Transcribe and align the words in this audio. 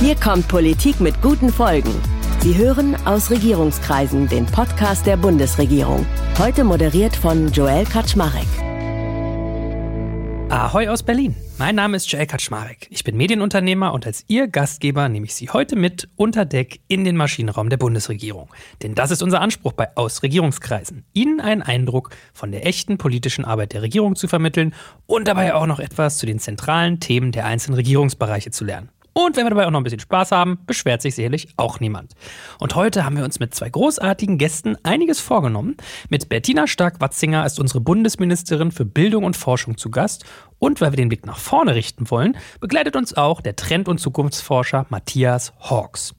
Hier 0.00 0.14
kommt 0.14 0.46
Politik 0.46 1.00
mit 1.00 1.20
guten 1.22 1.52
Folgen. 1.52 1.92
Sie 2.38 2.56
hören 2.56 2.94
aus 3.04 3.32
Regierungskreisen 3.32 4.28
den 4.28 4.46
Podcast 4.46 5.06
der 5.06 5.16
Bundesregierung. 5.16 6.06
Heute 6.38 6.62
moderiert 6.62 7.16
von 7.16 7.50
Joel 7.50 7.84
Kaczmarek. 7.84 8.46
Ahoi 10.50 10.86
aus 10.86 11.02
Berlin. 11.02 11.34
Mein 11.58 11.74
Name 11.74 11.96
ist 11.96 12.12
Joel 12.12 12.26
Kaczmarek. 12.26 12.86
Ich 12.90 13.02
bin 13.02 13.16
Medienunternehmer 13.16 13.92
und 13.92 14.06
als 14.06 14.24
Ihr 14.28 14.46
Gastgeber 14.46 15.08
nehme 15.08 15.26
ich 15.26 15.34
Sie 15.34 15.50
heute 15.50 15.74
mit 15.74 16.08
unter 16.14 16.44
Deck 16.44 16.78
in 16.86 17.02
den 17.02 17.16
Maschinenraum 17.16 17.68
der 17.68 17.76
Bundesregierung. 17.78 18.50
Denn 18.84 18.94
das 18.94 19.10
ist 19.10 19.20
unser 19.24 19.40
Anspruch 19.40 19.72
bei 19.72 19.88
Aus 19.96 20.22
Regierungskreisen. 20.22 21.06
Ihnen 21.12 21.40
einen 21.40 21.62
Eindruck 21.62 22.10
von 22.32 22.52
der 22.52 22.64
echten 22.64 22.98
politischen 22.98 23.44
Arbeit 23.44 23.72
der 23.72 23.82
Regierung 23.82 24.14
zu 24.14 24.28
vermitteln 24.28 24.74
und 25.06 25.26
dabei 25.26 25.54
auch 25.54 25.66
noch 25.66 25.80
etwas 25.80 26.18
zu 26.18 26.26
den 26.26 26.38
zentralen 26.38 27.00
Themen 27.00 27.32
der 27.32 27.46
einzelnen 27.46 27.74
Regierungsbereiche 27.74 28.52
zu 28.52 28.64
lernen. 28.64 28.90
Und 29.12 29.36
wenn 29.36 29.44
wir 29.44 29.50
dabei 29.50 29.66
auch 29.66 29.70
noch 29.70 29.80
ein 29.80 29.84
bisschen 29.84 30.00
Spaß 30.00 30.32
haben, 30.32 30.58
beschwert 30.66 31.02
sich 31.02 31.14
sicherlich 31.14 31.48
auch 31.56 31.80
niemand. 31.80 32.14
Und 32.60 32.74
heute 32.74 33.04
haben 33.04 33.16
wir 33.16 33.24
uns 33.24 33.40
mit 33.40 33.54
zwei 33.54 33.68
großartigen 33.68 34.38
Gästen 34.38 34.76
einiges 34.84 35.20
vorgenommen. 35.20 35.76
Mit 36.08 36.28
Bettina 36.28 36.66
Stark-Watzinger 36.66 37.44
ist 37.44 37.58
unsere 37.58 37.80
Bundesministerin 37.80 38.70
für 38.70 38.84
Bildung 38.84 39.24
und 39.24 39.36
Forschung 39.36 39.76
zu 39.76 39.90
Gast 39.90 40.24
und 40.58 40.80
weil 40.80 40.92
wir 40.92 40.96
den 40.96 41.08
Blick 41.08 41.26
nach 41.26 41.38
vorne 41.38 41.74
richten 41.74 42.10
wollen, 42.10 42.36
begleitet 42.60 42.96
uns 42.96 43.16
auch 43.16 43.40
der 43.40 43.56
Trend- 43.56 43.88
und 43.88 43.98
Zukunftsforscher 43.98 44.86
Matthias 44.88 45.52
Hawks. 45.60 46.14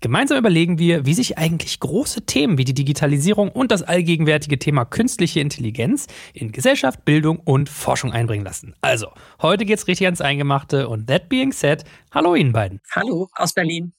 Gemeinsam 0.00 0.38
überlegen 0.38 0.78
wir, 0.78 1.06
wie 1.06 1.14
sich 1.14 1.38
eigentlich 1.38 1.80
große 1.80 2.22
Themen 2.22 2.58
wie 2.58 2.64
die 2.64 2.74
Digitalisierung 2.74 3.50
und 3.50 3.70
das 3.70 3.82
allgegenwärtige 3.82 4.58
Thema 4.58 4.84
künstliche 4.84 5.40
Intelligenz 5.40 6.06
in 6.32 6.52
Gesellschaft, 6.52 7.04
Bildung 7.04 7.38
und 7.38 7.68
Forschung 7.68 8.12
einbringen 8.12 8.44
lassen. 8.44 8.74
Also, 8.80 9.08
heute 9.40 9.64
geht's 9.64 9.86
richtig 9.86 10.06
ans 10.06 10.20
Eingemachte 10.20 10.88
und 10.88 11.06
that 11.06 11.28
being 11.28 11.52
said, 11.52 11.84
hallo 12.12 12.34
Ihnen 12.34 12.52
beiden. 12.52 12.80
Hallo 12.94 13.28
aus 13.34 13.52
Berlin. 13.52 13.92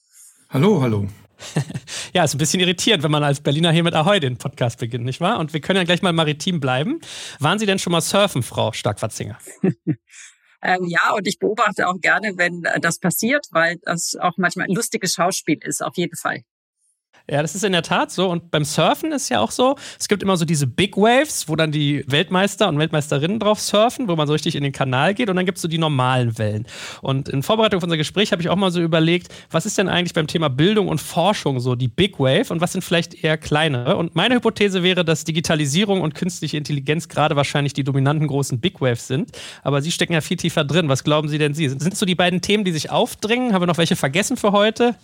Hallo, 0.50 0.80
hallo. 0.80 1.08
ja, 2.14 2.24
ist 2.24 2.34
ein 2.34 2.38
bisschen 2.38 2.60
irritierend, 2.60 3.02
wenn 3.02 3.10
man 3.10 3.24
als 3.24 3.40
Berliner 3.40 3.72
hier 3.72 3.82
mit 3.82 3.94
Ahoi 3.94 4.20
den 4.20 4.36
Podcast 4.36 4.78
beginnt, 4.78 5.04
nicht 5.04 5.20
wahr? 5.20 5.38
Und 5.38 5.52
wir 5.52 5.60
können 5.60 5.78
ja 5.78 5.84
gleich 5.84 6.02
mal 6.02 6.12
maritim 6.12 6.60
bleiben. 6.60 7.00
Waren 7.40 7.58
Sie 7.58 7.66
denn 7.66 7.78
schon 7.78 7.92
mal 7.92 8.00
surfen, 8.00 8.42
Frau 8.42 8.72
Stark-Watzinger? 8.72 9.38
ähm, 10.62 10.84
ja, 10.86 11.12
und 11.14 11.26
ich 11.26 11.38
beobachte 11.38 11.88
auch 11.88 12.00
gerne, 12.00 12.32
wenn 12.36 12.64
äh, 12.64 12.80
das 12.80 12.98
passiert, 12.98 13.46
weil 13.50 13.78
das 13.82 14.16
auch 14.20 14.36
manchmal 14.36 14.66
ein 14.66 14.74
lustiges 14.74 15.14
Schauspiel 15.14 15.58
ist, 15.62 15.82
auf 15.82 15.96
jeden 15.96 16.16
Fall. 16.16 16.42
Ja, 17.30 17.40
das 17.40 17.54
ist 17.54 17.64
in 17.64 17.72
der 17.72 17.82
Tat 17.82 18.10
so. 18.10 18.28
Und 18.28 18.50
beim 18.50 18.64
Surfen 18.64 19.10
ist 19.10 19.30
ja 19.30 19.40
auch 19.40 19.50
so, 19.50 19.76
es 19.98 20.08
gibt 20.08 20.22
immer 20.22 20.36
so 20.36 20.44
diese 20.44 20.66
Big 20.66 20.94
Waves, 20.98 21.48
wo 21.48 21.56
dann 21.56 21.72
die 21.72 22.04
Weltmeister 22.06 22.68
und 22.68 22.78
Weltmeisterinnen 22.78 23.38
drauf 23.38 23.60
surfen, 23.60 24.08
wo 24.08 24.16
man 24.16 24.26
so 24.26 24.34
richtig 24.34 24.56
in 24.56 24.62
den 24.62 24.72
Kanal 24.72 25.14
geht. 25.14 25.30
Und 25.30 25.36
dann 25.36 25.46
gibt 25.46 25.56
es 25.56 25.62
so 25.62 25.68
die 25.68 25.78
normalen 25.78 26.36
Wellen. 26.36 26.66
Und 27.00 27.30
in 27.30 27.42
Vorbereitung 27.42 27.78
auf 27.78 27.82
unser 27.82 27.96
Gespräch 27.96 28.30
habe 28.32 28.42
ich 28.42 28.50
auch 28.50 28.56
mal 28.56 28.70
so 28.70 28.82
überlegt, 28.82 29.28
was 29.50 29.64
ist 29.64 29.78
denn 29.78 29.88
eigentlich 29.88 30.12
beim 30.12 30.26
Thema 30.26 30.50
Bildung 30.50 30.88
und 30.88 31.00
Forschung 31.00 31.60
so 31.60 31.74
die 31.74 31.88
Big 31.88 32.20
Wave 32.20 32.52
und 32.52 32.60
was 32.60 32.72
sind 32.72 32.82
vielleicht 32.82 33.24
eher 33.24 33.38
kleinere? 33.38 33.96
Und 33.96 34.14
meine 34.14 34.34
Hypothese 34.34 34.82
wäre, 34.82 35.02
dass 35.02 35.24
Digitalisierung 35.24 36.02
und 36.02 36.14
künstliche 36.14 36.58
Intelligenz 36.58 37.08
gerade 37.08 37.36
wahrscheinlich 37.36 37.72
die 37.72 37.84
dominanten 37.84 38.28
großen 38.28 38.60
Big 38.60 38.82
Waves 38.82 39.06
sind. 39.06 39.30
Aber 39.62 39.80
Sie 39.80 39.92
stecken 39.92 40.12
ja 40.12 40.20
viel 40.20 40.36
tiefer 40.36 40.64
drin. 40.64 40.90
Was 40.90 41.04
glauben 41.04 41.28
Sie 41.28 41.38
denn 41.38 41.54
Sie? 41.54 41.70
Sind 41.70 41.90
es 41.90 41.98
so 41.98 42.04
die 42.04 42.14
beiden 42.14 42.42
Themen, 42.42 42.64
die 42.64 42.72
sich 42.72 42.90
aufdringen? 42.90 43.54
Haben 43.54 43.62
wir 43.62 43.66
noch 43.66 43.78
welche 43.78 43.96
vergessen 43.96 44.36
für 44.36 44.52
heute? 44.52 44.94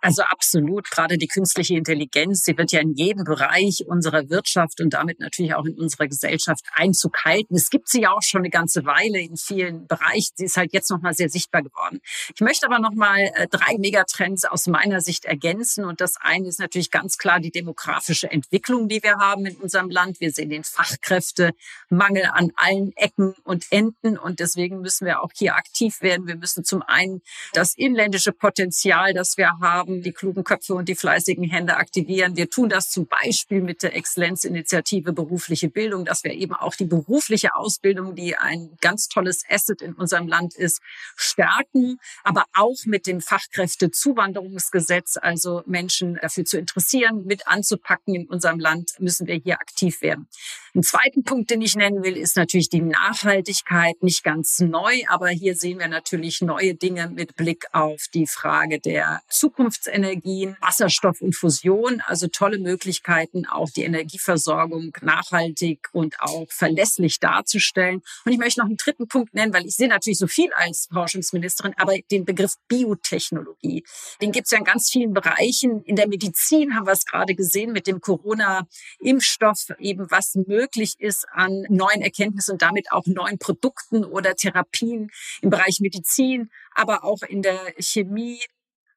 Also 0.00 0.22
absolut, 0.22 0.90
gerade 0.90 1.18
die 1.18 1.28
künstliche 1.28 1.76
Intelligenz, 1.76 2.44
sie 2.44 2.56
wird 2.56 2.72
ja 2.72 2.80
in 2.80 2.94
jedem 2.94 3.24
Bereich 3.24 3.84
unserer 3.86 4.28
Wirtschaft 4.30 4.80
und 4.80 4.94
damit 4.94 5.20
natürlich 5.20 5.54
auch 5.54 5.64
in 5.64 5.78
unserer 5.78 6.08
Gesellschaft 6.08 6.64
Einzug 6.72 7.24
halten. 7.24 7.54
Es 7.54 7.70
gibt 7.70 7.88
sie 7.88 8.02
ja 8.02 8.12
auch 8.12 8.22
schon 8.22 8.40
eine 8.40 8.50
ganze 8.50 8.84
Weile 8.84 9.20
in 9.20 9.36
vielen 9.36 9.86
Bereichen. 9.86 10.32
Sie 10.34 10.44
ist 10.44 10.56
halt 10.56 10.72
jetzt 10.72 10.90
nochmal 10.90 11.14
sehr 11.14 11.28
sichtbar 11.28 11.62
geworden. 11.62 12.00
Ich 12.34 12.40
möchte 12.40 12.66
aber 12.66 12.78
nochmal 12.78 13.30
äh, 13.34 13.48
drei 13.48 13.76
Megatrends 13.78 14.44
aus 14.44 14.66
meiner 14.66 15.00
Sicht 15.00 15.24
ergänzen. 15.24 15.84
Und 15.84 16.00
das 16.00 16.16
eine 16.20 16.48
ist 16.48 16.58
natürlich 16.58 16.90
ganz 16.90 17.18
klar 17.18 17.40
die 17.40 17.50
demografische 17.50 18.30
Entwicklung, 18.30 18.88
die 18.88 19.02
wir 19.02 19.16
haben 19.16 19.46
in 19.46 19.56
unserem 19.56 19.90
Land. 19.90 20.20
Wir 20.20 20.32
sehen 20.32 20.50
den 20.50 20.64
Fachkräftemangel 20.64 22.26
an 22.32 22.52
allen 22.56 22.92
Ecken 22.96 23.34
und 23.44 23.66
Enden. 23.70 24.18
Und 24.18 24.40
deswegen 24.40 24.80
müssen 24.80 25.06
wir 25.06 25.22
auch 25.22 25.30
hier 25.34 25.54
aktiv 25.56 26.00
werden. 26.00 26.26
Wir 26.26 26.36
müssen 26.36 26.64
zum 26.64 26.82
einen 26.82 27.22
das 27.52 27.74
inländische 27.74 28.32
Potenzial, 28.32 29.14
das 29.14 29.36
wir 29.36 29.52
haben, 29.62 30.02
die 30.02 30.12
klugen 30.12 30.44
Köpfe 30.44 30.74
und 30.74 30.88
die 30.88 30.94
fleißigen 30.94 31.44
Hände 31.44 31.76
aktivieren. 31.76 32.36
Wir 32.36 32.50
tun 32.50 32.68
das 32.68 32.90
zum 32.90 33.06
Beispiel 33.06 33.62
mit 33.62 33.82
der 33.82 33.96
Exzellenzinitiative 33.96 35.14
berufliche 35.14 35.70
Bildung, 35.70 36.04
dass 36.04 36.24
wir 36.24 36.32
eben 36.32 36.52
auch 36.52 36.74
die 36.74 36.84
berufliche 36.84 37.54
Ausbildung, 37.54 38.14
die 38.14 38.36
ein 38.36 38.76
ganz 38.80 39.08
tolles 39.08 39.42
Asset 39.48 39.80
in 39.80 39.94
unserem 39.94 40.28
Land 40.28 40.54
ist, 40.54 40.82
stärken, 41.16 41.98
aber 42.22 42.44
auch 42.54 42.76
mit 42.84 43.06
dem 43.06 43.20
Fachkräftezuwanderungsgesetz, 43.20 45.16
also 45.16 45.62
Menschen 45.64 46.18
dafür 46.20 46.44
zu 46.44 46.58
interessieren, 46.58 47.24
mit 47.24 47.48
anzupacken 47.48 48.14
in 48.14 48.26
unserem 48.26 48.60
Land, 48.60 48.92
müssen 48.98 49.26
wir 49.26 49.36
hier 49.36 49.54
aktiv 49.54 50.02
werden. 50.02 50.28
Ein 50.74 50.82
zweiten 50.82 51.22
Punkt, 51.22 51.50
den 51.50 51.60
ich 51.60 51.76
nennen 51.76 52.02
will, 52.02 52.16
ist 52.16 52.36
natürlich 52.36 52.68
die 52.68 52.80
Nachhaltigkeit. 52.80 54.02
Nicht 54.02 54.24
ganz 54.24 54.58
neu, 54.58 55.02
aber 55.08 55.28
hier 55.28 55.54
sehen 55.54 55.78
wir 55.78 55.88
natürlich 55.88 56.40
neue 56.40 56.74
Dinge 56.74 57.08
mit 57.08 57.36
Blick 57.36 57.66
auf 57.72 58.06
die 58.14 58.26
Frage 58.26 58.80
der 58.80 59.20
Zukunftsenergien, 59.52 60.56
Wasserstoff 60.60 61.20
und 61.20 61.36
Fusion. 61.36 62.02
Also 62.06 62.28
tolle 62.28 62.58
Möglichkeiten, 62.58 63.46
auch 63.46 63.68
die 63.70 63.82
Energieversorgung 63.82 64.96
nachhaltig 65.02 65.88
und 65.92 66.18
auch 66.20 66.46
verlässlich 66.48 67.20
darzustellen. 67.20 68.02
Und 68.24 68.32
ich 68.32 68.38
möchte 68.38 68.60
noch 68.60 68.66
einen 68.66 68.78
dritten 68.78 69.08
Punkt 69.08 69.34
nennen, 69.34 69.52
weil 69.52 69.66
ich 69.66 69.76
sehe 69.76 69.88
natürlich 69.88 70.18
so 70.18 70.26
viel 70.26 70.50
als 70.54 70.88
Forschungsministerin, 70.92 71.74
aber 71.76 71.94
den 72.10 72.24
Begriff 72.24 72.54
Biotechnologie, 72.68 73.84
den 74.20 74.32
gibt 74.32 74.46
es 74.46 74.52
ja 74.52 74.58
in 74.58 74.64
ganz 74.64 74.90
vielen 74.90 75.12
Bereichen. 75.12 75.82
In 75.84 75.96
der 75.96 76.08
Medizin 76.08 76.74
haben 76.74 76.86
wir 76.86 76.92
es 76.92 77.04
gerade 77.04 77.34
gesehen 77.34 77.72
mit 77.72 77.86
dem 77.86 78.00
Corona-Impfstoff, 78.00 79.66
eben 79.78 80.10
was 80.10 80.34
möglich 80.34 80.96
ist 80.98 81.26
an 81.32 81.66
neuen 81.68 82.00
Erkenntnissen 82.00 82.52
und 82.52 82.62
damit 82.62 82.90
auch 82.90 83.04
neuen 83.06 83.38
Produkten 83.38 84.04
oder 84.04 84.34
Therapien 84.34 85.10
im 85.42 85.50
Bereich 85.50 85.80
Medizin, 85.80 86.50
aber 86.74 87.04
auch 87.04 87.22
in 87.22 87.42
der 87.42 87.74
Chemie, 87.78 88.40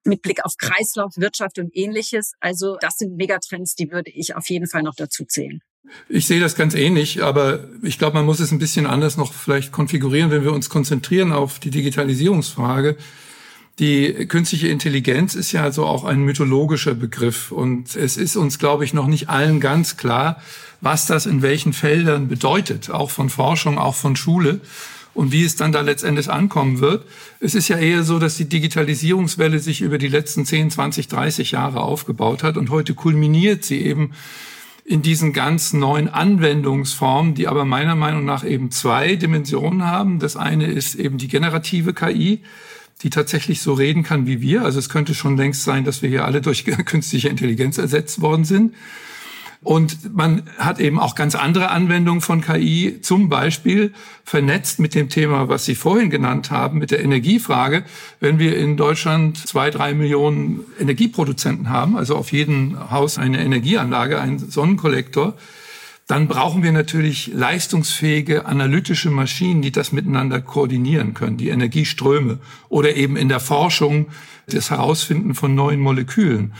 mit 0.05 0.21
Blick 0.21 0.43
auf 0.45 0.53
Kreislaufwirtschaft 0.57 1.59
und 1.59 1.75
ähnliches. 1.75 2.33
Also 2.39 2.77
das 2.79 2.97
sind 2.97 3.15
Megatrends, 3.15 3.75
die 3.75 3.91
würde 3.91 4.11
ich 4.11 4.35
auf 4.35 4.49
jeden 4.49 4.67
Fall 4.67 4.83
noch 4.83 4.95
dazu 4.95 5.25
zählen. 5.25 5.61
Ich 6.09 6.25
sehe 6.25 6.39
das 6.39 6.55
ganz 6.55 6.73
ähnlich, 6.73 7.23
aber 7.23 7.65
ich 7.83 7.99
glaube, 7.99 8.15
man 8.15 8.25
muss 8.25 8.39
es 8.39 8.51
ein 8.51 8.59
bisschen 8.59 8.87
anders 8.87 9.17
noch 9.17 9.33
vielleicht 9.33 9.71
konfigurieren, 9.71 10.31
wenn 10.31 10.43
wir 10.43 10.51
uns 10.51 10.69
konzentrieren 10.69 11.31
auf 11.31 11.59
die 11.59 11.69
Digitalisierungsfrage. 11.69 12.97
Die 13.77 14.27
künstliche 14.27 14.69
Intelligenz 14.69 15.35
ist 15.35 15.51
ja 15.51 15.61
also 15.61 15.85
auch 15.85 16.05
ein 16.05 16.21
mythologischer 16.21 16.95
Begriff 16.95 17.51
und 17.51 17.95
es 17.95 18.15
ist 18.15 18.37
uns, 18.37 18.57
glaube 18.57 18.85
ich, 18.85 18.93
noch 18.93 19.07
nicht 19.07 19.27
allen 19.29 19.59
ganz 19.59 19.97
klar, 19.97 20.41
was 20.79 21.07
das 21.07 21.25
in 21.25 21.41
welchen 21.41 21.73
Feldern 21.73 22.27
bedeutet, 22.27 22.89
auch 22.89 23.09
von 23.09 23.29
Forschung, 23.29 23.77
auch 23.77 23.95
von 23.95 24.15
Schule 24.15 24.61
und 25.15 25.31
wie 25.31 25.43
es 25.43 25.55
dann 25.55 25.71
da 25.71 25.81
letztendlich 25.81 26.29
ankommen 26.29 26.81
wird. 26.81 27.05
Es 27.39 27.55
ist 27.55 27.69
ja 27.69 27.77
eher 27.77 28.03
so, 28.03 28.19
dass 28.19 28.35
die 28.35 28.47
Digitalisierungswelle 28.47 29.59
sich 29.59 29.81
über 29.81 29.97
die 29.97 30.09
letzten 30.09 30.45
10, 30.45 30.69
20, 30.69 31.07
30 31.07 31.51
Jahre 31.51 31.81
aufgebaut 31.81 32.43
hat 32.43 32.57
und 32.57 32.69
heute 32.69 32.93
kulminiert 32.93 33.63
sie 33.63 33.81
eben 33.81 34.11
in 34.83 35.01
diesen 35.01 35.33
ganz 35.33 35.73
neuen 35.73 36.09
Anwendungsformen, 36.09 37.33
die 37.33 37.47
aber 37.47 37.65
meiner 37.65 37.95
Meinung 37.95 38.23
nach 38.23 38.43
eben 38.43 38.69
zwei 38.69 39.15
Dimensionen 39.15 39.85
haben. 39.85 40.19
Das 40.19 40.35
eine 40.35 40.67
ist 40.67 40.93
eben 40.93 41.17
die 41.17 41.27
generative 41.27 41.93
KI, 41.93 42.41
die 43.01 43.09
tatsächlich 43.09 43.61
so 43.61 43.73
reden 43.73 44.03
kann 44.03 44.27
wie 44.27 44.41
wir. 44.41 44.61
Also 44.61 44.77
es 44.77 44.89
könnte 44.89 45.15
schon 45.15 45.37
längst 45.37 45.63
sein, 45.63 45.85
dass 45.85 46.03
wir 46.03 46.09
hier 46.09 46.25
alle 46.25 46.41
durch 46.41 46.65
künstliche 46.85 47.29
Intelligenz 47.29 47.79
ersetzt 47.79 48.21
worden 48.21 48.45
sind. 48.45 48.75
Und 49.65 50.13
man 50.15 50.43
hat 50.59 50.79
eben 50.79 50.99
auch 50.99 51.15
ganz 51.15 51.33
andere 51.33 51.71
Anwendungen 51.71 52.21
von 52.21 52.41
KI, 52.41 52.99
zum 53.01 53.29
Beispiel 53.29 53.93
vernetzt 54.23 54.77
mit 54.77 54.93
dem 54.93 55.09
Thema, 55.09 55.49
was 55.49 55.65
Sie 55.65 55.73
vorhin 55.73 56.11
genannt 56.11 56.51
haben, 56.51 56.77
mit 56.77 56.91
der 56.91 57.03
Energiefrage. 57.03 57.83
Wenn 58.19 58.37
wir 58.37 58.55
in 58.59 58.77
Deutschland 58.77 59.39
zwei, 59.39 59.71
drei 59.71 59.95
Millionen 59.95 60.59
Energieproduzenten 60.79 61.71
haben, 61.71 61.97
also 61.97 62.15
auf 62.15 62.31
jedem 62.31 62.91
Haus 62.91 63.17
eine 63.17 63.43
Energieanlage, 63.43 64.21
einen 64.21 64.37
Sonnenkollektor, 64.37 65.33
dann 66.05 66.27
brauchen 66.27 66.61
wir 66.61 66.71
natürlich 66.71 67.31
leistungsfähige 67.33 68.45
analytische 68.45 69.09
Maschinen, 69.09 69.63
die 69.63 69.71
das 69.71 69.91
miteinander 69.91 70.41
koordinieren 70.41 71.15
können, 71.15 71.37
die 71.37 71.49
Energieströme 71.49 72.37
oder 72.69 72.95
eben 72.95 73.17
in 73.17 73.29
der 73.29 73.39
Forschung 73.39 74.09
das 74.45 74.69
Herausfinden 74.69 75.33
von 75.33 75.55
neuen 75.55 75.79
Molekülen. 75.79 76.53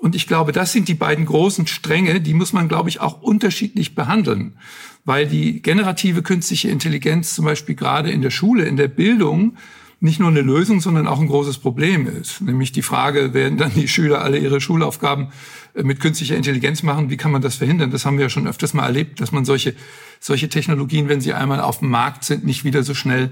Und 0.00 0.14
ich 0.14 0.26
glaube, 0.26 0.52
das 0.52 0.72
sind 0.72 0.88
die 0.88 0.94
beiden 0.94 1.26
großen 1.26 1.66
Stränge, 1.66 2.22
die 2.22 2.32
muss 2.32 2.54
man, 2.54 2.68
glaube 2.68 2.88
ich, 2.88 3.00
auch 3.00 3.20
unterschiedlich 3.20 3.94
behandeln. 3.94 4.56
Weil 5.04 5.26
die 5.26 5.60
generative 5.60 6.22
künstliche 6.22 6.70
Intelligenz 6.70 7.34
zum 7.34 7.44
Beispiel 7.44 7.74
gerade 7.74 8.10
in 8.10 8.22
der 8.22 8.30
Schule, 8.30 8.64
in 8.64 8.76
der 8.76 8.88
Bildung, 8.88 9.56
nicht 10.02 10.18
nur 10.18 10.30
eine 10.30 10.40
Lösung, 10.40 10.80
sondern 10.80 11.06
auch 11.06 11.20
ein 11.20 11.26
großes 11.26 11.58
Problem 11.58 12.06
ist. 12.06 12.40
Nämlich 12.40 12.72
die 12.72 12.80
Frage, 12.80 13.34
werden 13.34 13.58
dann 13.58 13.72
die 13.74 13.86
Schüler 13.86 14.22
alle 14.22 14.38
ihre 14.38 14.58
Schulaufgaben 14.58 15.28
äh, 15.74 15.82
mit 15.82 16.00
künstlicher 16.00 16.36
Intelligenz 16.36 16.82
machen? 16.82 17.10
Wie 17.10 17.18
kann 17.18 17.30
man 17.30 17.42
das 17.42 17.56
verhindern? 17.56 17.90
Das 17.90 18.06
haben 18.06 18.16
wir 18.16 18.24
ja 18.24 18.30
schon 18.30 18.48
öfters 18.48 18.72
mal 18.72 18.86
erlebt, 18.86 19.20
dass 19.20 19.32
man 19.32 19.44
solche, 19.44 19.74
solche 20.18 20.48
Technologien, 20.48 21.10
wenn 21.10 21.20
sie 21.20 21.34
einmal 21.34 21.60
auf 21.60 21.80
dem 21.80 21.90
Markt 21.90 22.24
sind, 22.24 22.46
nicht 22.46 22.64
wieder 22.64 22.82
so 22.82 22.94
schnell 22.94 23.30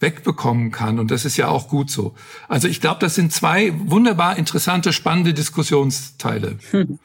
wegbekommen 0.00 0.70
kann. 0.72 0.98
Und 0.98 1.10
das 1.10 1.24
ist 1.24 1.36
ja 1.36 1.48
auch 1.48 1.68
gut 1.68 1.90
so. 1.90 2.14
Also 2.48 2.66
ich 2.66 2.80
glaube, 2.80 3.00
das 3.00 3.14
sind 3.14 3.32
zwei 3.32 3.72
wunderbar 3.76 4.36
interessante, 4.36 4.92
spannende 4.92 5.34
Diskussionsteile. 5.34 6.58
Hm. 6.70 6.98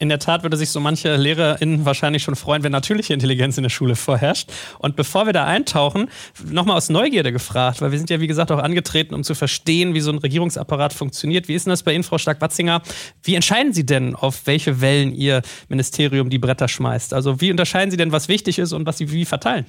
In 0.00 0.08
der 0.08 0.18
Tat 0.18 0.42
würde 0.42 0.56
sich 0.56 0.70
so 0.70 0.80
manche 0.80 1.14
LehrerInnen 1.14 1.84
wahrscheinlich 1.84 2.24
schon 2.24 2.34
freuen, 2.34 2.64
wenn 2.64 2.72
natürliche 2.72 3.14
Intelligenz 3.14 3.56
in 3.58 3.62
der 3.62 3.70
Schule 3.70 3.94
vorherrscht. 3.94 4.50
Und 4.80 4.96
bevor 4.96 5.26
wir 5.26 5.32
da 5.32 5.44
eintauchen, 5.44 6.10
nochmal 6.44 6.76
aus 6.76 6.88
Neugierde 6.88 7.30
gefragt, 7.30 7.80
weil 7.80 7.92
wir 7.92 7.98
sind 7.98 8.10
ja, 8.10 8.20
wie 8.20 8.26
gesagt, 8.26 8.50
auch 8.50 8.58
angetreten, 8.58 9.14
um 9.14 9.22
zu 9.22 9.36
verstehen, 9.36 9.94
wie 9.94 10.00
so 10.00 10.10
ein 10.10 10.18
Regierungsapparat 10.18 10.92
funktioniert. 10.92 11.46
Wie 11.46 11.54
ist 11.54 11.66
denn 11.66 11.70
das 11.70 11.84
bei 11.84 11.94
Ihnen, 11.94 12.02
Frau 12.02 12.18
Stark-Watzinger? 12.18 12.82
Wie 13.22 13.36
entscheiden 13.36 13.72
Sie 13.72 13.86
denn, 13.86 14.16
auf 14.16 14.48
welche 14.48 14.80
Wellen 14.80 15.14
Ihr 15.14 15.42
Ministerium 15.68 16.28
die 16.28 16.38
Bretter 16.38 16.66
schmeißt? 16.66 17.14
Also 17.14 17.40
wie 17.40 17.52
unterscheiden 17.52 17.92
Sie 17.92 17.96
denn, 17.96 18.10
was 18.10 18.26
wichtig 18.26 18.58
ist 18.58 18.72
und 18.72 18.86
was 18.86 18.98
Sie 18.98 19.12
wie 19.12 19.24
verteilen? 19.24 19.64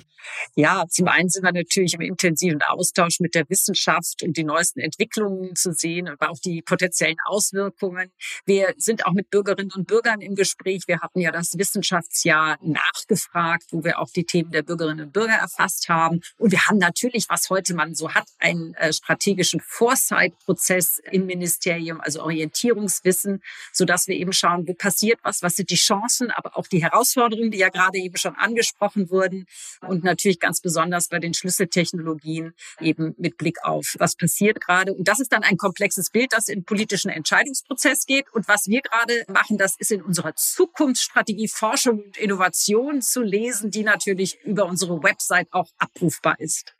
Ja, 0.55 0.85
zum 0.89 1.07
einen 1.07 1.29
sind 1.29 1.43
wir 1.43 1.51
natürlich 1.51 1.93
im 1.93 2.01
intensiven 2.01 2.63
Austausch 2.63 3.19
mit 3.19 3.35
der 3.35 3.47
Wissenschaft, 3.47 4.23
um 4.23 4.33
die 4.33 4.43
neuesten 4.43 4.79
Entwicklungen 4.79 5.55
zu 5.55 5.71
sehen, 5.71 6.07
aber 6.07 6.31
auch 6.31 6.39
die 6.43 6.63
potenziellen 6.63 7.17
Auswirkungen. 7.27 8.11
Wir 8.47 8.73
sind 8.77 9.05
auch 9.05 9.13
mit 9.13 9.29
Bürgerinnen 9.29 9.71
und 9.75 9.85
Bürgern 9.85 10.14
im 10.21 10.35
Gespräch. 10.35 10.83
Wir 10.87 11.01
hatten 11.01 11.19
ja 11.19 11.31
das 11.31 11.57
Wissenschaftsjahr 11.57 12.57
nachgefragt, 12.61 13.65
wo 13.71 13.83
wir 13.83 13.99
auch 13.99 14.09
die 14.09 14.25
Themen 14.25 14.51
der 14.51 14.63
Bürgerinnen 14.63 15.07
und 15.07 15.13
Bürger 15.13 15.33
erfasst 15.33 15.89
haben. 15.89 16.21
Und 16.37 16.51
wir 16.51 16.67
haben 16.67 16.77
natürlich, 16.77 17.27
was 17.29 17.49
heute 17.49 17.73
man 17.73 17.95
so 17.95 18.13
hat, 18.13 18.27
einen 18.39 18.73
äh, 18.75 18.93
strategischen 18.93 19.61
Foresight-Prozess 19.61 20.99
im 21.11 21.25
Ministerium, 21.25 22.01
also 22.01 22.21
Orientierungswissen, 22.23 23.41
so 23.71 23.85
dass 23.85 24.07
wir 24.07 24.15
eben 24.15 24.33
schauen, 24.33 24.67
wo 24.67 24.73
passiert 24.73 25.19
was, 25.23 25.41
was 25.41 25.55
sind 25.55 25.69
die 25.69 25.75
Chancen, 25.75 26.31
aber 26.31 26.57
auch 26.57 26.67
die 26.67 26.81
Herausforderungen, 26.81 27.51
die 27.51 27.59
ja 27.59 27.69
gerade 27.69 27.97
eben 27.97 28.17
schon 28.17 28.35
angesprochen 28.35 29.09
wurden. 29.09 29.45
Und 29.81 30.03
natürlich 30.03 30.39
ganz 30.39 30.61
besonders 30.61 31.09
bei 31.09 31.19
den 31.19 31.33
Schlüsseltechnologien 31.33 32.53
eben 32.79 33.15
mit 33.17 33.37
Blick 33.37 33.63
auf, 33.63 33.95
was 33.99 34.15
passiert 34.15 34.61
gerade. 34.61 34.93
Und 34.93 35.07
das 35.07 35.19
ist 35.19 35.31
dann 35.31 35.43
ein 35.43 35.57
komplexes 35.57 36.09
Bild, 36.09 36.33
das 36.33 36.47
in 36.47 36.63
politischen 36.63 37.09
Entscheidungsprozess 37.09 38.05
geht. 38.05 38.31
Und 38.33 38.47
was 38.47 38.67
wir 38.67 38.81
gerade 38.81 39.23
machen, 39.27 39.57
das 39.57 39.75
ist 39.77 39.91
in 39.91 40.01
unserer 40.05 40.35
Zukunftsstrategie 40.35 41.47
Forschung 41.47 42.03
und 42.03 42.17
Innovation 42.17 43.01
zu 43.01 43.21
lesen, 43.21 43.71
die 43.71 43.83
natürlich 43.83 44.39
über 44.43 44.65
unsere 44.65 45.01
Website 45.03 45.47
auch 45.51 45.69
abrufbar 45.77 46.39
ist. 46.39 46.74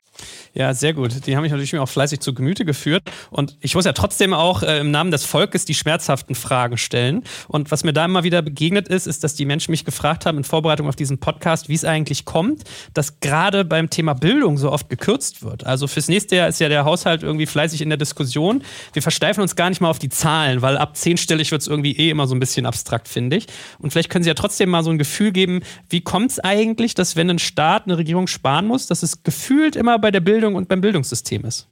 Ja, 0.54 0.72
sehr 0.72 0.94
gut. 0.94 1.26
Die 1.26 1.36
haben 1.36 1.42
mich 1.42 1.52
natürlich 1.52 1.76
auch 1.78 1.88
fleißig 1.88 2.20
zu 2.20 2.32
Gemüte 2.32 2.64
geführt. 2.64 3.02
Und 3.30 3.56
ich 3.60 3.74
muss 3.74 3.84
ja 3.84 3.92
trotzdem 3.92 4.32
auch 4.32 4.62
äh, 4.62 4.78
im 4.78 4.90
Namen 4.90 5.10
des 5.10 5.24
Volkes 5.24 5.64
die 5.64 5.74
schmerzhaften 5.74 6.34
Fragen 6.34 6.78
stellen. 6.78 7.24
Und 7.48 7.70
was 7.70 7.84
mir 7.84 7.92
da 7.92 8.06
immer 8.06 8.24
wieder 8.24 8.40
begegnet 8.40 8.88
ist, 8.88 9.06
ist, 9.06 9.22
dass 9.22 9.34
die 9.34 9.44
Menschen 9.44 9.70
mich 9.70 9.84
gefragt 9.84 10.24
haben 10.24 10.38
in 10.38 10.44
Vorbereitung 10.44 10.88
auf 10.88 10.96
diesen 10.96 11.18
Podcast, 11.18 11.68
wie 11.68 11.74
es 11.74 11.84
eigentlich 11.84 12.24
kommt, 12.24 12.64
dass 12.94 13.20
gerade 13.20 13.64
beim 13.64 13.90
Thema 13.90 14.14
Bildung 14.14 14.56
so 14.56 14.72
oft 14.72 14.88
gekürzt 14.88 15.42
wird. 15.42 15.66
Also 15.66 15.86
fürs 15.86 16.08
nächste 16.08 16.36
Jahr 16.36 16.48
ist 16.48 16.58
ja 16.58 16.68
der 16.68 16.84
Haushalt 16.84 17.22
irgendwie 17.22 17.46
fleißig 17.46 17.82
in 17.82 17.90
der 17.90 17.98
Diskussion. 17.98 18.62
Wir 18.92 19.02
versteifen 19.02 19.42
uns 19.42 19.56
gar 19.56 19.68
nicht 19.68 19.80
mal 19.80 19.90
auf 19.90 19.98
die 19.98 20.08
Zahlen, 20.08 20.62
weil 20.62 20.78
ab 20.78 20.96
zehnstellig 20.96 21.50
wird 21.52 21.62
es 21.62 21.68
irgendwie 21.68 21.96
eh 21.96 22.10
immer 22.10 22.26
so 22.26 22.34
ein 22.34 22.40
bisschen 22.40 22.66
abstrakt, 22.66 23.08
finde 23.08 23.36
ich. 23.36 23.46
Und 23.78 23.90
vielleicht 23.90 24.10
können 24.10 24.22
Sie 24.22 24.28
ja 24.30 24.34
trotzdem 24.34 24.70
mal 24.70 24.82
so 24.82 24.90
ein 24.90 24.98
Gefühl 24.98 25.32
geben, 25.32 25.60
wie 25.90 26.00
kommt 26.00 26.30
es 26.30 26.40
eigentlich, 26.40 26.94
dass 26.94 27.16
wenn 27.16 27.28
ein 27.28 27.38
Staat, 27.38 27.84
eine 27.84 27.98
Regierung 27.98 28.26
sparen 28.26 28.66
muss, 28.66 28.86
dass 28.86 29.02
es 29.02 29.22
gefühlt 29.22 29.76
immer 29.76 29.98
bei 29.98 30.05
bei 30.06 30.12
der 30.12 30.20
Bildung 30.20 30.54
und 30.54 30.68
beim 30.68 30.80
Bildungssystem 30.80 31.44
ist? 31.44 31.68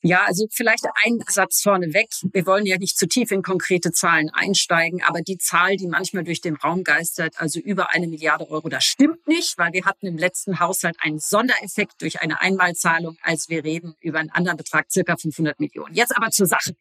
Ja, 0.00 0.22
also 0.24 0.46
vielleicht 0.52 0.84
ein 1.04 1.18
Satz 1.26 1.62
vorneweg. 1.62 2.06
Wir 2.32 2.46
wollen 2.46 2.64
ja 2.64 2.78
nicht 2.78 2.96
zu 2.96 3.08
tief 3.08 3.32
in 3.32 3.42
konkrete 3.42 3.90
Zahlen 3.90 4.30
einsteigen, 4.32 5.02
aber 5.02 5.20
die 5.20 5.36
Zahl, 5.36 5.74
die 5.74 5.88
manchmal 5.88 6.22
durch 6.22 6.40
den 6.40 6.54
Raum 6.54 6.84
geistert, 6.84 7.34
also 7.38 7.58
über 7.58 7.90
eine 7.92 8.06
Milliarde 8.06 8.48
Euro, 8.48 8.68
das 8.68 8.84
stimmt 8.84 9.26
nicht, 9.26 9.58
weil 9.58 9.72
wir 9.72 9.84
hatten 9.84 10.06
im 10.06 10.16
letzten 10.16 10.60
Haushalt 10.60 10.94
einen 11.00 11.18
Sondereffekt 11.18 12.00
durch 12.02 12.20
eine 12.20 12.40
Einmalzahlung, 12.40 13.16
als 13.20 13.48
wir 13.48 13.64
reden 13.64 13.96
über 14.00 14.20
einen 14.20 14.30
anderen 14.30 14.58
Betrag, 14.58 14.92
circa 14.92 15.16
500 15.16 15.58
Millionen. 15.58 15.92
Jetzt 15.92 16.16
aber 16.16 16.30
zur 16.30 16.46
Sache 16.46 16.76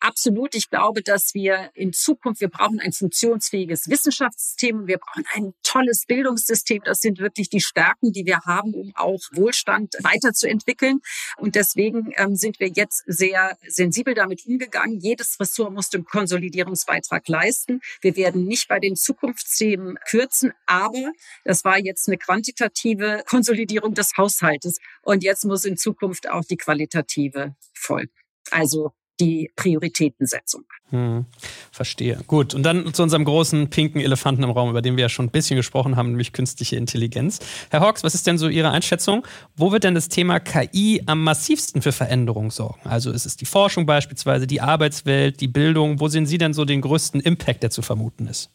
absolut. 0.00 0.54
Ich 0.54 0.70
glaube, 0.70 1.02
dass 1.02 1.34
wir 1.34 1.70
in 1.74 1.92
Zukunft, 1.92 2.40
wir 2.40 2.48
brauchen 2.48 2.80
ein 2.80 2.92
funktionsfähiges 2.92 3.88
Wissenschaftssystem 3.88 4.86
wir 4.86 4.98
brauchen 4.98 5.24
ein 5.34 5.52
tolles 5.62 6.04
Bildungssystem. 6.06 6.82
Das 6.84 7.00
sind 7.00 7.18
wirklich 7.18 7.48
die 7.48 7.60
Stärken, 7.60 8.12
die 8.12 8.26
wir 8.26 8.40
haben, 8.40 8.74
um 8.74 8.92
auch 8.94 9.20
Wohlstand 9.32 9.94
weiterzuentwickeln. 10.02 11.00
Und 11.36 11.54
deswegen 11.54 12.12
ähm, 12.16 12.36
sind 12.36 12.60
wir 12.60 12.68
jetzt 12.68 13.02
sehr 13.06 13.56
sensibel 13.66 14.14
damit 14.14 14.46
umgegangen. 14.46 15.00
Jedes 15.00 15.38
Ressort 15.40 15.72
muss 15.72 15.90
den 15.90 16.04
Konsolidierungsbeitrag 16.04 17.28
leisten. 17.28 17.80
Wir 18.00 18.16
werden 18.16 18.44
nicht 18.44 18.68
bei 18.68 18.80
den 18.80 18.96
Zukunftsthemen 18.96 19.98
kürzen, 20.08 20.52
aber 20.66 21.12
das 21.44 21.64
war 21.64 21.78
jetzt 21.78 22.08
eine 22.08 22.18
quantitative 22.18 23.22
Konsolidierung 23.26 23.94
des 23.94 24.16
Haushaltes. 24.16 24.78
Und 25.02 25.22
jetzt 25.22 25.44
muss 25.44 25.64
in 25.64 25.76
Zukunft 25.76 26.28
auch 26.28 26.44
die 26.44 26.56
qualitative 26.56 27.54
folgen. 27.74 28.12
Also 28.50 28.92
die 29.20 29.50
Prioritätensetzung. 29.56 30.64
Hm, 30.90 31.26
verstehe. 31.72 32.20
Gut, 32.26 32.54
und 32.54 32.62
dann 32.62 32.94
zu 32.94 33.02
unserem 33.02 33.24
großen 33.24 33.70
pinken 33.70 34.00
Elefanten 34.00 34.44
im 34.44 34.50
Raum, 34.50 34.70
über 34.70 34.82
den 34.82 34.96
wir 34.96 35.02
ja 35.02 35.08
schon 35.08 35.26
ein 35.26 35.30
bisschen 35.30 35.56
gesprochen 35.56 35.96
haben, 35.96 36.10
nämlich 36.10 36.32
künstliche 36.32 36.76
Intelligenz. 36.76 37.40
Herr 37.70 37.80
Hawks, 37.80 38.04
was 38.04 38.14
ist 38.14 38.26
denn 38.26 38.38
so 38.38 38.48
Ihre 38.48 38.70
Einschätzung? 38.70 39.26
Wo 39.56 39.72
wird 39.72 39.82
denn 39.84 39.94
das 39.94 40.08
Thema 40.08 40.38
KI 40.38 41.02
am 41.06 41.24
massivsten 41.24 41.82
für 41.82 41.92
Veränderungen 41.92 42.50
sorgen? 42.50 42.80
Also 42.84 43.10
ist 43.10 43.26
es 43.26 43.36
die 43.36 43.46
Forschung 43.46 43.84
beispielsweise, 43.84 44.46
die 44.46 44.60
Arbeitswelt, 44.60 45.40
die 45.40 45.48
Bildung? 45.48 45.98
Wo 45.98 46.06
sehen 46.06 46.26
Sie 46.26 46.38
denn 46.38 46.54
so 46.54 46.64
den 46.64 46.82
größten 46.82 47.20
Impact, 47.20 47.64
der 47.64 47.70
zu 47.70 47.82
vermuten 47.82 48.28
ist? 48.28 48.50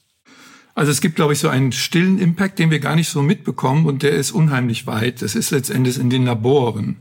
Also 0.73 0.91
es 0.91 1.01
gibt, 1.01 1.15
glaube 1.15 1.33
ich, 1.33 1.39
so 1.39 1.49
einen 1.49 1.73
stillen 1.73 2.17
Impact, 2.17 2.59
den 2.59 2.71
wir 2.71 2.79
gar 2.79 2.95
nicht 2.95 3.09
so 3.09 3.21
mitbekommen 3.21 3.85
und 3.85 4.03
der 4.03 4.11
ist 4.11 4.31
unheimlich 4.31 4.87
weit. 4.87 5.21
Das 5.21 5.35
ist 5.35 5.51
letztendlich 5.51 5.99
in 5.99 6.09
den 6.09 6.25
Laboren. 6.25 6.97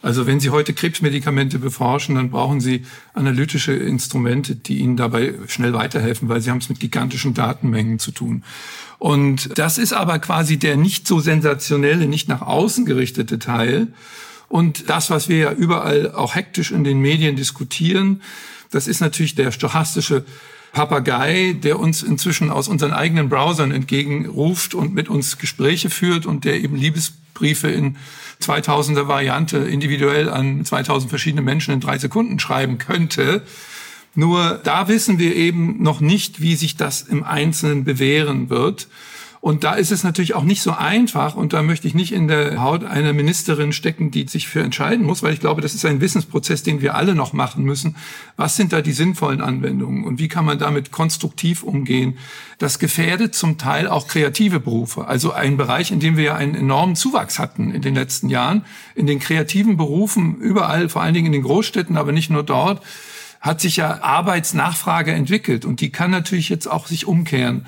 Also 0.00 0.26
wenn 0.26 0.40
Sie 0.40 0.50
heute 0.50 0.74
Krebsmedikamente 0.74 1.58
beforschen, 1.58 2.14
dann 2.14 2.30
brauchen 2.30 2.60
Sie 2.60 2.84
analytische 3.14 3.72
Instrumente, 3.72 4.54
die 4.54 4.78
Ihnen 4.78 4.96
dabei 4.96 5.34
schnell 5.48 5.72
weiterhelfen, 5.72 6.28
weil 6.28 6.40
Sie 6.40 6.50
haben 6.50 6.58
es 6.58 6.68
mit 6.68 6.80
gigantischen 6.80 7.34
Datenmengen 7.34 7.98
zu 7.98 8.12
tun. 8.12 8.44
Und 8.98 9.58
das 9.58 9.78
ist 9.78 9.92
aber 9.92 10.18
quasi 10.18 10.56
der 10.56 10.76
nicht 10.76 11.06
so 11.06 11.20
sensationelle, 11.20 12.06
nicht 12.06 12.28
nach 12.28 12.42
außen 12.42 12.84
gerichtete 12.86 13.38
Teil. 13.38 13.88
Und 14.48 14.88
das, 14.88 15.10
was 15.10 15.28
wir 15.28 15.36
ja 15.36 15.52
überall 15.52 16.12
auch 16.12 16.34
hektisch 16.34 16.70
in 16.70 16.84
den 16.84 17.00
Medien 17.00 17.36
diskutieren, 17.36 18.22
das 18.70 18.86
ist 18.86 19.00
natürlich 19.00 19.34
der 19.34 19.50
stochastische 19.50 20.24
Papagei, 20.72 21.56
der 21.62 21.78
uns 21.78 22.02
inzwischen 22.02 22.50
aus 22.50 22.68
unseren 22.68 22.92
eigenen 22.92 23.28
Browsern 23.28 23.72
entgegenruft 23.72 24.74
und 24.74 24.94
mit 24.94 25.08
uns 25.08 25.38
Gespräche 25.38 25.90
führt 25.90 26.26
und 26.26 26.44
der 26.44 26.60
eben 26.60 26.76
Liebesbriefe 27.40 27.68
in 27.68 27.96
2000er 28.42 29.08
Variante 29.08 29.58
individuell 29.58 30.28
an 30.28 30.64
2000 30.64 31.08
verschiedene 31.10 31.42
Menschen 31.42 31.74
in 31.74 31.80
drei 31.80 31.98
Sekunden 31.98 32.38
schreiben 32.38 32.78
könnte. 32.78 33.42
Nur 34.14 34.60
da 34.64 34.88
wissen 34.88 35.18
wir 35.18 35.34
eben 35.34 35.82
noch 35.82 36.00
nicht, 36.00 36.40
wie 36.40 36.56
sich 36.56 36.76
das 36.76 37.02
im 37.02 37.24
Einzelnen 37.24 37.84
bewähren 37.84 38.50
wird. 38.50 38.88
Und 39.40 39.62
da 39.62 39.74
ist 39.74 39.92
es 39.92 40.02
natürlich 40.02 40.34
auch 40.34 40.42
nicht 40.42 40.62
so 40.62 40.72
einfach. 40.72 41.36
Und 41.36 41.52
da 41.52 41.62
möchte 41.62 41.86
ich 41.86 41.94
nicht 41.94 42.12
in 42.12 42.28
der 42.28 42.60
Haut 42.60 42.84
einer 42.84 43.12
Ministerin 43.12 43.72
stecken, 43.72 44.10
die 44.10 44.26
sich 44.26 44.48
für 44.48 44.62
entscheiden 44.62 45.06
muss, 45.06 45.22
weil 45.22 45.32
ich 45.32 45.40
glaube, 45.40 45.60
das 45.60 45.74
ist 45.74 45.84
ein 45.84 46.00
Wissensprozess, 46.00 46.62
den 46.62 46.80
wir 46.80 46.96
alle 46.96 47.14
noch 47.14 47.32
machen 47.32 47.64
müssen. 47.64 47.96
Was 48.36 48.56
sind 48.56 48.72
da 48.72 48.80
die 48.80 48.92
sinnvollen 48.92 49.40
Anwendungen 49.40 50.04
und 50.04 50.18
wie 50.18 50.28
kann 50.28 50.44
man 50.44 50.58
damit 50.58 50.90
konstruktiv 50.90 51.62
umgehen? 51.62 52.18
Das 52.58 52.80
gefährdet 52.80 53.34
zum 53.34 53.58
Teil 53.58 53.86
auch 53.86 54.08
kreative 54.08 54.58
Berufe. 54.58 55.06
Also 55.06 55.32
ein 55.32 55.56
Bereich, 55.56 55.92
in 55.92 56.00
dem 56.00 56.16
wir 56.16 56.24
ja 56.24 56.34
einen 56.34 56.56
enormen 56.56 56.96
Zuwachs 56.96 57.38
hatten 57.38 57.70
in 57.70 57.82
den 57.82 57.94
letzten 57.94 58.28
Jahren. 58.28 58.64
In 58.96 59.06
den 59.06 59.20
kreativen 59.20 59.76
Berufen 59.76 60.36
überall, 60.36 60.88
vor 60.88 61.02
allen 61.02 61.14
Dingen 61.14 61.26
in 61.26 61.32
den 61.32 61.42
Großstädten, 61.42 61.96
aber 61.96 62.10
nicht 62.10 62.30
nur 62.30 62.42
dort, 62.42 62.82
hat 63.40 63.60
sich 63.60 63.76
ja 63.76 64.02
Arbeitsnachfrage 64.02 65.12
entwickelt 65.12 65.64
und 65.64 65.80
die 65.80 65.90
kann 65.90 66.10
natürlich 66.10 66.48
jetzt 66.48 66.66
auch 66.66 66.88
sich 66.88 67.06
umkehren. 67.06 67.66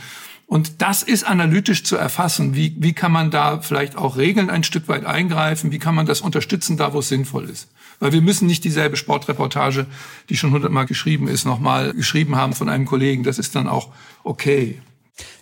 Und 0.51 0.83
das 0.83 1.05
ist 1.05 1.23
analytisch 1.23 1.85
zu 1.85 1.95
erfassen. 1.95 2.57
Wie, 2.57 2.75
wie 2.77 2.93
kann 2.93 3.13
man 3.13 3.31
da 3.31 3.61
vielleicht 3.61 3.97
auch 3.97 4.17
Regeln 4.17 4.51
ein 4.51 4.65
Stück 4.65 4.89
weit 4.89 5.05
eingreifen? 5.05 5.71
Wie 5.71 5.79
kann 5.79 5.95
man 5.95 6.07
das 6.07 6.23
unterstützen, 6.23 6.77
da 6.77 6.93
wo 6.93 6.99
es 6.99 7.09
sinnvoll 7.09 7.49
ist? 7.49 7.69
Weil 8.01 8.13
wir 8.13 8.21
müssen 8.21 8.49
nicht 8.49 8.65
dieselbe 8.65 8.97
Sportreportage, 8.97 9.87
die 10.29 10.37
schon 10.37 10.51
hundertmal 10.51 10.87
geschrieben 10.87 11.29
ist, 11.29 11.45
nochmal 11.45 11.93
geschrieben 11.93 12.35
haben 12.35 12.53
von 12.53 12.69
einem 12.69 12.85
Kollegen. 12.85 13.23
Das 13.23 13.39
ist 13.39 13.55
dann 13.55 13.69
auch 13.69 13.91
okay. 14.25 14.83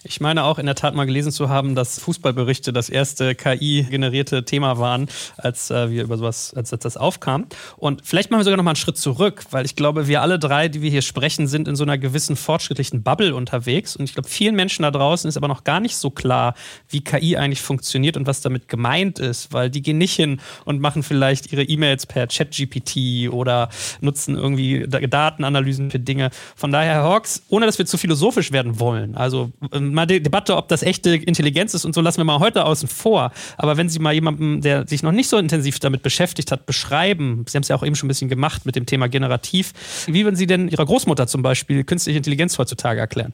Ich 0.03 0.21
meine 0.21 0.45
auch 0.45 0.59
in 0.59 0.67
der 0.67 0.75
Tat 0.75 0.95
mal 0.95 1.05
gelesen 1.05 1.33
zu 1.33 1.49
haben, 1.49 1.75
dass 1.75 1.99
Fußballberichte 2.01 2.73
das 2.73 2.89
erste 2.89 3.35
KI-generierte 3.35 4.45
Thema 4.45 4.79
waren, 4.79 5.09
als 5.37 5.71
äh, 5.71 5.91
wir 5.91 6.05
über 6.05 6.17
sowas, 6.17 6.55
als, 6.55 6.73
als 6.73 6.83
das 6.83 6.97
aufkam. 6.97 7.47
Und 7.77 8.03
vielleicht 8.05 8.31
machen 8.31 8.41
wir 8.41 8.45
sogar 8.45 8.57
noch 8.57 8.65
mal 8.65 8.71
einen 8.71 8.77
Schritt 8.77 8.97
zurück, 8.97 9.45
weil 9.51 9.65
ich 9.65 9.77
glaube, 9.77 10.09
wir 10.09 10.23
alle 10.23 10.39
drei, 10.39 10.69
die 10.69 10.83
wir 10.83 10.91
hier 10.91 11.03
sprechen, 11.03 11.47
sind 11.47 11.69
in 11.69 11.77
so 11.77 11.85
einer 11.85 11.99
gewissen 11.99 12.37
fortschrittlichen 12.37 13.03
Bubble 13.03 13.35
unterwegs. 13.35 13.97
Und 13.97 14.05
ich 14.05 14.15
glaube, 14.15 14.29
vielen 14.29 14.55
Menschen 14.55 14.83
da 14.83 14.91
draußen 14.91 15.29
ist 15.29 15.37
aber 15.37 15.49
noch 15.49 15.65
gar 15.65 15.81
nicht 15.81 15.97
so 15.97 16.11
klar, 16.11 16.55
wie 16.89 17.01
KI 17.01 17.37
eigentlich 17.37 17.63
funktioniert 17.63 18.17
und 18.17 18.27
was 18.27 18.41
damit 18.41 18.69
gemeint 18.69 19.19
ist, 19.19 19.53
weil 19.53 19.71
die 19.71 19.83
gehen 19.83 19.99
nicht 19.99 20.15
hin 20.15 20.41
und 20.65 20.81
machen 20.81 21.03
vielleicht 21.03 21.53
ihre 21.53 21.65
E-Mails 21.65 22.07
per 22.07 22.27
ChatGPT 22.27 23.31
oder 23.31 23.69
nutzen 24.01 24.37
irgendwie 24.37 24.87
Datenanalysen 24.89 25.91
für 25.91 25.99
Dinge. 25.99 26.31
Von 26.57 26.73
daher, 26.73 26.95
Herr 26.95 27.05
Hawks, 27.05 27.43
ohne 27.49 27.67
dass 27.67 27.79
wir 27.79 27.87
zu 27.87 27.99
philosophisch 27.99 28.53
werden 28.53 28.81
wollen, 28.81 29.17
also 29.17 29.53
mal 29.73 30.07
die 30.07 30.23
Debatte, 30.23 30.57
ob 30.57 30.69
das 30.69 30.83
echte 30.83 31.15
Intelligenz 31.15 31.75
ist 31.75 31.85
und 31.85 31.95
so, 31.95 32.01
lassen 32.01 32.19
wir 32.19 32.25
mal 32.25 32.39
heute 32.39 32.65
außen 32.65 32.89
vor. 32.89 33.33
Aber 33.57 33.77
wenn 33.77 33.89
Sie 33.89 33.99
mal 33.99 34.13
jemanden, 34.13 34.61
der 34.61 34.87
sich 34.87 35.03
noch 35.03 35.13
nicht 35.13 35.29
so 35.29 35.39
intensiv 35.39 35.79
damit 35.79 36.03
beschäftigt 36.03 36.53
hat, 36.53 36.67
beschreiben, 36.67 37.45
Sie 37.49 37.57
haben 37.57 37.63
es 37.63 37.69
ja 37.69 37.77
auch 37.77 37.85
eben 37.85 37.97
schon 37.97 38.07
ein 38.07 38.09
bisschen 38.09 38.29
gemacht 38.29 38.67
mit 38.67 38.77
dem 38.77 38.87
Thema 38.87 39.09
generativ, 39.09 39.73
wie 40.07 40.25
würden 40.25 40.37
Sie 40.37 40.47
denn 40.47 40.69
Ihrer 40.69 40.87
Großmutter 40.87 41.27
zum 41.27 41.43
Beispiel 41.43 41.85
künstliche 41.85 42.19
Intelligenz 42.19 42.59
heutzutage 42.59 43.01
erklären? 43.01 43.33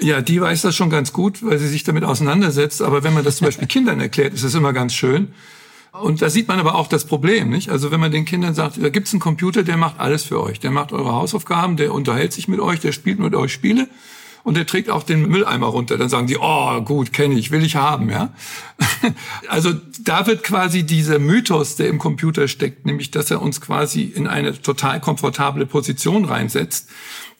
Ja, 0.00 0.20
die 0.20 0.40
weiß 0.40 0.62
das 0.62 0.76
schon 0.76 0.90
ganz 0.90 1.12
gut, 1.12 1.44
weil 1.44 1.58
sie 1.58 1.66
sich 1.66 1.82
damit 1.82 2.04
auseinandersetzt. 2.04 2.82
Aber 2.82 3.02
wenn 3.02 3.14
man 3.14 3.24
das 3.24 3.38
zum 3.38 3.46
Beispiel 3.46 3.66
Kindern 3.68 4.00
erklärt, 4.00 4.32
ist 4.32 4.44
das 4.44 4.54
immer 4.54 4.72
ganz 4.72 4.94
schön. 4.94 5.32
Und 5.92 6.22
da 6.22 6.30
sieht 6.30 6.46
man 6.48 6.60
aber 6.60 6.74
auch 6.74 6.86
das 6.86 7.04
Problem, 7.04 7.50
nicht? 7.50 7.70
Also 7.70 7.90
wenn 7.90 7.98
man 7.98 8.12
den 8.12 8.24
Kindern 8.24 8.54
sagt, 8.54 8.82
da 8.82 8.88
gibt's 8.90 9.12
einen 9.12 9.20
Computer, 9.20 9.62
der 9.62 9.76
macht 9.76 9.98
alles 9.98 10.24
für 10.24 10.40
euch. 10.40 10.60
Der 10.60 10.70
macht 10.70 10.92
eure 10.92 11.12
Hausaufgaben, 11.12 11.76
der 11.76 11.92
unterhält 11.92 12.32
sich 12.32 12.46
mit 12.46 12.60
euch, 12.60 12.78
der 12.78 12.92
spielt 12.92 13.18
mit 13.18 13.34
euch 13.34 13.52
Spiele 13.52 13.88
und 14.48 14.56
der 14.56 14.66
trägt 14.66 14.88
auch 14.88 15.02
den 15.02 15.28
Mülleimer 15.28 15.66
runter. 15.66 15.98
Dann 15.98 16.08
sagen 16.08 16.26
die, 16.26 16.38
oh 16.40 16.80
gut, 16.80 17.12
kenne 17.12 17.38
ich, 17.38 17.50
will 17.50 17.62
ich 17.62 17.76
haben, 17.76 18.08
ja. 18.08 18.32
also 19.48 19.74
da 20.00 20.26
wird 20.26 20.42
quasi 20.42 20.84
dieser 20.84 21.18
Mythos, 21.18 21.76
der 21.76 21.88
im 21.88 21.98
Computer 21.98 22.48
steckt, 22.48 22.86
nämlich 22.86 23.10
dass 23.10 23.30
er 23.30 23.42
uns 23.42 23.60
quasi 23.60 24.04
in 24.04 24.26
eine 24.26 24.58
total 24.58 25.00
komfortable 25.00 25.66
Position 25.66 26.24
reinsetzt, 26.24 26.88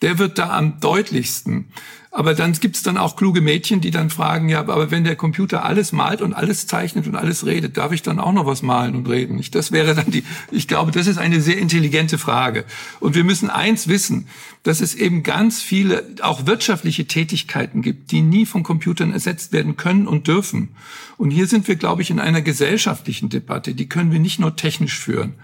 der 0.02 0.18
wird 0.18 0.36
da 0.36 0.50
am 0.50 0.80
deutlichsten. 0.80 1.72
Aber 2.10 2.34
dann 2.34 2.52
gibt's 2.52 2.82
dann 2.82 2.96
auch 2.96 3.16
kluge 3.16 3.42
Mädchen, 3.42 3.82
die 3.82 3.90
dann 3.90 4.08
fragen, 4.08 4.48
ja, 4.48 4.60
aber 4.60 4.90
wenn 4.90 5.04
der 5.04 5.14
Computer 5.14 5.64
alles 5.64 5.92
malt 5.92 6.22
und 6.22 6.32
alles 6.32 6.66
zeichnet 6.66 7.06
und 7.06 7.16
alles 7.16 7.44
redet, 7.44 7.76
darf 7.76 7.92
ich 7.92 8.02
dann 8.02 8.18
auch 8.18 8.32
noch 8.32 8.46
was 8.46 8.62
malen 8.62 8.96
und 8.96 9.08
reden? 9.08 9.42
Das 9.52 9.72
wäre 9.72 9.94
dann 9.94 10.10
die, 10.10 10.24
ich 10.50 10.68
glaube, 10.68 10.90
das 10.90 11.06
ist 11.06 11.18
eine 11.18 11.42
sehr 11.42 11.58
intelligente 11.58 12.16
Frage. 12.16 12.64
Und 13.00 13.14
wir 13.14 13.24
müssen 13.24 13.50
eins 13.50 13.88
wissen, 13.88 14.26
dass 14.62 14.80
es 14.80 14.94
eben 14.94 15.22
ganz 15.22 15.60
viele, 15.60 16.04
auch 16.22 16.46
wirtschaftliche 16.46 17.06
Tätigkeiten 17.06 17.82
gibt, 17.82 18.10
die 18.10 18.22
nie 18.22 18.46
von 18.46 18.62
Computern 18.62 19.12
ersetzt 19.12 19.52
werden 19.52 19.76
können 19.76 20.06
und 20.06 20.28
dürfen. 20.28 20.70
Und 21.18 21.30
hier 21.30 21.46
sind 21.46 21.68
wir, 21.68 21.76
glaube 21.76 22.00
ich, 22.00 22.10
in 22.10 22.20
einer 22.20 22.40
gesellschaftlichen 22.40 23.28
Debatte. 23.28 23.74
Die 23.74 23.88
können 23.88 24.12
wir 24.12 24.20
nicht 24.20 24.38
nur 24.38 24.56
technisch 24.56 24.98
führen. 24.98 25.34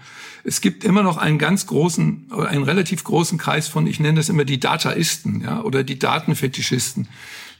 Es 0.47 0.61
gibt 0.61 0.83
immer 0.83 1.01
noch 1.01 1.17
einen 1.17 1.39
ganz 1.39 1.65
großen, 1.65 2.31
einen 2.31 2.63
relativ 2.63 3.03
großen 3.03 3.39
Kreis 3.39 3.67
von, 3.67 3.87
ich 3.87 3.99
nenne 3.99 4.17
das 4.17 4.29
immer 4.29 4.45
die 4.45 4.59
Dataisten, 4.59 5.41
ja, 5.41 5.61
oder 5.61 5.83
die 5.83 5.97
Datenfetischisten, 5.97 7.07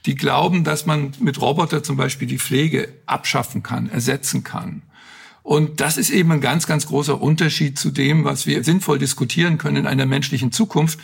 die 0.06 0.14
glauben, 0.14 0.62
dass 0.62 0.86
man 0.86 1.12
mit 1.18 1.40
Roboter 1.40 1.82
zum 1.82 1.96
Beispiel 1.96 2.28
die 2.28 2.38
Pflege 2.38 2.88
abschaffen 3.06 3.64
kann, 3.64 3.90
ersetzen 3.90 4.44
kann. 4.44 4.82
Und 5.42 5.80
das 5.80 5.96
ist 5.96 6.10
eben 6.10 6.30
ein 6.30 6.40
ganz, 6.40 6.68
ganz 6.68 6.86
großer 6.86 7.20
Unterschied 7.20 7.76
zu 7.76 7.90
dem, 7.90 8.24
was 8.24 8.46
wir 8.46 8.62
sinnvoll 8.62 9.00
diskutieren 9.00 9.58
können 9.58 9.78
in 9.78 9.86
einer 9.88 10.06
menschlichen 10.06 10.52
Zukunft, 10.52 11.00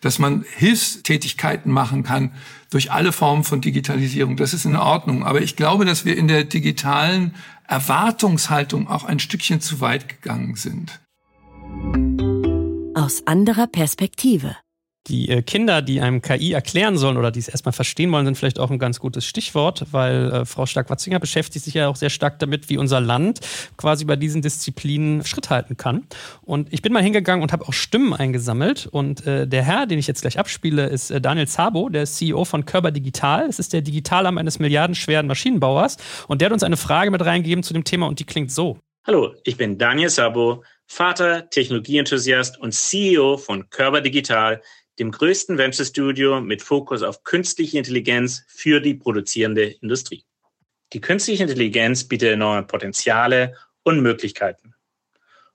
dass 0.00 0.18
man 0.18 0.44
Hilfstätigkeiten 0.56 1.70
machen 1.70 2.02
kann 2.02 2.32
durch 2.70 2.92
alle 2.92 3.12
Formen 3.12 3.44
von 3.44 3.60
Digitalisierung. 3.60 4.38
Das 4.38 4.54
ist 4.54 4.64
in 4.64 4.76
Ordnung. 4.76 5.24
Aber 5.24 5.42
ich 5.42 5.54
glaube, 5.54 5.84
dass 5.84 6.06
wir 6.06 6.16
in 6.16 6.28
der 6.28 6.44
digitalen 6.44 7.34
Erwartungshaltung 7.68 8.88
auch 8.88 9.04
ein 9.04 9.18
Stückchen 9.18 9.60
zu 9.60 9.80
weit 9.80 10.08
gegangen 10.08 10.56
sind. 10.56 11.00
Aus 12.94 13.22
anderer 13.26 13.66
Perspektive. 13.66 14.56
Die 15.08 15.28
äh, 15.28 15.42
Kinder, 15.42 15.82
die 15.82 16.00
einem 16.00 16.20
KI 16.20 16.52
erklären 16.52 16.96
sollen 16.96 17.16
oder 17.16 17.30
die 17.30 17.38
es 17.38 17.48
erstmal 17.48 17.72
verstehen 17.72 18.10
wollen, 18.10 18.24
sind 18.24 18.36
vielleicht 18.36 18.58
auch 18.58 18.70
ein 18.70 18.78
ganz 18.78 18.98
gutes 18.98 19.24
Stichwort, 19.24 19.86
weil 19.92 20.32
äh, 20.32 20.44
Frau 20.44 20.66
Stark-Watzinger 20.66 21.20
beschäftigt 21.20 21.64
sich 21.64 21.74
ja 21.74 21.88
auch 21.88 21.96
sehr 21.96 22.10
stark 22.10 22.40
damit, 22.40 22.68
wie 22.68 22.78
unser 22.78 23.00
Land 23.00 23.40
quasi 23.76 24.04
bei 24.04 24.16
diesen 24.16 24.42
Disziplinen 24.42 25.24
Schritt 25.24 25.50
halten 25.50 25.76
kann. 25.76 26.06
Und 26.42 26.72
ich 26.72 26.82
bin 26.82 26.92
mal 26.92 27.02
hingegangen 27.02 27.42
und 27.42 27.52
habe 27.52 27.68
auch 27.68 27.72
Stimmen 27.72 28.14
eingesammelt. 28.14 28.88
Und 28.90 29.24
äh, 29.26 29.46
der 29.46 29.62
Herr, 29.62 29.86
den 29.86 29.98
ich 29.98 30.08
jetzt 30.08 30.22
gleich 30.22 30.38
abspiele, 30.38 30.86
ist 30.86 31.12
äh, 31.12 31.20
Daniel 31.20 31.46
Zabo, 31.46 31.88
der 31.88 32.02
ist 32.02 32.16
CEO 32.16 32.44
von 32.44 32.64
Körber 32.64 32.90
Digital. 32.90 33.46
Es 33.48 33.60
ist 33.60 33.72
der 33.72 33.82
Digitalarm 33.82 34.38
eines 34.38 34.58
milliardenschweren 34.58 35.28
Maschinenbauers. 35.28 35.98
Und 36.26 36.40
der 36.40 36.46
hat 36.46 36.52
uns 36.52 36.64
eine 36.64 36.76
Frage 36.76 37.12
mit 37.12 37.24
reingegeben 37.24 37.62
zu 37.62 37.72
dem 37.72 37.84
Thema 37.84 38.08
und 38.08 38.18
die 38.18 38.24
klingt 38.24 38.50
so. 38.50 38.78
Hallo, 39.06 39.34
ich 39.44 39.56
bin 39.56 39.78
Daniel 39.78 40.10
Sabo, 40.10 40.64
Vater, 40.86 41.50
Technologieenthusiast 41.50 42.58
und 42.58 42.72
CEO 42.72 43.36
von 43.36 43.68
Körper 43.70 44.00
Digital, 44.00 44.62
dem 44.98 45.10
größten 45.10 45.58
Venture-Studio 45.58 46.40
mit 46.40 46.62
Fokus 46.62 47.02
auf 47.02 47.22
künstliche 47.24 47.78
Intelligenz 47.78 48.44
für 48.48 48.80
die 48.80 48.94
produzierende 48.94 49.64
Industrie. 49.64 50.24
Die 50.92 51.00
künstliche 51.00 51.42
Intelligenz 51.42 52.04
bietet 52.04 52.32
enorme 52.32 52.62
Potenziale 52.62 53.54
und 53.82 54.00
Möglichkeiten 54.00 54.74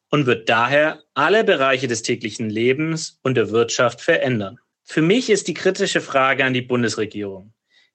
und 0.09 0.25
wird 0.25 0.50
daher 0.50 1.01
alle 1.13 1.43
Bereiche 1.43 1.88
des 1.88 2.03
täglichen 2.03 2.50
Lebens 2.50 3.19
und 3.23 3.35
der 3.35 3.50
Wirtschaft 3.50 4.01
verändern. 4.01 4.59
Für 4.83 5.01
mich 5.01 5.29
ist 5.29 5.47
die 5.47 5.53
kritische 5.53 6.01
Frage 6.01 6.43
an 6.43 6.53
die 6.53 6.61
Bundesregierung. 6.61 7.53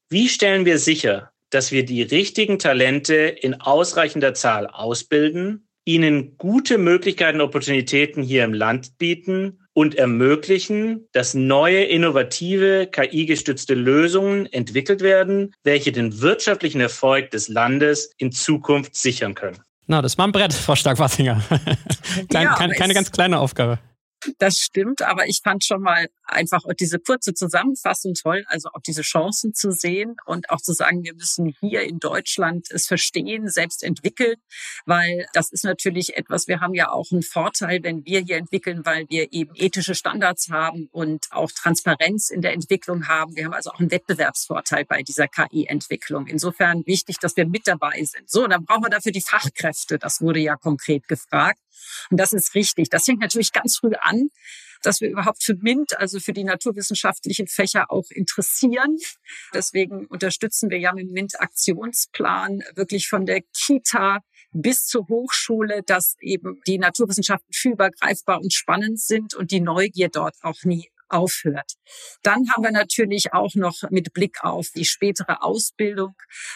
Wie 0.08 0.28
stellen 0.28 0.64
wir 0.64 0.78
sicher, 0.78 1.32
dass 1.50 1.72
wir 1.72 1.84
die 1.84 2.02
richtigen 2.02 2.58
Talente 2.58 3.14
in 3.14 3.60
ausreichender 3.60 4.34
Zahl 4.34 4.66
ausbilden 4.66 5.65
ihnen 5.86 6.36
gute 6.36 6.76
Möglichkeiten, 6.76 7.40
Opportunitäten 7.40 8.22
hier 8.22 8.44
im 8.44 8.52
Land 8.52 8.98
bieten 8.98 9.60
und 9.72 9.94
ermöglichen, 9.94 11.06
dass 11.12 11.32
neue, 11.32 11.84
innovative, 11.84 12.88
KI-gestützte 12.90 13.74
Lösungen 13.74 14.46
entwickelt 14.52 15.00
werden, 15.00 15.54
welche 15.62 15.92
den 15.92 16.20
wirtschaftlichen 16.20 16.80
Erfolg 16.80 17.30
des 17.30 17.48
Landes 17.48 18.12
in 18.18 18.32
Zukunft 18.32 18.96
sichern 18.96 19.34
können. 19.34 19.58
Na, 19.86 20.02
das 20.02 20.18
war 20.18 20.26
ein 20.26 20.32
Brett, 20.32 20.52
Frau 20.52 20.74
Stark-Watzinger. 20.74 21.40
Klein, 22.28 22.44
ja, 22.44 22.54
keine, 22.56 22.74
keine 22.74 22.94
ganz 22.94 23.12
kleine 23.12 23.38
Aufgabe. 23.38 23.78
Das 24.38 24.58
stimmt, 24.58 25.02
aber 25.02 25.26
ich 25.26 25.40
fand 25.42 25.64
schon 25.64 25.82
mal 25.82 26.08
einfach 26.24 26.62
diese 26.78 26.98
kurze 26.98 27.34
Zusammenfassung 27.34 28.14
toll, 28.14 28.44
also 28.48 28.68
auch 28.72 28.80
diese 28.86 29.02
Chancen 29.02 29.54
zu 29.54 29.70
sehen 29.70 30.16
und 30.26 30.50
auch 30.50 30.60
zu 30.60 30.72
sagen, 30.72 31.04
wir 31.04 31.14
müssen 31.14 31.54
hier 31.60 31.82
in 31.82 31.98
Deutschland 31.98 32.66
es 32.70 32.86
verstehen, 32.86 33.48
selbst 33.48 33.82
entwickeln, 33.82 34.36
weil 34.84 35.26
das 35.32 35.50
ist 35.52 35.64
natürlich 35.64 36.16
etwas, 36.16 36.48
wir 36.48 36.60
haben 36.60 36.74
ja 36.74 36.90
auch 36.90 37.10
einen 37.12 37.22
Vorteil, 37.22 37.82
wenn 37.82 38.04
wir 38.04 38.20
hier 38.20 38.36
entwickeln, 38.36 38.84
weil 38.84 39.06
wir 39.08 39.32
eben 39.32 39.52
ethische 39.54 39.94
Standards 39.94 40.48
haben 40.50 40.88
und 40.92 41.26
auch 41.30 41.50
Transparenz 41.50 42.30
in 42.30 42.42
der 42.42 42.52
Entwicklung 42.52 43.08
haben. 43.08 43.36
Wir 43.36 43.44
haben 43.44 43.54
also 43.54 43.70
auch 43.70 43.78
einen 43.78 43.90
Wettbewerbsvorteil 43.90 44.84
bei 44.84 45.02
dieser 45.02 45.28
KI-Entwicklung. 45.28 46.26
Insofern 46.26 46.84
wichtig, 46.86 47.18
dass 47.18 47.36
wir 47.36 47.46
mit 47.46 47.66
dabei 47.66 48.02
sind. 48.04 48.28
So, 48.28 48.46
dann 48.46 48.64
brauchen 48.64 48.84
wir 48.84 48.90
dafür 48.90 49.12
die 49.12 49.20
Fachkräfte. 49.20 49.98
Das 49.98 50.20
wurde 50.20 50.40
ja 50.40 50.56
konkret 50.56 51.08
gefragt. 51.08 51.60
Und 52.10 52.18
das 52.18 52.32
ist 52.32 52.54
richtig. 52.54 52.88
Das 52.90 53.04
fängt 53.04 53.20
natürlich 53.20 53.52
ganz 53.52 53.78
früh 53.78 53.92
an, 54.00 54.28
dass 54.82 55.00
wir 55.00 55.10
überhaupt 55.10 55.42
für 55.42 55.54
MINT, 55.54 55.98
also 55.98 56.20
für 56.20 56.32
die 56.32 56.44
naturwissenschaftlichen 56.44 57.46
Fächer 57.46 57.90
auch 57.90 58.06
interessieren. 58.10 58.96
Deswegen 59.54 60.06
unterstützen 60.06 60.70
wir 60.70 60.78
ja 60.78 60.92
mit 60.92 61.08
dem 61.08 61.12
MINT-Aktionsplan 61.12 62.62
wirklich 62.74 63.08
von 63.08 63.26
der 63.26 63.42
Kita 63.52 64.20
bis 64.52 64.86
zur 64.86 65.08
Hochschule, 65.08 65.82
dass 65.84 66.16
eben 66.20 66.60
die 66.66 66.78
Naturwissenschaften 66.78 67.52
fühlbar, 67.52 67.90
greifbar 67.90 68.40
und 68.40 68.52
spannend 68.52 69.00
sind 69.00 69.34
und 69.34 69.50
die 69.50 69.60
Neugier 69.60 70.08
dort 70.08 70.36
auch 70.42 70.62
nie 70.64 70.88
aufhört. 71.08 71.72
Dann 72.22 72.50
haben 72.50 72.62
wir 72.64 72.72
natürlich 72.72 73.32
auch 73.32 73.54
noch 73.54 73.82
mit 73.90 74.12
Blick 74.12 74.42
auf 74.42 74.68
die 74.74 74.84
spätere 74.84 75.42
Ausbildung 75.42 76.14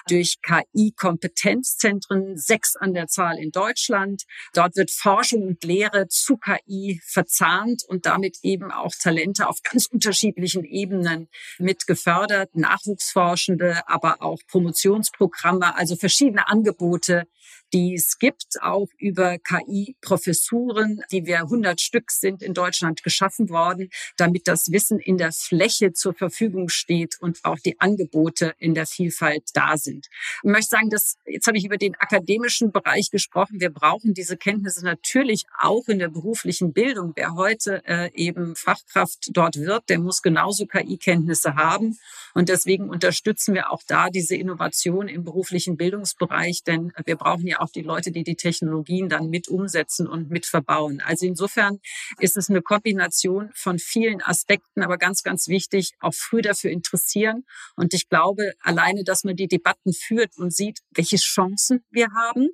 durch 0.09 0.37
KI-Kompetenzzentren, 0.43 2.37
sechs 2.37 2.77
an 2.77 2.95
der 2.95 3.07
Zahl 3.07 3.39
in 3.39 3.51
Deutschland. 3.51 4.25
Dort 4.55 4.77
wird 4.77 4.91
Forschung 4.91 5.43
und 5.43 5.65
Lehre 5.65 6.09
zu 6.09 6.37
KI 6.37 7.01
verzahnt 7.05 7.83
und 7.87 8.07
damit 8.07 8.39
eben 8.43 8.71
auch 8.71 8.93
Talente 9.01 9.49
auf 9.49 9.63
ganz 9.63 9.87
unterschiedlichen 9.87 10.65
Ebenen 10.65 11.29
mit 11.59 11.87
gefördert, 11.87 12.57
Nachwuchsforschende, 12.57 13.83
aber 13.87 14.23
auch 14.23 14.39
Promotionsprogramme, 14.49 15.77
also 15.77 15.97
verschiedene 15.97 16.49
Angebote, 16.49 17.27
die 17.73 17.95
es 17.95 18.19
gibt, 18.19 18.63
auch 18.63 18.89
über 18.99 19.39
KI-Professuren, 19.39 21.03
die 21.11 21.27
wir 21.27 21.41
100 21.41 21.81
Stück 21.81 22.11
sind 22.11 22.43
in 22.43 22.55
Deutschland 22.55 23.03
geschaffen 23.03 23.49
worden, 23.49 23.91
damit 24.17 24.49
das 24.49 24.73
Wissen 24.73 24.99
in 24.99 25.19
der 25.19 25.33
Fläche 25.33 25.93
zur 25.93 26.15
Verfügung 26.15 26.69
steht 26.69 27.17
und 27.21 27.39
auch 27.45 27.59
die 27.59 27.81
Angebote 27.81 28.55
in 28.59 28.75
der 28.75 28.87
Vielfalt 28.87 29.51
da 29.55 29.77
sind. 29.77 30.09
Ich 30.43 30.51
möchte 30.51 30.71
sagen, 30.71 30.91
dass 30.91 31.17
jetzt 31.27 31.47
habe 31.47 31.59
ich 31.59 31.65
über 31.65 31.77
den 31.77 31.95
akademischen 31.97 32.73
Bereich 32.73 33.11
gesprochen. 33.11 33.61
Wir 33.61 33.71
brauchen 33.71 34.15
diese 34.15 34.37
Kenntnisse 34.37 34.85
natürlich 34.85 35.45
auch 35.59 35.87
in 35.89 35.99
der 35.99 36.09
beruflichen 36.09 36.73
Bildung. 36.73 37.13
Wer 37.17 37.35
heute 37.35 37.83
äh, 37.87 38.11
eben 38.15 38.57
Fachkraft 38.57 39.31
dort 39.33 39.57
wird, 39.57 39.89
der 39.89 39.99
muss 39.99 40.23
genauso 40.23 40.67
KI-Kenntnisse 40.67 41.55
haben. 41.55 41.99
Und 42.35 42.49
deswegen 42.49 42.89
unterstützen 42.89 43.55
wir 43.55 43.71
auch 43.73 43.83
da 43.87 44.09
diese 44.11 44.37
Innovation 44.37 45.09
im 45.09 45.25
beruflichen 45.25 45.77
Bildungsbereich, 45.77 46.63
denn 46.65 46.93
wir 47.05 47.17
brauchen 47.17 47.47
ja 47.47 47.60
auch 47.61 47.71
die 47.71 47.83
Leute, 47.83 48.11
die 48.11 48.25
die 48.25 48.37
Technologien 48.37 49.09
dann 49.09 49.29
mit 49.29 49.49
umsetzen 49.49 50.07
und 50.07 50.31
mit 50.31 50.47
verbauen. 50.47 51.01
Also 51.01 51.27
insofern 51.27 51.79
ist 52.19 52.37
es 52.37 52.49
eine 52.51 52.63
Kombination 52.63 53.51
von 53.55 53.79
vielen 53.79 54.23
Aspekten, 54.23 54.83
aber 54.83 54.99
ganz, 54.99 55.23
ganz 55.23 55.49
wichtig, 55.49 55.93
auch 56.01 56.15
früh 56.15 56.43
dafür 56.43 56.71
interessieren. 56.71 57.45
Und 57.77 57.95
ich 57.95 58.09
glaube, 58.09 58.53
alleine, 58.61 59.05
dass 59.05 59.25
man 59.25 59.37
die 59.37 59.49
Debatten 59.49 59.93
führt 59.93 60.37
und 60.39 60.53
sieht, 60.55 60.81
welche 60.91 61.17
Chancen 61.17 61.85
wir 61.91 62.09
haben, 62.13 62.49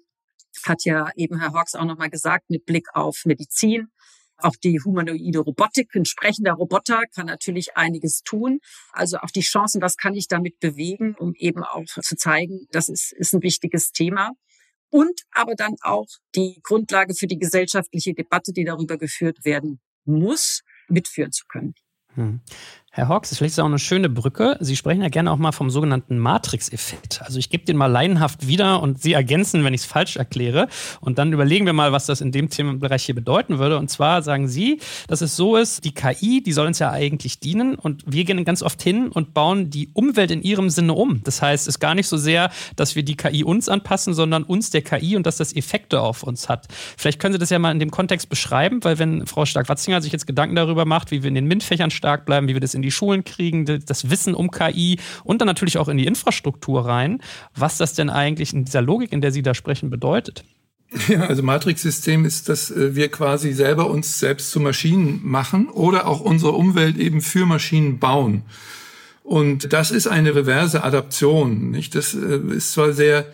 hat 0.64 0.84
ja 0.84 1.10
eben 1.16 1.38
Herr 1.38 1.52
Hawks 1.52 1.74
auch 1.74 1.84
nochmal 1.84 2.10
gesagt, 2.10 2.48
mit 2.48 2.64
Blick 2.64 2.88
auf 2.94 3.22
Medizin, 3.26 3.88
Auch 4.38 4.54
die 4.56 4.80
humanoide 4.84 5.38
Robotik, 5.38 5.94
ein 5.94 6.04
sprechender 6.04 6.52
Roboter 6.52 7.02
kann 7.14 7.26
natürlich 7.26 7.76
einiges 7.76 8.20
tun. 8.22 8.60
Also 8.92 9.18
auch 9.18 9.30
die 9.30 9.40
Chancen, 9.40 9.80
was 9.80 9.96
kann 9.96 10.14
ich 10.14 10.28
damit 10.28 10.60
bewegen, 10.60 11.14
um 11.18 11.32
eben 11.34 11.64
auch 11.64 11.84
zu 11.86 12.16
zeigen, 12.16 12.66
das 12.70 12.88
ist, 12.90 13.12
ist 13.12 13.32
ein 13.32 13.42
wichtiges 13.42 13.92
Thema. 13.92 14.32
Und 14.90 15.22
aber 15.32 15.54
dann 15.54 15.76
auch 15.82 16.06
die 16.34 16.60
Grundlage 16.62 17.14
für 17.14 17.26
die 17.26 17.38
gesellschaftliche 17.38 18.14
Debatte, 18.14 18.52
die 18.52 18.64
darüber 18.64 18.96
geführt 18.96 19.44
werden 19.44 19.80
muss, 20.04 20.62
mitführen 20.88 21.32
zu 21.32 21.44
können. 21.46 21.74
Hm. 22.14 22.40
Herr 22.96 23.08
Hawks, 23.08 23.36
vielleicht 23.36 23.52
ist 23.52 23.58
auch 23.58 23.66
eine 23.66 23.78
schöne 23.78 24.08
Brücke. 24.08 24.56
Sie 24.60 24.74
sprechen 24.74 25.02
ja 25.02 25.10
gerne 25.10 25.30
auch 25.30 25.36
mal 25.36 25.52
vom 25.52 25.68
sogenannten 25.68 26.18
Matrix-Effekt. 26.18 27.20
Also 27.22 27.38
ich 27.38 27.50
gebe 27.50 27.62
den 27.62 27.76
mal 27.76 27.88
laienhaft 27.88 28.48
wieder 28.48 28.80
und 28.80 29.02
Sie 29.02 29.12
ergänzen, 29.12 29.64
wenn 29.64 29.74
ich 29.74 29.82
es 29.82 29.86
falsch 29.86 30.16
erkläre. 30.16 30.66
Und 31.02 31.18
dann 31.18 31.30
überlegen 31.30 31.66
wir 31.66 31.74
mal, 31.74 31.92
was 31.92 32.06
das 32.06 32.22
in 32.22 32.32
dem 32.32 32.48
Themenbereich 32.48 33.04
hier 33.04 33.14
bedeuten 33.14 33.58
würde. 33.58 33.76
Und 33.76 33.90
zwar 33.90 34.22
sagen 34.22 34.48
Sie, 34.48 34.80
dass 35.08 35.20
es 35.20 35.36
so 35.36 35.56
ist, 35.56 35.84
die 35.84 35.92
KI, 35.92 36.42
die 36.42 36.52
soll 36.52 36.68
uns 36.68 36.78
ja 36.78 36.90
eigentlich 36.90 37.38
dienen. 37.38 37.74
Und 37.74 38.02
wir 38.06 38.24
gehen 38.24 38.42
ganz 38.46 38.62
oft 38.62 38.80
hin 38.80 39.08
und 39.08 39.34
bauen 39.34 39.68
die 39.68 39.90
Umwelt 39.92 40.30
in 40.30 40.40
ihrem 40.40 40.70
Sinne 40.70 40.94
um. 40.94 41.22
Das 41.22 41.42
heißt, 41.42 41.64
es 41.64 41.74
ist 41.74 41.80
gar 41.80 41.94
nicht 41.94 42.08
so 42.08 42.16
sehr, 42.16 42.50
dass 42.76 42.96
wir 42.96 43.02
die 43.02 43.18
KI 43.18 43.44
uns 43.44 43.68
anpassen, 43.68 44.14
sondern 44.14 44.42
uns 44.42 44.70
der 44.70 44.80
KI 44.80 45.16
und 45.16 45.26
dass 45.26 45.36
das 45.36 45.54
Effekte 45.54 46.00
auf 46.00 46.22
uns 46.22 46.48
hat. 46.48 46.66
Vielleicht 46.96 47.20
können 47.20 47.34
Sie 47.34 47.38
das 47.38 47.50
ja 47.50 47.58
mal 47.58 47.72
in 47.72 47.78
dem 47.78 47.90
Kontext 47.90 48.30
beschreiben, 48.30 48.82
weil 48.84 48.98
wenn 48.98 49.26
Frau 49.26 49.44
Stark-Watzinger 49.44 50.00
sich 50.00 50.12
jetzt 50.12 50.26
Gedanken 50.26 50.56
darüber 50.56 50.86
macht, 50.86 51.10
wie 51.10 51.22
wir 51.22 51.28
in 51.28 51.34
den 51.34 51.46
MINT-Fächern 51.46 51.90
stark 51.90 52.24
bleiben, 52.24 52.48
wie 52.48 52.54
wir 52.54 52.60
das 52.62 52.72
in 52.72 52.80
die 52.80 52.85
Schulen 52.90 53.24
kriegen, 53.24 53.64
das 53.64 54.10
Wissen 54.10 54.34
um 54.34 54.50
KI 54.50 54.98
und 55.24 55.40
dann 55.40 55.46
natürlich 55.46 55.78
auch 55.78 55.88
in 55.88 55.96
die 55.96 56.06
Infrastruktur 56.06 56.86
rein, 56.86 57.20
was 57.54 57.78
das 57.78 57.94
denn 57.94 58.10
eigentlich 58.10 58.52
in 58.52 58.64
dieser 58.64 58.82
Logik, 58.82 59.12
in 59.12 59.20
der 59.20 59.32
Sie 59.32 59.42
da 59.42 59.54
sprechen, 59.54 59.90
bedeutet. 59.90 60.44
Ja, 61.08 61.22
also 61.22 61.42
Matrix-System 61.42 62.24
ist, 62.24 62.48
dass 62.48 62.70
äh, 62.70 62.94
wir 62.94 63.08
quasi 63.10 63.52
selber 63.52 63.90
uns 63.90 64.20
selbst 64.20 64.50
zu 64.52 64.60
Maschinen 64.60 65.20
machen 65.24 65.68
oder 65.68 66.06
auch 66.06 66.20
unsere 66.20 66.52
Umwelt 66.52 66.96
eben 66.96 67.22
für 67.22 67.44
Maschinen 67.44 67.98
bauen. 67.98 68.42
Und 69.24 69.72
das 69.72 69.90
ist 69.90 70.06
eine 70.06 70.36
reverse 70.36 70.84
Adaption. 70.84 71.72
Nicht? 71.72 71.96
Das 71.96 72.14
äh, 72.14 72.38
ist 72.54 72.72
zwar 72.72 72.92
sehr 72.92 73.26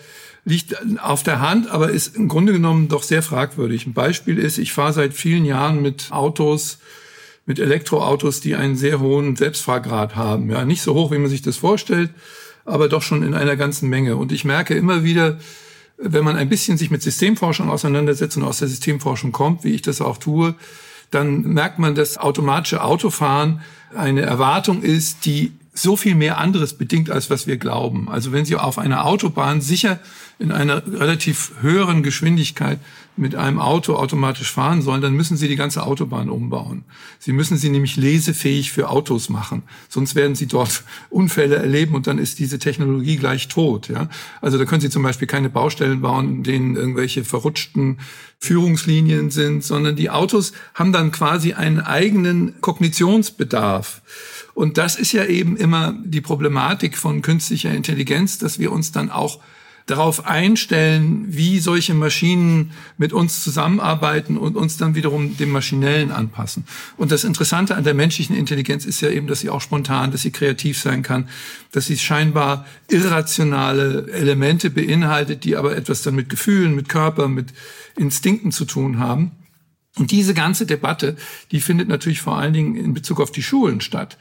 liegt 0.44 0.76
auf 0.98 1.22
der 1.22 1.40
Hand, 1.40 1.70
aber 1.70 1.90
ist 1.90 2.16
im 2.16 2.28
Grunde 2.28 2.52
genommen 2.52 2.88
doch 2.88 3.02
sehr 3.02 3.22
fragwürdig. 3.22 3.86
Ein 3.86 3.92
Beispiel 3.92 4.38
ist, 4.38 4.58
ich 4.58 4.72
fahre 4.72 4.92
seit 4.92 5.14
vielen 5.14 5.44
Jahren 5.44 5.82
mit 5.82 6.10
Autos 6.10 6.78
mit 7.46 7.58
Elektroautos, 7.58 8.40
die 8.40 8.54
einen 8.54 8.76
sehr 8.76 9.00
hohen 9.00 9.36
Selbstfahrgrad 9.36 10.16
haben. 10.16 10.50
Ja, 10.50 10.64
nicht 10.64 10.82
so 10.82 10.94
hoch, 10.94 11.10
wie 11.10 11.18
man 11.18 11.30
sich 11.30 11.42
das 11.42 11.56
vorstellt, 11.56 12.10
aber 12.64 12.88
doch 12.88 13.02
schon 13.02 13.22
in 13.22 13.34
einer 13.34 13.56
ganzen 13.56 13.88
Menge. 13.88 14.16
Und 14.16 14.32
ich 14.32 14.44
merke 14.44 14.74
immer 14.74 15.02
wieder, 15.02 15.38
wenn 15.98 16.24
man 16.24 16.36
ein 16.36 16.48
bisschen 16.48 16.78
sich 16.78 16.90
mit 16.90 17.02
Systemforschung 17.02 17.70
auseinandersetzt 17.70 18.36
und 18.36 18.44
aus 18.44 18.58
der 18.58 18.68
Systemforschung 18.68 19.32
kommt, 19.32 19.64
wie 19.64 19.72
ich 19.72 19.82
das 19.82 20.00
auch 20.00 20.18
tue, 20.18 20.54
dann 21.10 21.42
merkt 21.42 21.78
man, 21.78 21.94
dass 21.94 22.18
automatische 22.18 22.82
Autofahren 22.82 23.60
eine 23.94 24.22
Erwartung 24.22 24.82
ist, 24.82 25.26
die 25.26 25.52
so 25.74 25.96
viel 25.96 26.14
mehr 26.14 26.38
anderes 26.38 26.74
bedingt, 26.74 27.10
als 27.10 27.30
was 27.30 27.46
wir 27.46 27.56
glauben. 27.56 28.08
Also 28.10 28.30
wenn 28.32 28.44
Sie 28.44 28.56
auf 28.56 28.78
einer 28.78 29.06
Autobahn 29.06 29.62
sicher 29.62 30.00
in 30.38 30.52
einer 30.52 30.86
relativ 30.86 31.52
höheren 31.60 32.02
Geschwindigkeit 32.02 32.78
mit 33.16 33.34
einem 33.34 33.58
Auto 33.58 33.94
automatisch 33.94 34.52
fahren 34.52 34.82
sollen, 34.82 35.00
dann 35.00 35.14
müssen 35.14 35.36
Sie 35.36 35.48
die 35.48 35.56
ganze 35.56 35.84
Autobahn 35.84 36.28
umbauen. 36.28 36.84
Sie 37.18 37.32
müssen 37.32 37.56
sie 37.56 37.70
nämlich 37.70 37.96
lesefähig 37.96 38.72
für 38.72 38.90
Autos 38.90 39.30
machen. 39.30 39.62
Sonst 39.88 40.14
werden 40.14 40.34
Sie 40.34 40.46
dort 40.46 40.84
Unfälle 41.10 41.56
erleben 41.56 41.94
und 41.94 42.06
dann 42.06 42.18
ist 42.18 42.38
diese 42.38 42.58
Technologie 42.58 43.16
gleich 43.16 43.48
tot. 43.48 43.88
Ja? 43.88 44.08
Also 44.42 44.58
da 44.58 44.66
können 44.66 44.80
Sie 44.82 44.90
zum 44.90 45.02
Beispiel 45.02 45.28
keine 45.28 45.48
Baustellen 45.48 46.02
bauen, 46.02 46.28
in 46.36 46.42
denen 46.42 46.76
irgendwelche 46.76 47.24
verrutschten 47.24 47.98
Führungslinien 48.42 49.30
sind, 49.30 49.62
sondern 49.62 49.94
die 49.94 50.10
Autos 50.10 50.52
haben 50.74 50.92
dann 50.92 51.12
quasi 51.12 51.52
einen 51.52 51.78
eigenen 51.78 52.60
Kognitionsbedarf. 52.60 54.02
Und 54.52 54.78
das 54.78 54.96
ist 54.96 55.12
ja 55.12 55.24
eben 55.26 55.56
immer 55.56 55.94
die 56.04 56.20
Problematik 56.20 56.98
von 56.98 57.22
künstlicher 57.22 57.70
Intelligenz, 57.70 58.38
dass 58.38 58.58
wir 58.58 58.72
uns 58.72 58.90
dann 58.90 59.12
auch 59.12 59.38
darauf 59.86 60.26
einstellen, 60.26 61.24
wie 61.28 61.58
solche 61.58 61.94
Maschinen 61.94 62.72
mit 62.98 63.12
uns 63.12 63.42
zusammenarbeiten 63.42 64.36
und 64.36 64.56
uns 64.56 64.76
dann 64.76 64.94
wiederum 64.94 65.36
dem 65.36 65.50
Maschinellen 65.50 66.10
anpassen. 66.10 66.64
Und 66.96 67.10
das 67.10 67.24
Interessante 67.24 67.74
an 67.74 67.84
der 67.84 67.94
menschlichen 67.94 68.36
Intelligenz 68.36 68.84
ist 68.84 69.00
ja 69.00 69.10
eben, 69.10 69.26
dass 69.26 69.40
sie 69.40 69.50
auch 69.50 69.60
spontan, 69.60 70.12
dass 70.12 70.22
sie 70.22 70.30
kreativ 70.30 70.78
sein 70.78 71.02
kann, 71.02 71.28
dass 71.72 71.86
sie 71.86 71.98
scheinbar 71.98 72.66
irrationale 72.88 74.08
Elemente 74.12 74.70
beinhaltet, 74.70 75.44
die 75.44 75.56
aber 75.56 75.76
etwas 75.76 76.02
dann 76.02 76.14
mit 76.14 76.28
Gefühlen, 76.28 76.74
mit 76.74 76.88
Körper, 76.88 77.28
mit 77.28 77.48
Instinkten 77.96 78.52
zu 78.52 78.64
tun 78.64 78.98
haben. 78.98 79.32
Und 79.96 80.10
diese 80.10 80.32
ganze 80.32 80.64
Debatte, 80.64 81.16
die 81.50 81.60
findet 81.60 81.88
natürlich 81.88 82.20
vor 82.20 82.38
allen 82.38 82.54
Dingen 82.54 82.76
in 82.76 82.94
Bezug 82.94 83.20
auf 83.20 83.30
die 83.30 83.42
Schulen 83.42 83.80
statt. 83.80 84.16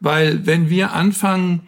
Weil 0.00 0.46
wenn 0.46 0.70
wir 0.70 0.92
anfangen, 0.92 1.62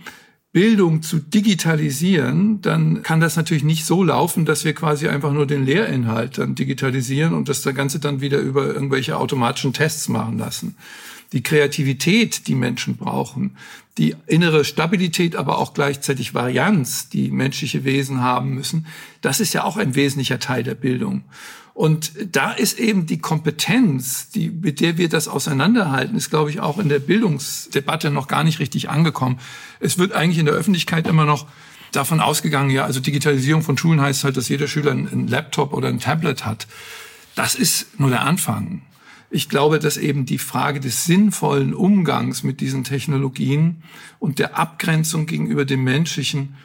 Bildung 0.52 1.02
zu 1.02 1.18
digitalisieren, 1.18 2.60
dann 2.60 3.04
kann 3.04 3.20
das 3.20 3.36
natürlich 3.36 3.62
nicht 3.62 3.84
so 3.84 4.02
laufen, 4.02 4.44
dass 4.44 4.64
wir 4.64 4.74
quasi 4.74 5.06
einfach 5.06 5.32
nur 5.32 5.46
den 5.46 5.64
Lehrinhalt 5.64 6.38
dann 6.38 6.56
digitalisieren 6.56 7.34
und 7.34 7.48
das 7.48 7.62
Ganze 7.62 8.00
dann 8.00 8.20
wieder 8.20 8.38
über 8.38 8.66
irgendwelche 8.66 9.16
automatischen 9.16 9.72
Tests 9.72 10.08
machen 10.08 10.38
lassen. 10.38 10.74
Die 11.32 11.44
Kreativität, 11.44 12.48
die 12.48 12.56
Menschen 12.56 12.96
brauchen, 12.96 13.56
die 13.96 14.16
innere 14.26 14.64
Stabilität, 14.64 15.36
aber 15.36 15.58
auch 15.58 15.72
gleichzeitig 15.72 16.34
Varianz, 16.34 17.08
die 17.08 17.30
menschliche 17.30 17.84
Wesen 17.84 18.20
haben 18.20 18.52
müssen, 18.52 18.86
das 19.20 19.38
ist 19.38 19.52
ja 19.52 19.62
auch 19.62 19.76
ein 19.76 19.94
wesentlicher 19.94 20.40
Teil 20.40 20.64
der 20.64 20.74
Bildung. 20.74 21.22
Und 21.80 22.12
da 22.30 22.52
ist 22.52 22.78
eben 22.78 23.06
die 23.06 23.20
Kompetenz, 23.20 24.28
die, 24.28 24.50
mit 24.50 24.80
der 24.80 24.98
wir 24.98 25.08
das 25.08 25.28
auseinanderhalten, 25.28 26.14
ist, 26.14 26.28
glaube 26.28 26.50
ich, 26.50 26.60
auch 26.60 26.76
in 26.76 26.90
der 26.90 26.98
Bildungsdebatte 26.98 28.10
noch 28.10 28.28
gar 28.28 28.44
nicht 28.44 28.58
richtig 28.58 28.90
angekommen. 28.90 29.40
Es 29.80 29.96
wird 29.96 30.12
eigentlich 30.12 30.36
in 30.36 30.44
der 30.44 30.54
Öffentlichkeit 30.54 31.06
immer 31.06 31.24
noch 31.24 31.46
davon 31.92 32.20
ausgegangen, 32.20 32.68
ja, 32.68 32.84
also 32.84 33.00
Digitalisierung 33.00 33.62
von 33.62 33.78
Schulen 33.78 34.02
heißt 34.02 34.24
halt, 34.24 34.36
dass 34.36 34.50
jeder 34.50 34.68
Schüler 34.68 34.90
einen 34.90 35.26
Laptop 35.26 35.72
oder 35.72 35.88
ein 35.88 36.00
Tablet 36.00 36.44
hat. 36.44 36.66
Das 37.34 37.54
ist 37.54 37.98
nur 37.98 38.10
der 38.10 38.24
Anfang. 38.24 38.82
Ich 39.30 39.48
glaube, 39.48 39.78
dass 39.78 39.96
eben 39.96 40.26
die 40.26 40.36
Frage 40.36 40.80
des 40.80 41.06
sinnvollen 41.06 41.72
Umgangs 41.72 42.42
mit 42.42 42.60
diesen 42.60 42.84
Technologien 42.84 43.82
und 44.18 44.38
der 44.38 44.58
Abgrenzung 44.58 45.24
gegenüber 45.24 45.64
dem 45.64 45.82
Menschlichen, 45.82 46.56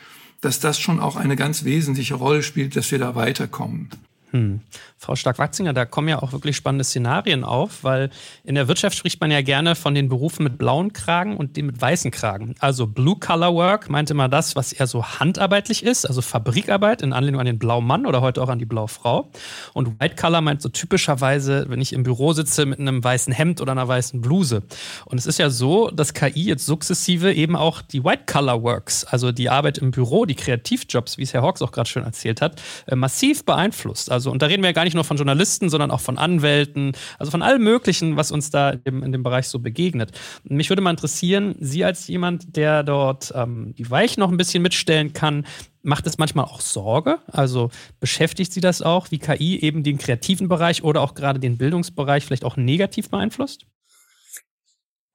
dass 0.42 0.60
das 0.60 0.78
schon 0.78 1.00
auch 1.00 1.16
eine 1.16 1.38
ganz 1.38 1.64
wesentliche 1.64 2.16
Rolle 2.16 2.44
spielt, 2.44 2.76
dass 2.76 2.92
wir 2.92 3.00
da 3.00 3.16
weiterkommen. 3.16 3.88
Hm. 4.36 4.60
Frau 4.98 5.16
Stark-Watzinger, 5.16 5.72
da 5.72 5.86
kommen 5.86 6.10
ja 6.10 6.22
auch 6.22 6.34
wirklich 6.34 6.58
spannende 6.58 6.84
Szenarien 6.84 7.44
auf, 7.44 7.84
weil 7.84 8.10
in 8.44 8.56
der 8.56 8.68
Wirtschaft 8.68 8.98
spricht 8.98 9.22
man 9.22 9.32
ja 9.32 9.42
gerne 9.42 9.76
von 9.76 9.94
den 9.94 10.10
Berufen 10.10 10.44
mit 10.44 10.58
blauen 10.58 10.92
Kragen 10.94 11.38
und 11.38 11.56
den 11.56 11.68
mit 11.68 11.80
weißen 11.80 12.12
Kragen. 12.12 12.56
Also 12.60 12.88
Blue 12.88 13.16
Collar 13.18 13.54
Work 13.54 13.90
meint 13.90 14.10
immer 14.10 14.28
das, 14.28 14.56
was 14.56 14.74
eher 14.74 14.88
so 14.88 15.06
handarbeitlich 15.06 15.84
ist, 15.84 16.06
also 16.06 16.22
Fabrikarbeit 16.22 17.02
in 17.02 17.14
Anlehnung 17.14 17.40
an 17.40 17.46
den 17.46 17.60
blauen 17.60 17.86
Mann 17.86 18.06
oder 18.06 18.22
heute 18.22 18.42
auch 18.42 18.50
an 18.50 18.60
die 18.60 18.66
blaue 18.66 18.88
Frau. 18.88 19.30
Und 19.74 20.02
White 20.02 20.16
Collar 20.16 20.42
meint 20.42 20.62
so 20.62 20.70
typischerweise, 20.70 21.66
wenn 21.70 21.80
ich 21.80 21.94
im 21.94 22.04
Büro 22.04 22.34
sitze 22.34 22.66
mit 22.66 22.80
einem 22.80 23.04
weißen 23.04 23.32
Hemd 23.32 23.62
oder 23.62 23.72
einer 23.72 23.88
weißen 23.88 24.22
Bluse. 24.22 24.64
Und 25.06 25.18
es 25.18 25.28
ist 25.28 25.40
ja 25.40 25.50
so, 25.50 25.92
dass 25.92 26.14
KI 26.14 26.46
jetzt 26.46 26.66
sukzessive 26.66 27.32
eben 27.34 27.56
auch 27.56 27.82
die 27.82 28.04
White 28.04 28.24
Collar 28.26 28.64
Works, 28.64 29.06
also 29.06 29.32
die 29.32 29.50
Arbeit 29.50 29.78
im 29.78 29.92
Büro, 29.92 30.26
die 30.26 30.36
Kreativjobs, 30.36 31.18
wie 31.18 31.24
es 31.24 31.34
Herr 31.34 31.44
Hawks 31.44 31.62
auch 31.62 31.72
gerade 31.72 31.88
schön 31.88 32.04
erzählt 32.04 32.42
hat, 32.42 32.62
äh, 32.88 32.96
massiv 32.96 33.46
beeinflusst. 33.46 34.12
Also 34.12 34.25
und 34.32 34.42
da 34.42 34.48
reden 34.48 34.64
wir 34.64 34.70
ja 34.70 34.74
gar 34.74 34.84
nicht 34.84 34.94
nur 34.94 35.04
von 35.04 35.18
Journalisten, 35.18 35.70
sondern 35.70 35.92
auch 35.92 36.02
von 36.02 36.18
Anwälten, 36.18 36.94
also 37.20 37.32
von 37.32 37.42
allem 37.42 37.64
Möglichen, 37.64 38.16
was 38.16 38.32
uns 38.32 38.50
da 38.50 38.72
in, 38.72 39.04
in 39.04 39.12
dem 39.12 39.24
Bereich 39.24 39.48
so 39.48 39.60
begegnet. 39.60 40.12
Mich 40.44 40.70
würde 40.70 40.82
mal 40.82 40.92
interessieren, 40.92 41.56
Sie 41.60 41.84
als 41.84 42.08
jemand, 42.08 42.56
der 42.56 42.84
dort 42.84 43.34
ähm, 43.36 43.74
die 43.78 43.90
Weichen 43.90 44.20
noch 44.20 44.32
ein 44.32 44.38
bisschen 44.38 44.64
mitstellen 44.64 45.14
kann, 45.14 45.46
macht 45.82 46.08
es 46.08 46.18
manchmal 46.18 46.46
auch 46.46 46.62
Sorge? 46.62 47.20
Also 47.28 47.70
beschäftigt 48.00 48.52
Sie 48.52 48.62
das 48.62 48.82
auch, 48.82 49.12
wie 49.12 49.20
KI 49.20 49.60
eben 49.62 49.84
den 49.84 49.98
kreativen 49.98 50.48
Bereich 50.48 50.84
oder 50.84 51.02
auch 51.02 51.14
gerade 51.14 51.40
den 51.40 51.58
Bildungsbereich 51.58 52.26
vielleicht 52.26 52.46
auch 52.46 52.58
negativ 52.58 53.10
beeinflusst? 53.10 53.66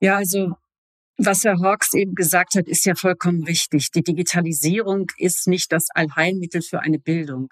Ja, 0.00 0.16
also 0.16 0.54
was 1.22 1.44
Herr 1.44 1.60
Hawks 1.60 1.92
eben 1.92 2.14
gesagt 2.14 2.54
hat, 2.54 2.66
ist 2.66 2.86
ja 2.86 2.94
vollkommen 2.94 3.44
richtig. 3.44 3.90
Die 3.90 4.02
Digitalisierung 4.02 5.08
ist 5.18 5.46
nicht 5.48 5.70
das 5.70 5.88
Allheilmittel 5.94 6.62
für 6.62 6.80
eine 6.80 6.98
Bildung. 6.98 7.50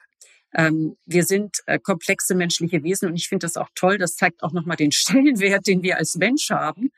Ähm, 0.55 0.97
wir 1.05 1.25
sind 1.25 1.59
äh, 1.67 1.79
komplexe 1.79 2.35
menschliche 2.35 2.83
Wesen 2.83 3.09
und 3.09 3.17
ich 3.17 3.29
finde 3.29 3.47
das 3.47 3.57
auch 3.57 3.69
toll. 3.75 3.99
Das 3.99 4.17
zeigt 4.17 4.43
auch 4.43 4.53
nochmal 4.53 4.77
den 4.77 4.93
Stellenwert, 4.93 5.67
den 5.67 5.83
wir 5.83 5.99
als 5.99 6.15
Mensch 6.17 6.51
haben. 6.51 6.91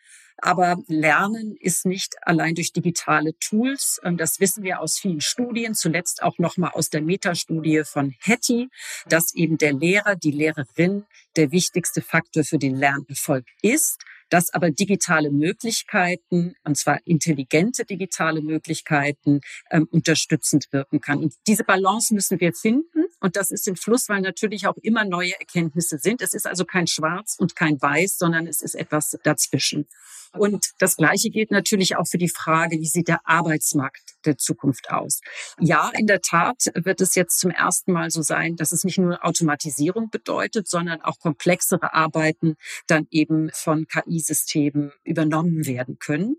Aber 0.43 0.79
Lernen 0.87 1.55
ist 1.61 1.85
nicht 1.85 2.15
allein 2.23 2.55
durch 2.55 2.73
digitale 2.73 3.39
Tools. 3.39 4.01
Ähm, 4.05 4.17
das 4.17 4.41
wissen 4.41 4.63
wir 4.63 4.81
aus 4.81 4.99
vielen 4.99 5.21
Studien, 5.21 5.75
zuletzt 5.75 6.23
auch 6.23 6.39
nochmal 6.39 6.71
aus 6.73 6.89
der 6.91 7.03
Metastudie 7.03 7.83
von 7.85 8.15
Hattie, 8.21 8.69
dass 9.07 9.35
eben 9.35 9.59
der 9.59 9.73
Lehrer, 9.73 10.17
die 10.17 10.31
Lehrerin 10.31 11.05
der 11.37 11.53
wichtigste 11.53 12.01
Faktor 12.01 12.45
für 12.45 12.59
den 12.59 12.77
Lernerfolg 12.77 13.45
ist. 13.63 13.99
Dass 14.31 14.53
aber 14.55 14.71
digitale 14.71 15.31
Möglichkeiten, 15.31 16.55
und 16.65 16.77
zwar 16.77 17.01
intelligente 17.07 17.85
digitale 17.85 18.41
Möglichkeiten, 18.41 19.41
ähm, 19.71 19.87
unterstützend 19.91 20.67
wirken 20.73 21.01
kann. 21.01 21.19
Und 21.19 21.35
diese 21.47 21.65
Balance 21.65 22.15
müssen 22.15 22.41
wir 22.41 22.53
finden. 22.53 23.05
Und 23.21 23.37
das 23.37 23.51
ist 23.51 23.69
im 23.69 23.77
Fluss, 23.77 24.09
weil 24.09 24.23
natürlich 24.23 24.67
auch 24.67 24.77
immer 24.79 25.05
neue 25.05 25.39
Erkenntnisse 25.39 25.99
sind. 25.99 26.23
Es 26.23 26.33
ist 26.33 26.47
also 26.47 26.65
kein 26.65 26.87
Schwarz 26.87 27.37
und 27.39 27.55
kein 27.55 27.81
Weiß, 27.83 28.17
sondern 28.17 28.47
es 28.47 28.63
ist 28.63 28.75
etwas 28.75 29.19
dazwischen. 29.23 29.87
Und 30.33 30.71
das 30.79 30.97
Gleiche 30.97 31.29
gilt 31.31 31.51
natürlich 31.51 31.97
auch 31.97 32.07
für 32.07 32.19
die 32.19 32.29
Frage, 32.29 32.79
wie 32.79 32.87
sieht 32.87 33.09
der 33.09 33.21
Arbeitsmarkt 33.25 34.15
der 34.27 34.37
Zukunft 34.37 34.91
aus? 34.91 35.21
Ja, 35.59 35.91
in 35.97 36.07
der 36.07 36.21
Tat 36.21 36.65
wird 36.75 37.01
es 37.01 37.15
jetzt 37.15 37.39
zum 37.39 37.51
ersten 37.51 37.93
Mal 37.93 38.11
so 38.11 38.23
sein, 38.23 38.57
dass 38.57 38.73
es 38.73 38.85
nicht 38.85 38.99
nur 38.99 39.25
Automatisierung 39.25 40.11
bedeutet, 40.11 40.69
sondern 40.69 41.01
auch 41.03 41.19
komplexere 41.19 41.93
Arbeiten 41.93 42.57
dann 42.87 43.07
eben 43.11 43.51
von 43.53 43.87
KI-Systemen 43.87 44.93
übernommen 45.05 45.67
werden 45.67 45.99
können. 45.99 46.37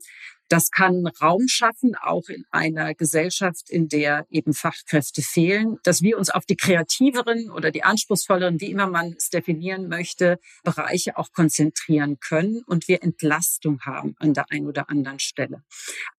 Das 0.52 0.70
kann 0.70 1.08
Raum 1.22 1.48
schaffen, 1.48 1.96
auch 1.96 2.28
in 2.28 2.44
einer 2.52 2.94
Gesellschaft, 2.94 3.70
in 3.70 3.88
der 3.88 4.26
eben 4.30 4.54
Fachkräfte 4.54 5.22
fehlen, 5.22 5.78
dass 5.84 6.02
wir 6.02 6.18
uns 6.18 6.30
auf 6.30 6.46
die 6.46 6.58
kreativeren 6.58 7.50
oder 7.50 7.72
die 7.72 7.86
anspruchsvolleren, 7.86 8.60
wie 8.60 8.70
immer 8.70 8.88
man 8.88 9.14
es 9.18 9.30
definieren 9.30 9.88
möchte, 9.88 10.40
Bereiche 10.66 11.16
auch 11.16 11.32
konzentrieren 11.32 12.20
können 12.20 12.64
und 12.66 12.90
wir 12.90 13.02
Entlastung 13.02 13.80
haben 13.86 14.14
an 14.20 14.34
der 14.34 14.52
einen 14.52 14.68
oder 14.68 14.90
anderen 14.90 15.20
Stelle. 15.20 15.64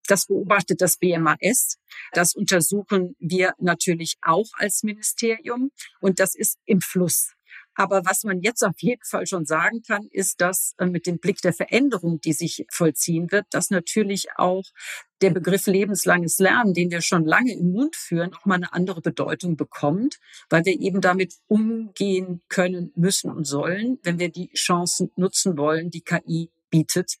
Das 0.07 0.25
beobachtet 0.25 0.81
das 0.81 0.97
BMAS. 0.97 1.77
Das 2.13 2.33
untersuchen 2.33 3.15
wir 3.19 3.53
natürlich 3.59 4.15
auch 4.23 4.47
als 4.53 4.81
Ministerium 4.81 5.69
und 6.01 6.19
das 6.19 6.33
ist 6.33 6.57
im 6.65 6.81
Fluss. 6.81 7.33
Aber 7.75 8.05
was 8.05 8.23
man 8.23 8.41
jetzt 8.41 8.63
auf 8.63 8.79
jeden 8.79 9.03
Fall 9.03 9.25
schon 9.25 9.45
sagen 9.45 9.81
kann, 9.85 10.07
ist, 10.11 10.41
dass 10.41 10.73
äh, 10.77 10.85
mit 10.85 11.07
dem 11.07 11.19
Blick 11.19 11.41
der 11.41 11.53
Veränderung, 11.53 12.21
die 12.21 12.33
sich 12.33 12.65
vollziehen 12.71 13.31
wird, 13.31 13.45
dass 13.51 13.69
natürlich 13.69 14.27
auch 14.35 14.63
der 15.21 15.31
Begriff 15.31 15.67
lebenslanges 15.67 16.39
Lernen, 16.39 16.73
den 16.73 16.91
wir 16.91 17.01
schon 17.01 17.25
lange 17.25 17.53
im 17.53 17.71
Mund 17.71 17.95
führen, 17.95 18.31
nochmal 18.31 18.57
eine 18.57 18.73
andere 18.73 19.01
Bedeutung 19.01 19.55
bekommt, 19.55 20.19
weil 20.49 20.65
wir 20.65 20.79
eben 20.79 21.01
damit 21.01 21.35
umgehen 21.47 22.41
können, 22.49 22.91
müssen 22.95 23.31
und 23.31 23.45
sollen, 23.45 23.99
wenn 24.03 24.19
wir 24.19 24.29
die 24.29 24.51
Chancen 24.53 25.11
nutzen 25.15 25.57
wollen, 25.57 25.89
die 25.89 26.01
KI 26.01 26.51
bietet 26.69 27.17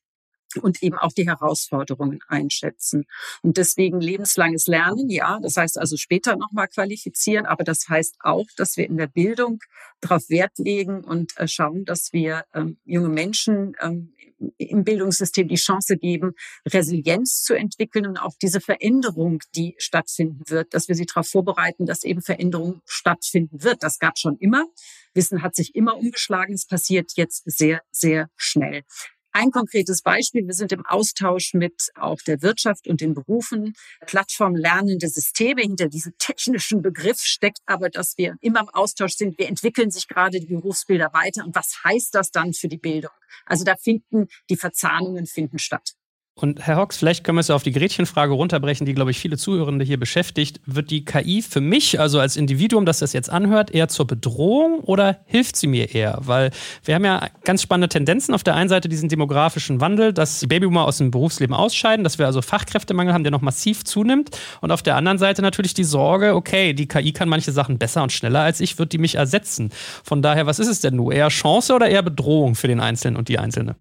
und 0.61 0.81
eben 0.83 0.97
auch 0.97 1.11
die 1.11 1.27
Herausforderungen 1.27 2.19
einschätzen. 2.27 3.05
Und 3.41 3.57
deswegen 3.57 3.99
lebenslanges 3.99 4.67
Lernen, 4.67 5.09
ja, 5.09 5.39
das 5.41 5.57
heißt 5.57 5.79
also 5.79 5.97
später 5.97 6.35
nochmal 6.35 6.67
qualifizieren, 6.67 7.45
aber 7.45 7.63
das 7.63 7.87
heißt 7.89 8.17
auch, 8.21 8.47
dass 8.57 8.77
wir 8.77 8.85
in 8.85 8.97
der 8.97 9.07
Bildung 9.07 9.59
darauf 10.01 10.29
Wert 10.29 10.57
legen 10.57 11.03
und 11.03 11.37
äh, 11.37 11.47
schauen, 11.47 11.85
dass 11.85 12.13
wir 12.13 12.45
ähm, 12.53 12.77
junge 12.85 13.09
Menschen 13.09 13.73
ähm, 13.81 14.13
im 14.57 14.83
Bildungssystem 14.83 15.47
die 15.47 15.55
Chance 15.55 15.97
geben, 15.97 16.33
Resilienz 16.67 17.43
zu 17.43 17.53
entwickeln 17.53 18.05
und 18.07 18.17
auch 18.17 18.33
diese 18.41 18.61
Veränderung, 18.61 19.39
die 19.55 19.75
stattfinden 19.77 20.41
wird, 20.47 20.73
dass 20.73 20.87
wir 20.87 20.95
sie 20.95 21.05
darauf 21.05 21.27
vorbereiten, 21.27 21.85
dass 21.85 22.03
eben 22.03 22.21
Veränderung 22.21 22.81
stattfinden 22.85 23.63
wird. 23.63 23.83
Das 23.83 23.99
gab 23.99 24.17
schon 24.17 24.37
immer. 24.37 24.65
Wissen 25.13 25.43
hat 25.43 25.55
sich 25.55 25.75
immer 25.75 25.95
umgeschlagen. 25.97 26.53
Es 26.53 26.65
passiert 26.65 27.11
jetzt 27.15 27.43
sehr, 27.45 27.81
sehr 27.91 28.29
schnell. 28.35 28.83
Ein 29.35 29.49
konkretes 29.49 30.03
Beispiel. 30.03 30.45
Wir 30.45 30.53
sind 30.53 30.71
im 30.71 30.85
Austausch 30.85 31.55
mit 31.55 31.89
auch 31.95 32.21
der 32.21 32.43
Wirtschaft 32.43 32.87
und 32.87 33.01
den 33.01 33.15
Berufen. 33.15 33.73
Plattform 34.05 34.55
lernende 34.55 35.07
Systeme. 35.07 35.63
Hinter 35.63 35.87
diesem 35.89 36.13
technischen 36.19 36.83
Begriff 36.83 37.19
steckt 37.19 37.57
aber, 37.65 37.89
dass 37.89 38.15
wir 38.15 38.35
immer 38.41 38.59
im 38.59 38.69
Austausch 38.69 39.13
sind. 39.13 39.39
Wir 39.39 39.49
entwickeln 39.49 39.89
sich 39.89 40.07
gerade 40.07 40.39
die 40.39 40.45
Berufsbilder 40.45 41.13
weiter. 41.13 41.43
Und 41.45 41.55
was 41.55 41.83
heißt 41.83 42.13
das 42.13 42.29
dann 42.29 42.53
für 42.53 42.67
die 42.67 42.77
Bildung? 42.77 43.11
Also 43.47 43.63
da 43.63 43.75
finden 43.75 44.27
die 44.51 44.55
Verzahnungen 44.55 45.25
finden 45.25 45.57
statt. 45.57 45.95
Und 46.35 46.65
Herr 46.65 46.77
Hawks, 46.77 46.97
vielleicht 46.97 47.23
können 47.23 47.35
wir 47.35 47.41
es 47.41 47.51
auf 47.51 47.61
die 47.61 47.71
Gretchenfrage 47.71 48.33
runterbrechen, 48.33 48.87
die, 48.87 48.95
glaube 48.95 49.11
ich, 49.11 49.19
viele 49.19 49.37
Zuhörende 49.37 49.85
hier 49.85 49.99
beschäftigt. 49.99 50.61
Wird 50.65 50.89
die 50.89 51.05
KI 51.05 51.43
für 51.43 51.61
mich, 51.61 51.99
also 51.99 52.19
als 52.19 52.37
Individuum, 52.37 52.87
das 52.87 52.99
das 52.99 53.13
jetzt 53.13 53.29
anhört, 53.29 53.69
eher 53.69 53.87
zur 53.87 54.07
Bedrohung 54.07 54.79
oder 54.79 55.19
hilft 55.25 55.55
sie 55.55 55.67
mir 55.67 55.93
eher? 55.93 56.17
Weil 56.21 56.49
wir 56.85 56.95
haben 56.95 57.05
ja 57.05 57.27
ganz 57.43 57.61
spannende 57.61 57.87
Tendenzen. 57.87 58.33
Auf 58.33 58.41
der 58.41 58.55
einen 58.55 58.67
Seite 58.67 58.89
diesen 58.89 59.09
demografischen 59.09 59.79
Wandel, 59.79 60.11
dass 60.11 60.39
die 60.39 60.47
Babyboomer 60.47 60.85
aus 60.85 60.97
dem 60.97 61.11
Berufsleben 61.11 61.55
ausscheiden, 61.55 62.03
dass 62.03 62.17
wir 62.17 62.25
also 62.25 62.41
Fachkräftemangel 62.41 63.13
haben, 63.13 63.23
der 63.23 63.31
noch 63.31 63.41
massiv 63.41 63.83
zunimmt. 63.83 64.31
Und 64.59 64.71
auf 64.71 64.81
der 64.81 64.95
anderen 64.95 65.19
Seite 65.19 65.43
natürlich 65.43 65.75
die 65.75 65.83
Sorge, 65.83 66.33
okay, 66.33 66.73
die 66.73 66.87
KI 66.87 67.11
kann 67.13 67.29
manche 67.29 67.51
Sachen 67.51 67.77
besser 67.77 68.01
und 68.01 68.11
schneller 68.11 68.41
als 68.41 68.59
ich, 68.59 68.79
wird 68.79 68.91
die 68.91 68.97
mich 68.97 69.15
ersetzen. 69.15 69.69
Von 70.03 70.23
daher, 70.23 70.47
was 70.47 70.57
ist 70.57 70.67
es 70.67 70.81
denn 70.81 70.95
nur? 70.95 71.13
Eher 71.13 71.29
Chance 71.29 71.75
oder 71.75 71.87
eher 71.87 72.01
Bedrohung 72.01 72.55
für 72.55 72.67
den 72.67 72.79
Einzelnen 72.79 73.17
und 73.17 73.27
die 73.27 73.37
Einzelne? 73.37 73.75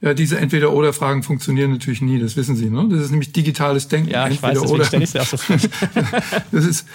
Ja, 0.00 0.14
diese 0.14 0.38
Entweder-Oder-Fragen 0.38 1.24
funktionieren 1.24 1.72
natürlich 1.72 2.00
nie, 2.00 2.20
das 2.20 2.36
wissen 2.36 2.54
Sie. 2.54 2.70
Ne? 2.70 2.86
Das 2.88 3.00
ist 3.00 3.10
nämlich 3.10 3.32
digitales 3.32 3.88
Denken. 3.88 4.10
Ja, 4.10 4.28
ich 4.28 4.40
Entweder 4.40 4.62
weiß, 4.62 4.90
deswegen 4.92 5.02
ich 5.02 5.20
auch 5.20 5.26
so 5.26 5.38
das 6.52 6.64
ist 6.64 6.86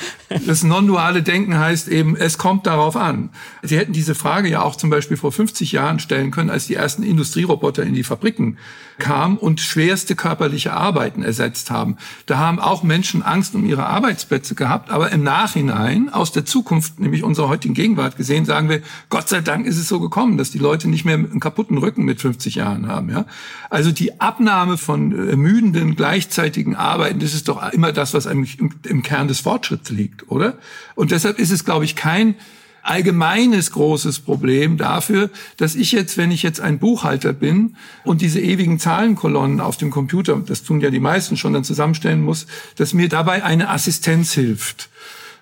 das 0.48 0.63
non-duale 0.63 1.22
Denken 1.22 1.60
heißt 1.60 1.89
eben, 1.89 2.16
es 2.16 2.38
kommt 2.38 2.66
darauf 2.66 2.96
an. 2.96 3.30
Sie 3.62 3.78
hätten 3.78 3.92
diese 3.92 4.16
Frage 4.16 4.48
ja 4.48 4.62
auch 4.62 4.78
zum 4.78 4.89
Beispiel 4.89 5.18
vor 5.18 5.34
50 5.34 5.74
Jahren 5.74 6.00
stellen 6.00 6.32
können, 6.32 6.50
als 6.50 6.68
die 6.68 6.76
ersten 6.76 7.04
Industrieroboter 7.04 7.84
in 7.84 7.94
die 7.94 8.06
Fabriken 8.06 8.58
kamen 9.00 9.38
und 9.38 9.60
schwerste 9.60 10.16
körperliche 10.16 10.72
Arbeiten 10.72 11.24
ersetzt 11.24 11.72
haben. 11.72 11.98
Da 12.26 12.38
haben 12.38 12.60
auch 12.60 12.84
Menschen 12.84 13.22
Angst 13.22 13.54
um 13.54 13.66
ihre 13.66 13.86
Arbeitsplätze 13.86 14.56
gehabt, 14.56 14.89
aber 14.92 15.12
im 15.12 15.24
Nachhinein 15.24 16.08
aus 16.08 16.32
der 16.32 16.46
Zukunft, 16.46 17.02
nämlich 17.02 17.24
unserer 17.24 17.50
heutigen 17.50 17.74
Gegenwart 17.74 18.16
gesehen, 18.16 18.46
sagen 18.46 18.70
wir, 18.70 18.82
Gott 19.10 19.28
sei 19.28 19.42
Dank 19.42 19.66
ist 19.66 19.78
es 19.78 19.89
so 19.89 20.00
gekommen, 20.00 20.38
dass 20.38 20.52
die 20.52 20.60
Leute 20.60 20.88
nicht 20.88 21.04
mehr 21.04 21.16
einen 21.16 21.42
kaputten 21.42 21.78
Rücken 21.78 22.06
mit 22.06 22.22
50 22.22 22.56
Jahren 22.56 22.88
haben 22.88 22.93
haben. 22.94 23.10
Ja? 23.10 23.26
Also 23.70 23.92
die 23.92 24.22
Abnahme 24.22 24.78
von 24.78 25.30
ermüdenden, 25.30 25.96
gleichzeitigen 25.96 26.76
Arbeiten, 26.76 27.20
das 27.20 27.34
ist 27.34 27.48
doch 27.48 27.74
immer 27.74 27.92
das, 27.92 28.14
was 28.14 28.26
im, 28.26 28.48
im 28.84 29.04
Kern 29.04 29.28
des 29.28 29.42
Fortschritts 29.42 29.90
liegt, 29.90 30.30
oder? 30.32 30.58
Und 30.96 31.12
deshalb 31.12 31.40
ist 31.40 31.52
es, 31.52 31.66
glaube 31.66 31.86
ich, 31.86 31.96
kein 31.96 32.36
allgemeines 32.84 33.72
großes 33.72 34.20
Problem 34.20 34.78
dafür, 34.78 35.30
dass 35.58 35.74
ich 35.74 35.94
jetzt, 35.94 36.18
wenn 36.18 36.32
ich 36.32 36.44
jetzt 36.44 36.60
ein 36.60 36.80
Buchhalter 36.80 37.34
bin 37.34 37.76
und 38.04 38.22
diese 38.22 38.42
ewigen 38.42 38.78
Zahlenkolonnen 38.78 39.62
auf 39.62 39.78
dem 39.78 39.90
Computer, 39.90 40.36
das 40.46 40.64
tun 40.64 40.82
ja 40.82 40.90
die 40.90 41.00
meisten 41.00 41.38
schon, 41.38 41.54
dann 41.54 41.64
zusammenstellen 41.64 42.22
muss, 42.22 42.46
dass 42.76 42.94
mir 42.94 43.10
dabei 43.10 43.44
eine 43.44 43.70
Assistenz 43.70 44.34
hilft. 44.34 44.90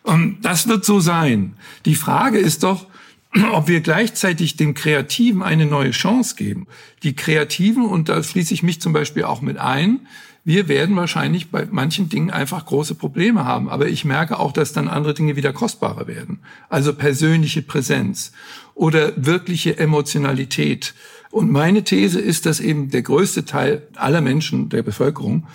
Und 0.03 0.41
das 0.41 0.67
wird 0.67 0.85
so 0.85 0.99
sein. 0.99 1.53
Die 1.85 1.95
Frage 1.95 2.37
ist 2.37 2.63
doch, 2.63 2.87
ob 3.53 3.67
wir 3.67 3.81
gleichzeitig 3.81 4.57
dem 4.57 4.73
Kreativen 4.73 5.43
eine 5.43 5.65
neue 5.65 5.91
Chance 5.91 6.35
geben. 6.35 6.67
Die 7.03 7.15
Kreativen, 7.15 7.85
und 7.85 8.09
da 8.09 8.21
schließe 8.21 8.53
ich 8.53 8.63
mich 8.63 8.81
zum 8.81 8.93
Beispiel 8.93 9.23
auch 9.23 9.41
mit 9.41 9.57
ein, 9.57 10.01
wir 10.43 10.67
werden 10.67 10.95
wahrscheinlich 10.95 11.51
bei 11.51 11.67
manchen 11.69 12.09
Dingen 12.09 12.31
einfach 12.31 12.65
große 12.65 12.95
Probleme 12.95 13.45
haben. 13.45 13.69
Aber 13.69 13.87
ich 13.87 14.05
merke 14.05 14.39
auch, 14.39 14.51
dass 14.51 14.73
dann 14.73 14.87
andere 14.87 15.13
Dinge 15.13 15.35
wieder 15.35 15.53
kostbarer 15.53 16.07
werden. 16.07 16.39
Also 16.67 16.93
persönliche 16.93 17.61
Präsenz 17.61 18.31
oder 18.73 19.13
wirkliche 19.15 19.77
Emotionalität. 19.77 20.95
Und 21.29 21.51
meine 21.51 21.83
These 21.83 22.19
ist, 22.19 22.47
dass 22.47 22.59
eben 22.59 22.89
der 22.89 23.03
größte 23.03 23.45
Teil 23.45 23.87
aller 23.95 24.21
Menschen 24.21 24.69
der 24.69 24.81
Bevölkerung 24.81 25.45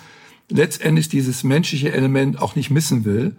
letztendlich 0.49 1.09
dieses 1.09 1.43
menschliche 1.43 1.91
Element 1.91 2.41
auch 2.41 2.55
nicht 2.55 2.71
missen 2.71 3.03
will 3.03 3.35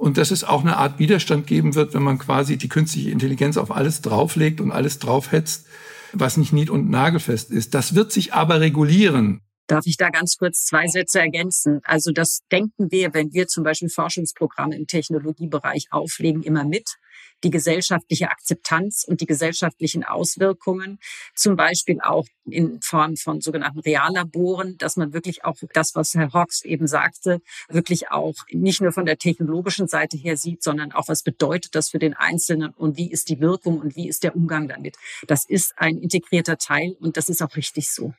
und 0.00 0.16
dass 0.16 0.30
es 0.30 0.44
auch 0.44 0.62
eine 0.62 0.78
Art 0.78 0.98
Widerstand 0.98 1.46
geben 1.46 1.74
wird, 1.74 1.92
wenn 1.92 2.02
man 2.02 2.18
quasi 2.18 2.56
die 2.56 2.70
künstliche 2.70 3.10
Intelligenz 3.10 3.58
auf 3.58 3.70
alles 3.70 4.00
drauflegt 4.00 4.62
und 4.62 4.72
alles 4.72 4.98
draufhetzt, 4.98 5.66
was 6.14 6.38
nicht 6.38 6.54
nied- 6.54 6.70
und 6.70 6.88
nagelfest 6.88 7.50
ist. 7.50 7.74
Das 7.74 7.94
wird 7.94 8.10
sich 8.10 8.32
aber 8.32 8.60
regulieren. 8.60 9.42
Darf 9.66 9.84
ich 9.84 9.98
da 9.98 10.08
ganz 10.08 10.38
kurz 10.38 10.64
zwei 10.64 10.86
Sätze 10.86 11.20
ergänzen? 11.20 11.80
Also 11.84 12.12
das 12.12 12.40
denken 12.50 12.90
wir, 12.90 13.12
wenn 13.12 13.34
wir 13.34 13.46
zum 13.46 13.62
Beispiel 13.62 13.90
Forschungsprogramme 13.90 14.74
im 14.74 14.86
Technologiebereich 14.86 15.88
auflegen, 15.90 16.42
immer 16.42 16.64
mit 16.64 16.96
die 17.44 17.50
gesellschaftliche 17.50 18.30
Akzeptanz 18.30 19.04
und 19.04 19.20
die 19.20 19.26
gesellschaftlichen 19.26 20.04
Auswirkungen, 20.04 20.98
zum 21.34 21.56
Beispiel 21.56 22.00
auch 22.00 22.26
in 22.44 22.80
Form 22.82 23.16
von 23.16 23.40
sogenannten 23.40 23.80
Reallaboren, 23.80 24.76
dass 24.78 24.96
man 24.96 25.12
wirklich 25.12 25.44
auch 25.44 25.56
das, 25.72 25.94
was 25.94 26.14
Herr 26.14 26.32
Hawks 26.32 26.62
eben 26.62 26.86
sagte, 26.86 27.40
wirklich 27.68 28.10
auch 28.10 28.34
nicht 28.50 28.80
nur 28.80 28.92
von 28.92 29.06
der 29.06 29.18
technologischen 29.18 29.88
Seite 29.88 30.16
her 30.16 30.36
sieht, 30.36 30.62
sondern 30.62 30.92
auch 30.92 31.08
was 31.08 31.22
bedeutet 31.22 31.74
das 31.74 31.90
für 31.90 31.98
den 31.98 32.14
Einzelnen 32.14 32.70
und 32.70 32.96
wie 32.96 33.10
ist 33.10 33.28
die 33.28 33.40
Wirkung 33.40 33.78
und 33.80 33.96
wie 33.96 34.08
ist 34.08 34.24
der 34.24 34.36
Umgang 34.36 34.68
damit. 34.68 34.96
Das 35.26 35.44
ist 35.44 35.74
ein 35.76 35.98
integrierter 35.98 36.58
Teil 36.58 36.96
und 37.00 37.16
das 37.16 37.28
ist 37.28 37.42
auch 37.42 37.56
richtig 37.56 37.90
so. 37.90 38.14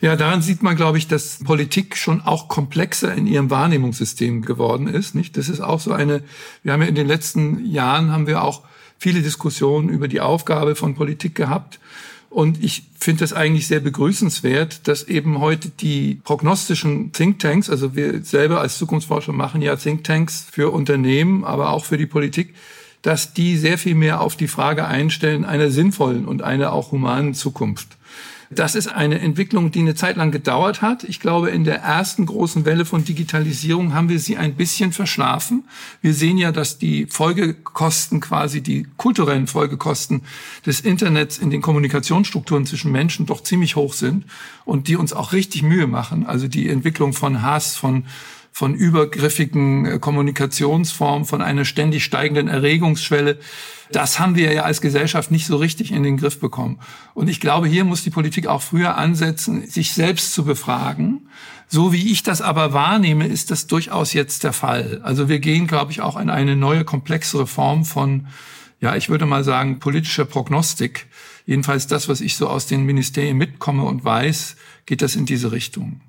Ja, 0.00 0.16
daran 0.16 0.42
sieht 0.42 0.62
man, 0.62 0.76
glaube 0.76 0.98
ich, 0.98 1.08
dass 1.08 1.38
Politik 1.44 1.96
schon 1.96 2.20
auch 2.20 2.48
komplexer 2.48 3.14
in 3.14 3.26
ihrem 3.26 3.50
Wahrnehmungssystem 3.50 4.42
geworden 4.42 4.88
ist. 4.88 5.14
Nicht? 5.14 5.36
Das 5.36 5.48
ist 5.48 5.60
auch 5.60 5.80
so 5.80 5.92
eine. 5.92 6.22
Wir 6.62 6.72
haben 6.72 6.82
ja 6.82 6.88
in 6.88 6.94
den 6.94 7.06
letzten 7.06 7.64
Jahren 7.66 8.12
haben 8.12 8.26
wir 8.26 8.42
auch 8.42 8.62
viele 8.98 9.22
Diskussionen 9.22 9.88
über 9.88 10.08
die 10.08 10.20
Aufgabe 10.20 10.74
von 10.74 10.94
Politik 10.94 11.34
gehabt. 11.34 11.78
Und 12.28 12.62
ich 12.62 12.82
finde 12.98 13.24
es 13.24 13.32
eigentlich 13.32 13.66
sehr 13.66 13.80
begrüßenswert, 13.80 14.88
dass 14.88 15.04
eben 15.04 15.40
heute 15.40 15.70
die 15.70 16.20
prognostischen 16.22 17.12
Thinktanks, 17.12 17.70
also 17.70 17.94
wir 17.94 18.22
selber 18.24 18.60
als 18.60 18.78
Zukunftsforscher 18.78 19.32
machen 19.32 19.62
ja 19.62 19.76
Thinktanks 19.76 20.46
für 20.50 20.72
Unternehmen, 20.72 21.44
aber 21.44 21.70
auch 21.70 21.84
für 21.84 21.96
die 21.96 22.06
Politik, 22.06 22.54
dass 23.02 23.32
die 23.32 23.56
sehr 23.56 23.78
viel 23.78 23.94
mehr 23.94 24.20
auf 24.20 24.36
die 24.36 24.48
Frage 24.48 24.86
einstellen 24.86 25.44
einer 25.44 25.70
sinnvollen 25.70 26.26
und 26.26 26.42
einer 26.42 26.72
auch 26.72 26.90
humanen 26.90 27.34
Zukunft. 27.34 27.96
Das 28.50 28.74
ist 28.76 28.86
eine 28.88 29.18
Entwicklung, 29.18 29.72
die 29.72 29.80
eine 29.80 29.94
Zeit 29.94 30.16
lang 30.16 30.30
gedauert 30.30 30.80
hat. 30.80 31.02
Ich 31.04 31.18
glaube, 31.18 31.50
in 31.50 31.64
der 31.64 31.80
ersten 31.80 32.26
großen 32.26 32.64
Welle 32.64 32.84
von 32.84 33.04
Digitalisierung 33.04 33.92
haben 33.92 34.08
wir 34.08 34.20
sie 34.20 34.36
ein 34.36 34.54
bisschen 34.54 34.92
verschlafen. 34.92 35.64
Wir 36.00 36.14
sehen 36.14 36.38
ja, 36.38 36.52
dass 36.52 36.78
die 36.78 37.06
Folgekosten 37.06 38.20
quasi, 38.20 38.60
die 38.60 38.86
kulturellen 38.96 39.48
Folgekosten 39.48 40.22
des 40.64 40.80
Internets 40.80 41.38
in 41.38 41.50
den 41.50 41.60
Kommunikationsstrukturen 41.60 42.66
zwischen 42.66 42.92
Menschen 42.92 43.26
doch 43.26 43.42
ziemlich 43.42 43.74
hoch 43.74 43.94
sind 43.94 44.24
und 44.64 44.86
die 44.86 44.96
uns 44.96 45.12
auch 45.12 45.32
richtig 45.32 45.62
Mühe 45.62 45.88
machen. 45.88 46.24
Also 46.26 46.46
die 46.46 46.68
Entwicklung 46.68 47.12
von 47.14 47.42
Hass, 47.42 47.76
von 47.76 48.04
von 48.56 48.72
übergriffigen 48.72 49.84
äh, 49.84 49.98
Kommunikationsformen, 49.98 51.26
von 51.26 51.42
einer 51.42 51.66
ständig 51.66 52.04
steigenden 52.04 52.48
Erregungsschwelle. 52.48 53.38
Das 53.92 54.18
haben 54.18 54.34
wir 54.34 54.50
ja 54.50 54.62
als 54.62 54.80
Gesellschaft 54.80 55.30
nicht 55.30 55.44
so 55.44 55.58
richtig 55.58 55.92
in 55.92 56.02
den 56.02 56.16
Griff 56.16 56.40
bekommen. 56.40 56.80
Und 57.12 57.28
ich 57.28 57.38
glaube, 57.38 57.68
hier 57.68 57.84
muss 57.84 58.02
die 58.02 58.08
Politik 58.08 58.46
auch 58.46 58.62
früher 58.62 58.96
ansetzen, 58.96 59.66
sich 59.66 59.92
selbst 59.92 60.32
zu 60.32 60.46
befragen. 60.46 61.28
So 61.68 61.92
wie 61.92 62.10
ich 62.10 62.22
das 62.22 62.40
aber 62.40 62.72
wahrnehme, 62.72 63.26
ist 63.26 63.50
das 63.50 63.66
durchaus 63.66 64.14
jetzt 64.14 64.42
der 64.42 64.54
Fall. 64.54 65.02
Also 65.02 65.28
wir 65.28 65.38
gehen, 65.38 65.66
glaube 65.66 65.92
ich, 65.92 66.00
auch 66.00 66.18
in 66.18 66.30
eine 66.30 66.56
neue, 66.56 66.86
komplexere 66.86 67.46
Form 67.46 67.84
von, 67.84 68.26
ja, 68.80 68.96
ich 68.96 69.10
würde 69.10 69.26
mal 69.26 69.44
sagen, 69.44 69.80
politischer 69.80 70.24
Prognostik. 70.24 71.08
Jedenfalls 71.44 71.88
das, 71.88 72.08
was 72.08 72.22
ich 72.22 72.36
so 72.36 72.48
aus 72.48 72.64
den 72.64 72.86
Ministerien 72.86 73.36
mitkomme 73.36 73.82
und 73.82 74.02
weiß, 74.02 74.56
geht 74.86 75.02
das 75.02 75.14
in 75.14 75.26
diese 75.26 75.52
Richtung. 75.52 76.00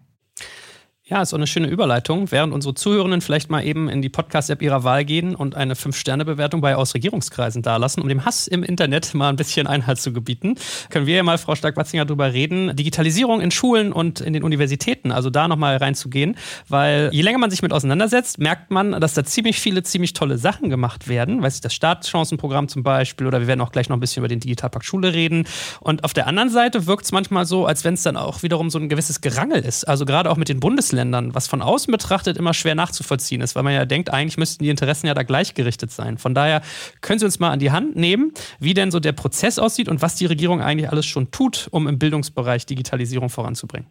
Ja, 1.10 1.22
ist 1.22 1.34
auch 1.34 1.38
eine 1.38 1.48
schöne 1.48 1.70
Überleitung. 1.70 2.32
Während 2.34 2.54
unsere 2.54 2.74
Zuhörenden 2.74 3.22
vielleicht 3.22 3.50
mal 3.50 3.64
eben 3.64 3.88
in 3.88 4.02
die 4.02 4.10
Podcast-App 4.10 4.62
ihrer 4.62 4.84
Wahl 4.84 5.06
gehen 5.06 5.36
und 5.36 5.56
eine 5.56 5.78
Fünf-Sterne-Bewertung 5.78 6.60
bei 6.60 6.76
Ausregierungskreisen 6.76 7.62
dalassen, 7.62 8.02
um 8.04 8.10
dem 8.10 8.26
Hass 8.26 8.46
im 8.46 8.62
Internet 8.62 9.14
mal 9.14 9.30
ein 9.30 9.38
bisschen 9.38 9.68
Einhalt 9.68 10.02
zu 10.02 10.12
gebieten, 10.12 10.56
können 10.90 11.06
wir 11.06 11.16
ja 11.16 11.24
mal, 11.24 11.38
Frau 11.38 11.56
Stark-Watzinger, 11.56 12.04
darüber 12.04 12.34
reden. 12.34 12.76
Digitalisierung 12.76 13.40
in 13.40 13.52
Schulen 13.52 13.94
und 13.94 14.20
in 14.20 14.34
den 14.34 14.44
Universitäten, 14.44 15.14
also 15.14 15.30
da 15.30 15.48
nochmal 15.48 15.78
reinzugehen, 15.78 16.36
weil 16.68 17.10
je 17.14 17.22
länger 17.22 17.38
man 17.38 17.52
sich 17.52 17.62
mit 17.62 17.72
auseinandersetzt, 17.72 18.38
merkt 18.40 18.70
man, 18.70 19.00
dass 19.00 19.14
da 19.14 19.24
ziemlich 19.24 19.62
viele, 19.62 19.84
ziemlich 19.84 20.12
tolle 20.12 20.38
Sachen 20.38 20.70
gemacht 20.70 21.08
werden. 21.08 21.42
Weiß 21.42 21.56
ich, 21.56 21.62
das 21.62 21.74
Startchancenprogramm 21.74 22.68
zum 22.68 22.84
Beispiel 22.84 23.28
oder 23.28 23.40
wir 23.40 23.48
werden 23.48 23.62
auch 23.62 23.72
gleich 23.72 23.88
noch 23.88 23.96
ein 23.96 24.02
bisschen 24.02 24.20
über 24.20 24.28
den 24.28 24.42
Digitalpakt 24.42 24.84
Schule 24.84 25.14
reden. 25.14 25.48
Und 25.80 26.04
auf 26.04 26.12
der 26.12 26.28
anderen 26.28 26.50
Seite 26.50 26.86
wirkt 26.86 27.06
es 27.06 27.14
manchmal 27.14 27.46
so, 27.46 27.66
als 27.66 27.86
wenn 27.86 27.94
es 27.94 28.04
dann 28.04 28.18
auch 28.18 28.44
wiederum 28.44 28.70
so 28.70 28.78
ein 28.78 28.90
gewisses 28.90 29.22
Gerangel 29.22 29.62
ist. 29.62 29.88
Also 29.88 30.04
gerade 30.04 30.30
auch 30.30 30.36
mit 30.36 30.50
den 30.50 30.60
Bundesländern 30.60 30.97
Bundesländern, 30.98 31.36
was 31.36 31.48
von 31.48 31.62
außen 31.62 31.92
betrachtet 31.92 32.38
immer 32.38 32.54
schwer 32.54 32.76
nachzuvollziehen 32.76 33.42
ist, 33.42 33.56
weil 33.56 33.64
man 33.64 33.74
ja 33.74 33.86
denkt, 33.86 34.12
eigentlich 34.12 34.38
müssten 34.38 34.64
die 34.64 34.70
Interessen 34.70 35.08
ja 35.08 35.14
da 35.14 35.24
gleichgerichtet 35.24 35.92
sein. 35.92 36.18
Von 36.18 36.34
daher 36.34 36.62
können 37.02 37.20
Sie 37.20 37.26
uns 37.26 37.40
mal 37.40 37.52
an 37.52 37.60
die 37.60 37.72
Hand 37.72 37.96
nehmen, 37.96 38.34
wie 38.60 38.74
denn 38.74 38.92
so 38.92 39.00
der 39.00 39.12
Prozess 39.12 39.60
aussieht 39.60 39.90
und 39.90 40.02
was 40.02 40.16
die 40.16 40.26
Regierung 40.26 40.62
eigentlich 40.62 40.90
alles 40.90 41.06
schon 41.06 41.32
tut, 41.32 41.68
um 41.72 41.88
im 41.88 42.00
Bildungsbereich 42.00 42.66
Digitalisierung 42.66 43.30
voranzubringen. 43.30 43.88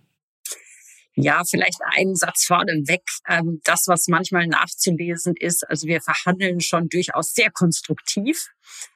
Ja, 1.19 1.45
vielleicht 1.49 1.81
einen 1.97 2.15
Satz 2.15 2.45
vorneweg. 2.45 3.01
Ähm, 3.27 3.63
das, 3.65 3.85
was 3.87 4.07
manchmal 4.07 4.47
nachzulesen 4.47 5.35
ist, 5.35 5.67
also 5.67 5.87
wir 5.87 6.03
verhandeln 6.03 6.61
schon 6.61 6.91
durchaus 6.91 7.33
sehr 7.33 7.51
konstruktiv. 7.51 8.51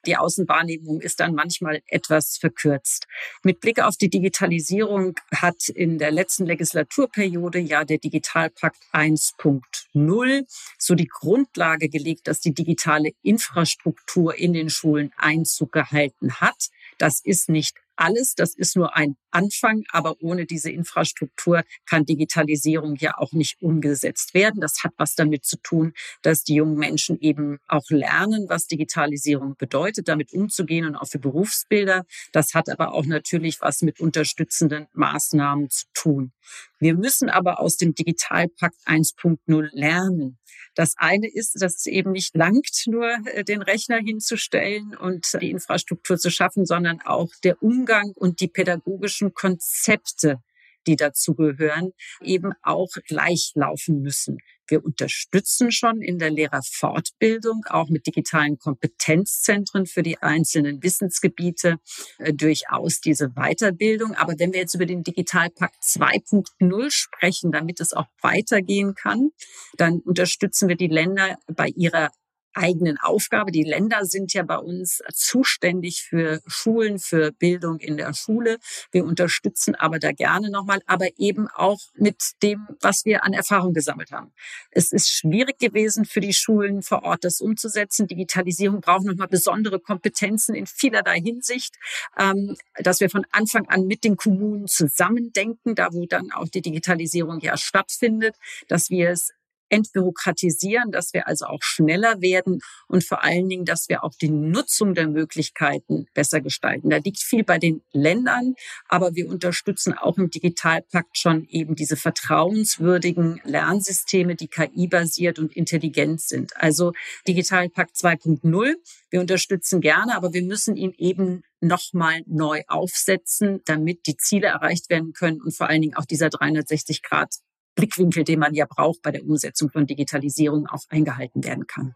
Die 0.04 0.18
Außenwahrnehmung 0.18 1.00
ist 1.00 1.20
dann 1.20 1.34
manchmal 1.34 1.80
etwas 1.86 2.36
verkürzt. 2.36 3.06
Mit 3.42 3.60
Blick 3.60 3.80
auf 3.80 3.96
die 3.96 4.10
Digitalisierung 4.10 5.14
hat 5.34 5.70
in 5.70 5.96
der 5.96 6.10
letzten 6.10 6.44
Legislaturperiode 6.44 7.58
ja 7.58 7.86
der 7.86 7.96
Digitalpakt 7.96 8.82
1.0 8.92 10.44
so 10.76 10.94
die 10.94 11.08
Grundlage 11.08 11.88
gelegt, 11.88 12.28
dass 12.28 12.40
die 12.40 12.52
digitale 12.52 13.12
Infrastruktur 13.22 14.34
in 14.34 14.52
den 14.52 14.68
Schulen 14.68 15.10
Einzug 15.16 15.72
gehalten 15.72 16.34
hat. 16.34 16.68
Das 16.98 17.20
ist 17.24 17.48
nicht 17.48 17.76
alles. 18.00 18.34
Das 18.34 18.54
ist 18.54 18.76
nur 18.76 18.96
ein 18.96 19.16
Anfang, 19.30 19.84
aber 19.92 20.16
ohne 20.20 20.46
diese 20.46 20.70
Infrastruktur 20.70 21.62
kann 21.88 22.04
Digitalisierung 22.04 22.96
ja 22.96 23.16
auch 23.18 23.32
nicht 23.32 23.62
umgesetzt 23.62 24.34
werden. 24.34 24.60
Das 24.60 24.82
hat 24.82 24.92
was 24.96 25.14
damit 25.14 25.44
zu 25.44 25.56
tun, 25.62 25.92
dass 26.22 26.42
die 26.42 26.54
jungen 26.54 26.76
Menschen 26.76 27.18
eben 27.20 27.58
auch 27.68 27.88
lernen, 27.90 28.46
was 28.48 28.66
Digitalisierung 28.66 29.56
bedeutet, 29.56 30.08
damit 30.08 30.32
umzugehen 30.32 30.86
und 30.86 30.96
auch 30.96 31.08
für 31.08 31.18
Berufsbilder. 31.18 32.04
Das 32.32 32.54
hat 32.54 32.68
aber 32.68 32.92
auch 32.92 33.04
natürlich 33.04 33.60
was 33.60 33.82
mit 33.82 34.00
unterstützenden 34.00 34.86
Maßnahmen 34.94 35.70
zu 35.70 35.86
tun. 35.94 36.32
Wir 36.78 36.94
müssen 36.94 37.28
aber 37.28 37.60
aus 37.60 37.76
dem 37.76 37.94
Digitalpakt 37.94 38.76
1.0 38.86 39.68
lernen. 39.72 40.38
Das 40.74 40.94
eine 40.96 41.28
ist, 41.28 41.60
dass 41.60 41.76
es 41.76 41.86
eben 41.86 42.12
nicht 42.12 42.34
langt, 42.36 42.84
nur 42.86 43.08
äh, 43.26 43.44
den 43.44 43.62
Rechner 43.62 43.98
hinzustellen 43.98 44.96
und 44.96 45.26
die 45.40 45.50
Infrastruktur 45.50 46.18
zu 46.18 46.30
schaffen, 46.30 46.64
sondern 46.64 47.00
auch 47.00 47.30
der 47.42 47.62
Umgang 47.62 48.12
und 48.14 48.40
die 48.40 48.48
pädagogischen 48.48 49.34
Konzepte 49.34 50.40
die 50.86 50.96
dazugehören, 50.96 51.92
eben 52.22 52.52
auch 52.62 52.90
gleich 53.06 53.52
laufen 53.54 54.02
müssen. 54.02 54.38
Wir 54.70 54.84
unterstützen 54.84 55.72
schon 55.72 56.00
in 56.00 56.18
der 56.18 56.30
Lehrerfortbildung, 56.30 57.64
auch 57.68 57.88
mit 57.88 58.06
digitalen 58.06 58.56
Kompetenzzentren 58.56 59.86
für 59.86 60.04
die 60.04 60.18
einzelnen 60.18 60.82
Wissensgebiete, 60.82 61.78
äh, 62.18 62.32
durchaus 62.32 63.00
diese 63.00 63.30
Weiterbildung. 63.30 64.14
Aber 64.14 64.34
wenn 64.38 64.52
wir 64.52 64.60
jetzt 64.60 64.74
über 64.74 64.86
den 64.86 65.02
Digitalpakt 65.02 65.82
2.0 65.82 66.90
sprechen, 66.90 67.50
damit 67.50 67.80
es 67.80 67.92
auch 67.92 68.06
weitergehen 68.22 68.94
kann, 68.94 69.30
dann 69.76 69.98
unterstützen 70.00 70.68
wir 70.68 70.76
die 70.76 70.86
Länder 70.86 71.36
bei 71.48 71.66
ihrer 71.68 72.10
eigenen 72.54 72.98
Aufgabe. 72.98 73.52
Die 73.52 73.62
Länder 73.62 74.04
sind 74.04 74.32
ja 74.32 74.42
bei 74.42 74.58
uns 74.58 75.02
zuständig 75.12 76.02
für 76.02 76.40
Schulen, 76.46 76.98
für 76.98 77.32
Bildung 77.32 77.78
in 77.78 77.96
der 77.96 78.14
Schule. 78.14 78.58
Wir 78.90 79.04
unterstützen 79.04 79.74
aber 79.74 79.98
da 79.98 80.12
gerne 80.12 80.50
nochmal, 80.50 80.80
aber 80.86 81.06
eben 81.18 81.48
auch 81.48 81.80
mit 81.94 82.32
dem, 82.42 82.66
was 82.80 83.04
wir 83.04 83.24
an 83.24 83.32
Erfahrung 83.32 83.72
gesammelt 83.72 84.12
haben. 84.12 84.32
Es 84.70 84.92
ist 84.92 85.10
schwierig 85.10 85.58
gewesen 85.58 86.04
für 86.04 86.20
die 86.20 86.34
Schulen 86.34 86.82
vor 86.82 87.04
Ort, 87.04 87.24
das 87.24 87.40
umzusetzen. 87.40 88.06
Digitalisierung 88.06 88.80
braucht 88.80 89.04
nochmal 89.04 89.28
besondere 89.28 89.80
Kompetenzen 89.80 90.54
in 90.54 90.66
vielerlei 90.66 91.20
Hinsicht, 91.20 91.76
ähm, 92.18 92.56
dass 92.78 93.00
wir 93.00 93.10
von 93.10 93.26
Anfang 93.30 93.68
an 93.68 93.86
mit 93.86 94.04
den 94.04 94.16
Kommunen 94.16 94.66
zusammendenken, 94.66 95.74
da 95.74 95.92
wo 95.92 96.06
dann 96.06 96.32
auch 96.32 96.48
die 96.48 96.62
Digitalisierung 96.62 97.40
ja 97.40 97.56
stattfindet, 97.56 98.36
dass 98.68 98.90
wir 98.90 99.10
es 99.10 99.32
entbürokratisieren, 99.70 100.90
dass 100.90 101.14
wir 101.14 101.26
also 101.26 101.46
auch 101.46 101.62
schneller 101.62 102.20
werden 102.20 102.60
und 102.88 103.04
vor 103.04 103.24
allen 103.24 103.48
Dingen, 103.48 103.64
dass 103.64 103.88
wir 103.88 104.04
auch 104.04 104.14
die 104.20 104.30
Nutzung 104.30 104.94
der 104.94 105.08
Möglichkeiten 105.08 106.06
besser 106.14 106.40
gestalten. 106.40 106.90
Da 106.90 106.98
liegt 106.98 107.22
viel 107.22 107.44
bei 107.44 107.58
den 107.58 107.82
Ländern, 107.92 108.54
aber 108.88 109.14
wir 109.14 109.28
unterstützen 109.28 109.94
auch 109.94 110.18
im 110.18 110.30
Digitalpakt 110.30 111.16
schon 111.16 111.46
eben 111.48 111.74
diese 111.74 111.96
vertrauenswürdigen 111.96 113.40
Lernsysteme, 113.44 114.34
die 114.34 114.48
KI-basiert 114.48 115.38
und 115.38 115.56
intelligent 115.56 116.20
sind. 116.20 116.56
Also 116.56 116.92
Digitalpakt 117.26 117.96
2.0. 117.96 118.74
Wir 119.10 119.20
unterstützen 119.20 119.80
gerne, 119.80 120.16
aber 120.16 120.32
wir 120.32 120.42
müssen 120.42 120.76
ihn 120.76 120.94
eben 120.98 121.42
nochmal 121.60 122.22
neu 122.26 122.62
aufsetzen, 122.68 123.60
damit 123.64 124.06
die 124.06 124.16
Ziele 124.16 124.48
erreicht 124.48 124.88
werden 124.90 125.12
können 125.12 125.40
und 125.40 125.54
vor 125.54 125.68
allen 125.68 125.82
Dingen 125.82 125.96
auch 125.96 126.06
dieser 126.06 126.30
360 126.30 127.02
Grad 127.02 127.34
Blickwinkel, 127.80 128.24
den 128.24 128.38
man 128.38 128.54
ja 128.54 128.66
braucht 128.68 129.02
bei 129.02 129.10
der 129.10 129.24
Umsetzung 129.24 129.70
von 129.70 129.86
Digitalisierung, 129.86 130.66
auch 130.66 130.82
eingehalten 130.90 131.42
werden 131.44 131.66
kann. 131.66 131.94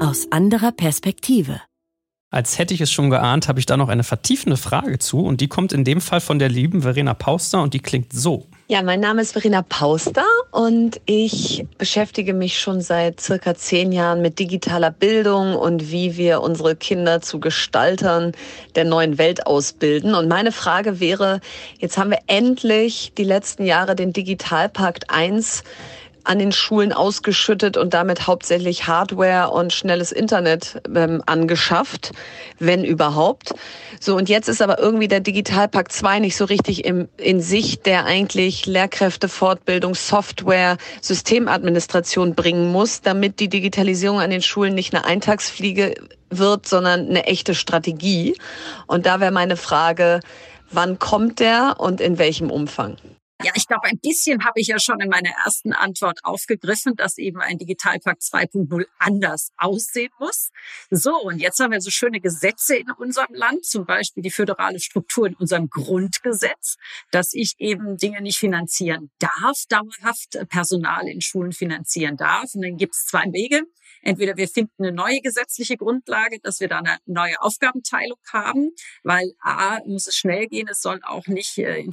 Aus 0.00 0.30
anderer 0.30 0.72
Perspektive. 0.72 1.60
Als 2.30 2.58
hätte 2.58 2.74
ich 2.74 2.80
es 2.80 2.92
schon 2.92 3.10
geahnt, 3.10 3.48
habe 3.48 3.58
ich 3.58 3.66
da 3.66 3.76
noch 3.76 3.88
eine 3.88 4.04
vertiefende 4.04 4.56
Frage 4.56 4.98
zu 4.98 5.20
und 5.20 5.40
die 5.40 5.48
kommt 5.48 5.72
in 5.72 5.84
dem 5.84 6.00
Fall 6.00 6.20
von 6.20 6.38
der 6.38 6.48
lieben 6.48 6.82
Verena 6.82 7.12
Pauster 7.14 7.60
und 7.62 7.74
die 7.74 7.80
klingt 7.80 8.12
so. 8.12 8.49
Ja, 8.70 8.82
mein 8.84 9.00
Name 9.00 9.20
ist 9.20 9.32
Verena 9.32 9.62
Pauster 9.62 10.24
und 10.52 11.00
ich 11.04 11.66
beschäftige 11.76 12.32
mich 12.34 12.60
schon 12.60 12.80
seit 12.80 13.20
circa 13.20 13.56
zehn 13.56 13.90
Jahren 13.90 14.22
mit 14.22 14.38
digitaler 14.38 14.92
Bildung 14.92 15.56
und 15.56 15.90
wie 15.90 16.16
wir 16.16 16.40
unsere 16.40 16.76
Kinder 16.76 17.20
zu 17.20 17.40
Gestaltern 17.40 18.30
der 18.76 18.84
neuen 18.84 19.18
Welt 19.18 19.44
ausbilden. 19.44 20.14
Und 20.14 20.28
meine 20.28 20.52
Frage 20.52 21.00
wäre, 21.00 21.40
jetzt 21.80 21.98
haben 21.98 22.12
wir 22.12 22.20
endlich 22.28 23.12
die 23.18 23.24
letzten 23.24 23.64
Jahre 23.64 23.96
den 23.96 24.12
Digitalpakt 24.12 25.10
1 25.10 25.64
an 26.24 26.38
den 26.38 26.52
Schulen 26.52 26.92
ausgeschüttet 26.92 27.76
und 27.76 27.94
damit 27.94 28.26
hauptsächlich 28.26 28.86
Hardware 28.86 29.50
und 29.50 29.72
schnelles 29.72 30.12
Internet 30.12 30.82
ähm, 30.94 31.22
angeschafft, 31.26 32.12
wenn 32.58 32.84
überhaupt. 32.84 33.54
So, 34.00 34.16
und 34.16 34.28
jetzt 34.28 34.48
ist 34.48 34.62
aber 34.62 34.78
irgendwie 34.78 35.08
der 35.08 35.20
Digitalpakt 35.20 35.92
2 35.92 36.20
nicht 36.20 36.36
so 36.36 36.44
richtig 36.44 36.84
im, 36.84 37.08
in 37.16 37.40
Sicht, 37.40 37.86
der 37.86 38.04
eigentlich 38.04 38.66
Lehrkräfte, 38.66 39.28
Fortbildung, 39.28 39.94
Software, 39.94 40.76
Systemadministration 41.00 42.34
bringen 42.34 42.70
muss, 42.72 43.00
damit 43.00 43.40
die 43.40 43.48
Digitalisierung 43.48 44.20
an 44.20 44.30
den 44.30 44.42
Schulen 44.42 44.74
nicht 44.74 44.94
eine 44.94 45.04
Eintagsfliege 45.04 45.94
wird, 46.30 46.66
sondern 46.66 47.08
eine 47.08 47.24
echte 47.24 47.54
Strategie. 47.54 48.36
Und 48.86 49.06
da 49.06 49.20
wäre 49.20 49.32
meine 49.32 49.56
Frage, 49.56 50.20
wann 50.70 50.98
kommt 50.98 51.40
der 51.40 51.76
und 51.78 52.00
in 52.00 52.18
welchem 52.18 52.50
Umfang? 52.50 52.96
Ja, 53.42 53.52
ich 53.54 53.66
glaube, 53.66 53.84
ein 53.84 53.98
bisschen 53.98 54.44
habe 54.44 54.60
ich 54.60 54.66
ja 54.66 54.78
schon 54.78 55.00
in 55.00 55.08
meiner 55.08 55.30
ersten 55.44 55.72
Antwort 55.72 56.20
aufgegriffen, 56.24 56.94
dass 56.96 57.16
eben 57.16 57.40
ein 57.40 57.56
Digitalpakt 57.56 58.20
2.0 58.20 58.84
anders 58.98 59.52
aussehen 59.56 60.10
muss. 60.18 60.50
So, 60.90 61.16
und 61.22 61.38
jetzt 61.38 61.58
haben 61.58 61.72
wir 61.72 61.80
so 61.80 61.90
schöne 61.90 62.20
Gesetze 62.20 62.76
in 62.76 62.90
unserem 62.90 63.34
Land, 63.34 63.64
zum 63.64 63.86
Beispiel 63.86 64.22
die 64.22 64.30
föderale 64.30 64.78
Struktur 64.78 65.26
in 65.26 65.34
unserem 65.36 65.70
Grundgesetz, 65.70 66.76
dass 67.10 67.32
ich 67.32 67.54
eben 67.58 67.96
Dinge 67.96 68.20
nicht 68.20 68.38
finanzieren 68.38 69.10
darf, 69.18 69.64
dauerhaft 69.68 70.38
Personal 70.50 71.08
in 71.08 71.22
Schulen 71.22 71.52
finanzieren 71.52 72.18
darf. 72.18 72.54
Und 72.54 72.62
dann 72.62 72.76
gibt 72.76 72.94
es 72.94 73.06
zwei 73.06 73.24
Wege. 73.32 73.62
Entweder 74.02 74.36
wir 74.36 74.48
finden 74.48 74.84
eine 74.84 74.92
neue 74.92 75.20
gesetzliche 75.20 75.76
Grundlage, 75.76 76.38
dass 76.42 76.60
wir 76.60 76.68
da 76.68 76.78
eine 76.78 76.98
neue 77.06 77.40
Aufgabenteilung 77.40 78.18
haben, 78.32 78.70
weil 79.02 79.32
A, 79.40 79.78
muss 79.84 80.06
es 80.06 80.16
schnell 80.16 80.46
gehen, 80.46 80.68
es 80.70 80.80
soll 80.80 81.00
auch 81.04 81.26
nicht 81.26 81.58
äh, 81.58 81.80
in 81.80 81.92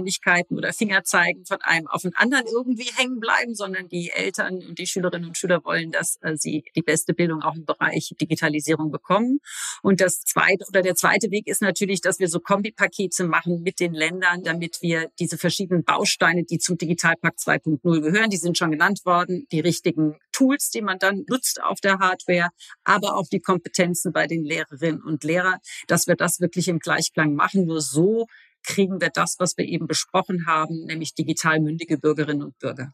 Verantwortungszuständigkeiten 0.00 0.56
oder 0.56 0.72
Fingerzeigen 0.72 1.44
von 1.44 1.58
einem 1.62 1.86
auf 1.86 2.02
den 2.02 2.14
anderen 2.16 2.46
irgendwie 2.46 2.90
hängen 2.96 3.20
bleiben, 3.20 3.54
sondern 3.54 3.88
die 3.88 4.10
Eltern 4.10 4.62
und 4.66 4.78
die 4.78 4.86
Schülerinnen 4.86 5.28
und 5.28 5.36
Schüler 5.36 5.64
wollen, 5.64 5.92
dass 5.92 6.16
äh, 6.22 6.36
sie 6.36 6.64
die 6.74 6.82
beste 6.82 7.14
Bildung 7.14 7.42
auch 7.42 7.54
im 7.54 7.64
Bereich 7.64 8.14
Digitalisierung 8.20 8.90
bekommen. 8.90 9.40
Und 9.82 10.00
das 10.00 10.20
zweite 10.20 10.64
oder 10.68 10.82
der 10.82 10.94
zweite 10.94 11.30
Weg 11.30 11.46
ist 11.46 11.62
natürlich, 11.62 12.00
dass 12.00 12.18
wir 12.18 12.28
so 12.28 12.40
Kombipakete 12.40 13.24
machen 13.24 13.62
mit 13.62 13.80
den 13.80 13.94
Ländern, 13.94 14.42
damit 14.42 14.78
wir 14.80 15.10
diese 15.18 15.38
verschiedenen 15.38 15.84
Bausteine, 15.84 16.44
die 16.44 16.58
zum 16.58 16.78
Digitalpakt 16.78 17.38
2.0 17.38 18.00
gehören, 18.00 18.30
die 18.30 18.36
sind 18.36 18.58
schon 18.58 18.70
genannt 18.70 19.00
worden, 19.04 19.46
die 19.52 19.60
richtigen 19.60 20.16
Tools, 20.32 20.70
die 20.70 20.82
man 20.82 20.98
dann 20.98 21.24
nutzt 21.28 21.62
auf 21.62 21.80
der 21.80 21.98
Hardware, 21.98 22.50
aber 22.84 23.16
auch 23.16 23.26
die 23.28 23.40
Kompetenzen 23.40 24.12
bei 24.12 24.26
den 24.26 24.44
Lehrerinnen 24.44 25.02
und 25.02 25.24
Lehrern, 25.24 25.58
dass 25.86 26.06
wir 26.06 26.16
das 26.16 26.40
wirklich 26.40 26.68
im 26.68 26.78
Gleichklang 26.78 27.34
machen. 27.34 27.66
Nur 27.66 27.80
so 27.80 28.26
kriegen 28.62 29.00
wir 29.00 29.10
das, 29.12 29.36
was 29.38 29.56
wir 29.56 29.66
eben 29.66 29.86
besprochen 29.86 30.46
haben, 30.46 30.84
nämlich 30.84 31.14
digital 31.14 31.60
mündige 31.60 31.98
Bürgerinnen 31.98 32.42
und 32.42 32.58
Bürger. 32.58 32.92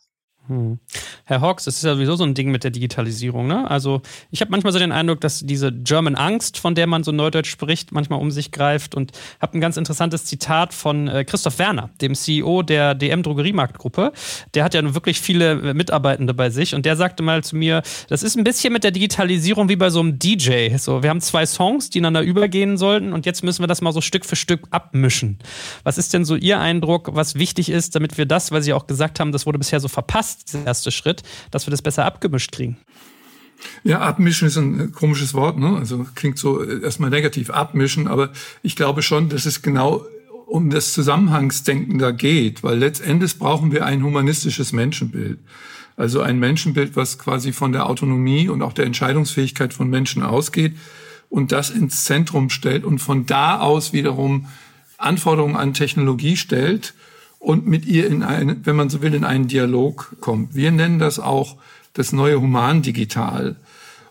Hm. 0.49 0.79
Herr 1.25 1.41
Hawks, 1.41 1.65
das 1.65 1.77
ist 1.77 1.83
ja 1.83 1.95
sowieso 1.95 2.15
so 2.17 2.25
ein 2.25 2.35
Ding 2.35 2.51
mit 2.51 2.63
der 2.63 2.71
Digitalisierung. 2.71 3.47
Ne? 3.47 3.69
Also 3.69 4.03
ich 4.31 4.41
habe 4.41 4.51
manchmal 4.51 4.73
so 4.73 4.79
den 4.79 4.93
Eindruck, 4.93 5.21
dass 5.21 5.41
diese 5.41 5.73
German 5.73 6.15
Angst, 6.15 6.59
von 6.59 6.75
der 6.75 6.87
man 6.87 7.03
so 7.03 7.13
neudeutsch 7.13 7.51
spricht, 7.51 7.93
manchmal 7.93 8.21
um 8.21 8.31
sich 8.31 8.53
greift. 8.53 8.95
Und 8.95 9.13
habe 9.41 9.59
ein 9.59 9.61
ganz 9.61 9.77
interessantes 9.77 10.25
Zitat 10.25 10.73
von 10.73 11.09
äh, 11.09 11.25
Christoph 11.25 11.59
Werner, 11.59 11.91
dem 12.01 12.15
CEO 12.15 12.63
der 12.63 12.95
DM 12.95 13.23
Drogeriemarktgruppe. 13.23 14.13
Der 14.55 14.65
hat 14.65 14.75
ja 14.75 14.95
wirklich 14.95 15.21
viele 15.21 15.53
äh, 15.53 15.75
Mitarbeitende 15.75 16.35
bei 16.35 16.51
sich 16.51 16.75
und 16.75 16.87
der 16.87 16.97
sagte 16.97 17.23
mal 17.23 17.43
zu 17.43 17.57
mir, 17.57 17.83
das 18.09 18.23
ist 18.23 18.37
ein 18.37 18.45
bisschen 18.45 18.73
mit 18.73 18.85
der 18.85 18.91
Digitalisierung 18.93 19.69
wie 19.69 19.77
bei 19.77 19.91
so 19.91 20.01
einem 20.01 20.19
DJ. 20.19 20.77
So, 20.77 21.03
wir 21.03 21.11
haben 21.11 21.21
zwei 21.21 21.47
Songs, 21.47 21.91
die 21.91 21.99
ineinander 21.99 22.23
übergehen 22.23 22.77
sollten 22.77 23.13
und 23.13 23.27
jetzt 23.27 23.43
müssen 23.43 23.63
wir 23.63 23.67
das 23.67 23.83
mal 23.83 23.93
so 23.93 24.01
Stück 24.01 24.25
für 24.25 24.37
Stück 24.37 24.67
abmischen. 24.71 25.39
Was 25.83 25.99
ist 25.99 26.15
denn 26.15 26.25
so 26.25 26.37
Ihr 26.37 26.61
Eindruck, 26.61 27.11
was 27.15 27.35
wichtig 27.35 27.69
ist, 27.69 27.95
damit 27.95 28.19
wir 28.19 28.27
das, 28.27 28.53
weil 28.53 28.63
Sie 28.63 28.73
auch 28.73 28.87
gesagt 28.87 29.21
haben, 29.21 29.33
das 29.33 29.47
wurde 29.47 29.59
bisher 29.59 29.81
so 29.81 29.89
verpasst, 29.89 30.36
jetzt 30.39 30.55
der 30.55 30.67
erste 30.67 30.91
Schritt, 30.91 31.23
dass 31.51 31.67
wir 31.67 31.71
das 31.71 31.83
besser 31.83 32.05
abgemischt 32.05 32.53
kriegen? 32.53 32.77
Ja, 33.85 34.01
abmischen 34.01 34.49
ist 34.49 34.57
ein 34.57 34.93
komisches 34.93 35.35
Wort, 35.35 35.59
ne? 35.59 35.77
Also 35.77 36.07
klingt 36.15 36.39
so 36.39 36.63
erstmal 36.63 37.11
negativ, 37.11 37.51
abmischen, 37.51 38.07
aber 38.09 38.31
ich 38.63 38.77
glaube 38.77 39.03
schon, 39.03 39.29
dass 39.29 39.47
es 39.47 39.63
genau 39.63 40.05
um 40.47 40.71
das 40.71 40.93
Zusammenhangsdenken 40.93 41.99
da 41.99 42.13
geht, 42.13 42.63
weil 42.63 42.79
letztendlich 42.79 43.39
brauchen 43.39 43.73
wir 43.73 43.85
ein 43.85 44.03
humanistisches 44.03 44.73
Menschenbild. 44.73 45.41
Also 45.97 46.21
ein 46.21 46.39
Menschenbild, 46.39 46.95
was 46.95 47.19
quasi 47.19 47.53
von 47.53 47.73
der 47.73 47.87
Autonomie 47.87 48.49
und 48.49 48.63
auch 48.63 48.73
der 48.73 48.85
Entscheidungsfähigkeit 48.85 49.73
von 49.73 49.89
Menschen 49.89 50.23
ausgeht 50.23 50.77
und 51.31 51.53
das 51.53 51.71
ins 51.71 52.05
Zentrum 52.05 52.51
stellt 52.51 52.85
und 52.85 52.99
von 52.99 53.27
da 53.27 53.59
aus 53.61 53.93
wiederum 53.93 54.47
Anforderungen 54.99 55.57
an 55.57 55.75
Technologie 55.75 56.37
stellt 56.37 56.95
und 57.39 57.67
mit 57.67 57.87
ihr 57.87 58.07
in 58.07 58.23
einen, 58.23 58.65
wenn 58.65 58.77
man 58.77 58.91
so 58.91 59.03
will, 59.03 59.15
in 59.15 59.25
einen 59.25 59.49
Dialog 59.49 60.17
kommt. 60.21 60.55
Wir 60.55 60.71
nennen 60.71 60.99
das 60.99 61.19
auch 61.19 61.57
das 61.93 62.13
neue 62.13 62.41
Humandigital. 62.41 63.57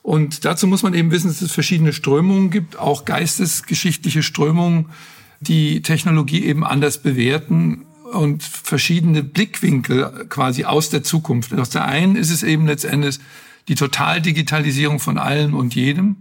Und 0.02 0.46
dazu 0.46 0.68
muss 0.68 0.84
man 0.84 0.94
eben 0.94 1.12
wissen, 1.12 1.28
dass 1.28 1.42
es 1.42 1.52
verschiedene 1.52 1.92
Strömungen 1.92 2.52
gibt, 2.52 2.78
auch 2.78 3.06
geistesgeschichtliche 3.06 4.22
Strömungen, 4.22 4.90
die 5.40 5.82
Technologie 5.82 6.44
eben 6.44 6.64
anders 6.64 7.02
bewerten 7.02 7.86
und 8.14 8.44
verschiedene 8.44 9.24
Blickwinkel 9.24 10.28
quasi 10.30 10.66
aus 10.66 10.90
der 10.90 11.04
Zukunft. 11.04 11.54
Aus 11.54 11.72
der 11.72 11.86
einen 11.86 12.16
ist 12.16 12.30
es 12.30 12.44
eben 12.44 12.68
letztendlich 12.68 13.20
die 13.68 13.76
Totaldigitalisierung 13.76 15.00
von 15.00 15.18
allem 15.18 15.56
und 15.56 15.74
jedem. 15.74 16.18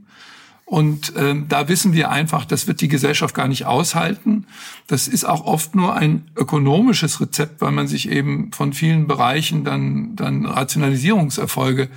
Und 0.67 1.13
ähm, 1.17 1.47
da 1.49 1.69
wissen 1.69 1.93
wir 1.93 2.11
einfach, 2.11 2.47
das 2.47 2.67
wird 2.67 2.81
die 2.81 2.89
Gesellschaft 2.89 3.35
gar 3.35 3.49
nicht 3.49 3.67
aushalten. 3.67 4.47
Das 4.87 5.09
ist 5.09 5.25
auch 5.25 5.45
oft 5.45 5.75
nur 5.75 5.95
ein 5.95 6.31
ökonomisches 6.37 7.21
Rezept, 7.21 7.61
weil 7.61 7.71
man 7.71 7.87
sich 7.87 8.09
eben 8.09 8.51
von 8.53 8.73
vielen 8.73 9.07
Bereichen 9.07 9.65
dann, 9.65 10.17
dann 10.17 10.47
Rationalisierungserfolge 10.47 11.91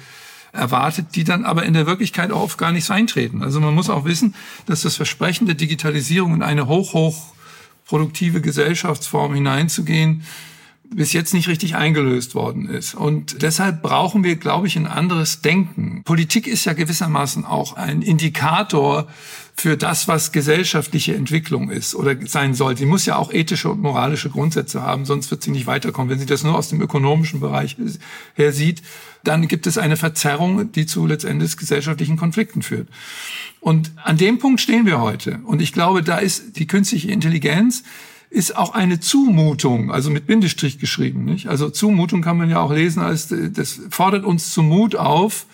erwartet, 0.52 1.16
die 1.16 1.24
dann 1.24 1.46
aber 1.46 1.64
in 1.64 1.74
der 1.74 1.86
Wirklichkeit 1.86 2.32
auch 2.32 2.42
oft 2.42 2.58
gar 2.58 2.72
nicht 2.72 2.90
eintreten. 2.90 3.42
Also 3.42 3.62
man 3.62 3.74
muss 3.74 3.90
auch 3.90 4.06
wissen, 4.06 4.36
dass 4.66 4.82
das 4.82 4.96
Versprechen 4.96 5.46
der 5.46 5.56
Digitalisierung 5.56 6.34
in 6.34 6.44
eine 6.44 6.68
hoch, 6.68 6.94
hoch 6.94 7.34
produktive 7.86 8.42
Gesellschaftsform 8.42 9.34
hineinzugehen, 9.34 10.24
bis 10.94 11.14
jetzt 11.14 11.34
nicht 11.34 11.48
richtig 11.48 11.76
eingelöst 11.76 12.36
worden 12.36 12.70
ist. 12.70 12.96
Und 12.96 13.42
deshalb 13.42 13.82
brauchen 13.82 14.24
wir, 14.24 14.36
glaube 14.36 14.68
ich, 14.68 14.76
ein 14.76 14.88
anderes 14.88 15.42
Denken. 15.42 16.02
Politik 16.04 16.48
ist 16.48 16.66
ja 16.66 16.74
gewissermaßen 16.74 17.46
auch 17.46 17.74
ein 17.74 18.02
Indikator 18.02 19.08
für 19.56 19.76
das, 19.76 20.08
was 20.08 20.32
gesellschaftliche 20.32 21.16
Entwicklung 21.16 21.72
ist 21.72 21.96
oder 21.96 22.16
sein 22.28 22.54
soll. 22.54 22.78
Sie 22.78 22.86
muss 22.86 23.08
ja 23.08 23.16
auch 23.16 23.34
ethische 23.34 23.72
und 23.72 23.82
moralische 23.82 24.30
Grundsätze 24.30 24.84
haben, 24.84 25.06
sonst 25.06 25.32
wird 25.32 25.42
sie 25.42 25.52
nicht 25.52 25.66
weiterkommen. 25.66 26.12
Wenn 26.12 26.20
sie 26.20 26.28
das 26.28 26.44
nur 26.44 26.56
aus 26.56 26.70
dem 26.70 26.80
ökonomischen 26.80 27.40
Bereich 27.40 27.76
her 28.36 28.54
sieht, 28.54 28.84
dann 29.24 29.48
gibt 29.48 29.66
es 29.66 29.80
eine 29.80 29.98
Verzerrung, 29.98 30.72
die 30.72 30.86
zu 30.86 31.08
letztendlich 31.08 31.58
gesellschaftlichen 31.58 32.18
Konflikten 32.18 32.62
führt. 32.62 32.88
Und 33.60 33.92
an 34.04 34.18
dem 34.18 34.38
Punkt 34.38 34.62
stehen 34.62 34.86
wir 34.86 35.02
heute. 35.02 35.40
Und 35.44 35.62
ich 35.62 35.74
glaube, 35.74 36.04
da 36.04 36.18
ist 36.20 36.58
die 36.58 36.68
künstliche 36.68 37.10
Intelligenz 37.10 37.84
ist 38.30 38.56
auch 38.58 38.74
eine 38.74 39.00
Zumutung, 39.00 39.92
also 39.92 40.10
mit 40.10 40.28
Bindestrich 40.28 40.80
geschrieben. 40.80 41.26
Nicht? 41.26 41.48
Also 41.48 41.70
Zumutung 41.70 42.22
kann 42.22 42.38
man 42.38 42.50
ja 42.50 42.60
auch 42.60 42.72
lesen 42.72 43.02
als 43.02 43.28
das 43.30 43.80
fordert 43.90 44.26
uns 44.26 44.54
zum 44.54 44.68
Mut 44.68 44.96
auf, 44.96 45.46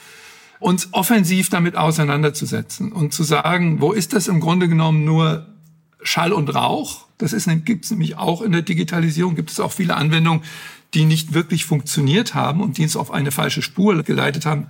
uns 0.59 0.89
offensiv 0.91 1.49
damit 1.49 1.75
auseinanderzusetzen 1.75 2.91
und 2.91 3.13
zu 3.13 3.23
sagen, 3.23 3.81
wo 3.81 3.91
ist 3.91 4.13
das 4.13 4.27
im 4.27 4.39
Grunde 4.39 4.67
genommen 4.67 5.05
nur 5.05 5.47
Schall 6.01 6.33
und 6.33 6.53
Rauch? 6.53 7.05
Das 7.17 7.31
ist 7.33 7.49
gibt 7.65 7.85
es 7.85 7.91
nämlich 7.91 8.17
auch 8.17 8.41
in 8.41 8.51
der 8.51 8.63
Digitalisierung 8.63 9.35
gibt 9.35 9.51
es 9.51 9.59
auch 9.59 9.71
viele 9.71 9.95
Anwendungen, 9.95 10.43
die 10.93 11.05
nicht 11.05 11.33
wirklich 11.33 11.65
funktioniert 11.65 12.33
haben 12.33 12.61
und 12.61 12.77
die 12.77 12.83
uns 12.83 12.95
auf 12.95 13.11
eine 13.11 13.31
falsche 13.31 13.61
Spur 13.61 14.01
geleitet 14.03 14.45
haben. 14.45 14.67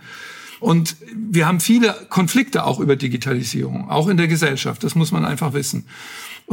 Und 0.60 0.96
wir 1.14 1.46
haben 1.46 1.60
viele 1.60 1.94
Konflikte 2.10 2.64
auch 2.66 2.80
über 2.80 2.96
Digitalisierung, 2.96 3.90
auch 3.90 4.08
in 4.08 4.16
der 4.16 4.30
Gesellschaft. 4.30 4.84
Das 4.84 4.96
muss 4.96 5.12
man 5.12 5.26
einfach 5.26 5.54
wissen. 5.54 5.86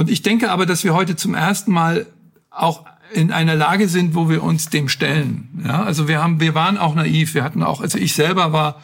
Und 0.00 0.08
ich 0.08 0.22
denke 0.22 0.50
aber, 0.50 0.64
dass 0.64 0.82
wir 0.82 0.94
heute 0.94 1.14
zum 1.14 1.34
ersten 1.34 1.72
Mal 1.72 2.06
auch 2.48 2.86
in 3.12 3.32
einer 3.32 3.54
Lage 3.54 3.86
sind, 3.86 4.14
wo 4.14 4.30
wir 4.30 4.42
uns 4.42 4.70
dem 4.70 4.88
stellen. 4.88 5.50
Ja, 5.62 5.82
also 5.82 6.08
wir 6.08 6.22
haben, 6.22 6.40
wir 6.40 6.54
waren 6.54 6.78
auch 6.78 6.94
naiv. 6.94 7.34
Wir 7.34 7.44
hatten 7.44 7.62
auch, 7.62 7.82
also 7.82 7.98
ich 7.98 8.14
selber 8.14 8.50
war 8.54 8.80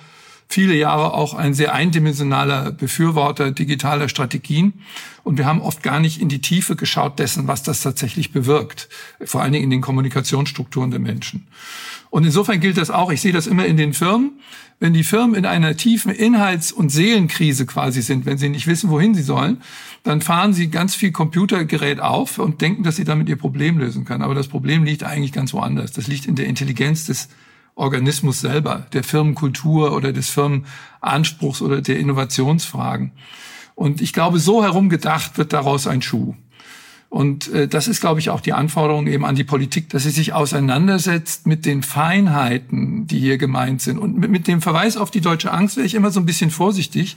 viele 0.47 0.75
Jahre 0.75 1.15
auch 1.15 1.33
ein 1.33 1.55
sehr 1.55 1.73
eindimensionaler 1.73 2.71
Befürworter 2.71 3.51
digitaler 3.51 4.11
Strategien. 4.11 4.75
Und 5.25 5.39
wir 5.39 5.47
haben 5.47 5.63
oft 5.63 5.83
gar 5.83 6.01
nicht 6.01 6.21
in 6.21 6.29
die 6.29 6.43
Tiefe 6.43 6.77
geschaut 6.77 7.19
dessen, 7.19 7.49
was 7.49 7.63
das 7.63 7.81
tatsächlich 7.81 8.33
bewirkt. 8.33 8.91
Vor 9.25 9.41
allen 9.41 9.55
Dingen 9.55 9.65
in 9.65 9.71
den 9.71 9.81
Kommunikationsstrukturen 9.81 10.91
der 10.91 11.01
Menschen. 11.01 11.47
Und 12.11 12.25
insofern 12.25 12.61
gilt 12.61 12.79
das 12.79 12.91
auch, 12.91 13.11
ich 13.11 13.21
sehe 13.21 13.33
das 13.33 13.47
immer 13.47 13.67
in 13.67 13.77
den 13.77 13.93
Firmen, 13.93 14.41
wenn 14.79 14.93
die 14.93 15.05
Firmen 15.05 15.35
in 15.35 15.47
einer 15.47 15.77
tiefen 15.77 16.13
Inhalts- 16.13 16.73
und 16.73 16.91
Seelenkrise 16.91 17.65
quasi 17.65 18.03
sind, 18.03 18.27
wenn 18.27 18.37
sie 18.37 18.49
nicht 18.49 18.67
wissen, 18.67 18.91
wohin 18.91 19.15
sie 19.15 19.23
sollen, 19.23 19.63
dann 20.03 20.21
fahren 20.21 20.53
sie 20.53 20.69
ganz 20.69 20.95
viel 20.95 21.13
Computergerät 21.13 22.01
auf 22.01 22.39
und 22.39 22.61
denken, 22.61 22.83
dass 22.83 22.97
sie 22.97 23.05
damit 23.05 23.29
ihr 23.29 23.37
Problem 23.37 23.79
lösen 23.79 24.05
können. 24.05 24.23
Aber 24.23 24.35
das 24.35 24.49
Problem 24.49 24.85
liegt 24.85 25.03
eigentlich 25.03 25.33
ganz 25.33 25.55
woanders. 25.55 25.93
Das 25.93 26.07
liegt 26.07 26.27
in 26.27 26.35
der 26.35 26.47
Intelligenz 26.47 27.07
des 27.07 27.29
Organismus 27.75 28.41
selber, 28.41 28.87
der 28.93 29.05
Firmenkultur 29.05 29.95
oder 29.95 30.13
des 30.13 30.31
Firmenanspruchs 30.31 31.63
oder 31.63 31.81
der 31.81 31.99
Innovationsfragen. 31.99 33.13
Und 33.75 34.01
ich 34.01 34.13
glaube, 34.13 34.39
so 34.39 34.63
herum 34.63 34.89
gedacht 34.89 35.37
wird 35.39 35.53
daraus 35.53 35.87
ein 35.87 36.01
Schuh. 36.03 36.35
Und 37.09 37.49
äh, 37.49 37.69
das 37.69 37.89
ist, 37.89 38.01
glaube 38.01 38.21
ich, 38.21 38.31
auch 38.31 38.41
die 38.41 38.53
Anforderung 38.53 39.07
eben 39.07 39.25
an 39.25 39.37
die 39.37 39.45
Politik, 39.45 39.89
dass 39.91 40.03
sie 40.03 40.11
sich 40.11 40.33
auseinandersetzt 40.33 41.47
mit 41.47 41.65
den 41.65 41.83
Feinheiten, 41.83 43.07
die 43.07 43.21
hier 43.21 43.39
gemeint 43.39 43.81
sind. 43.81 43.99
Und 43.99 44.19
mit, 44.19 44.47
dem 44.49 44.61
Verweis 44.61 44.97
auf 44.97 45.11
die 45.11 45.21
deutsche 45.21 45.53
Angst 45.53 45.77
wäre 45.77 45.87
ich 45.87 45.95
immer 45.95 46.11
so 46.11 46.21
ein 46.21 46.27
bisschen 46.27 46.51
vorsichtig, 46.51 47.17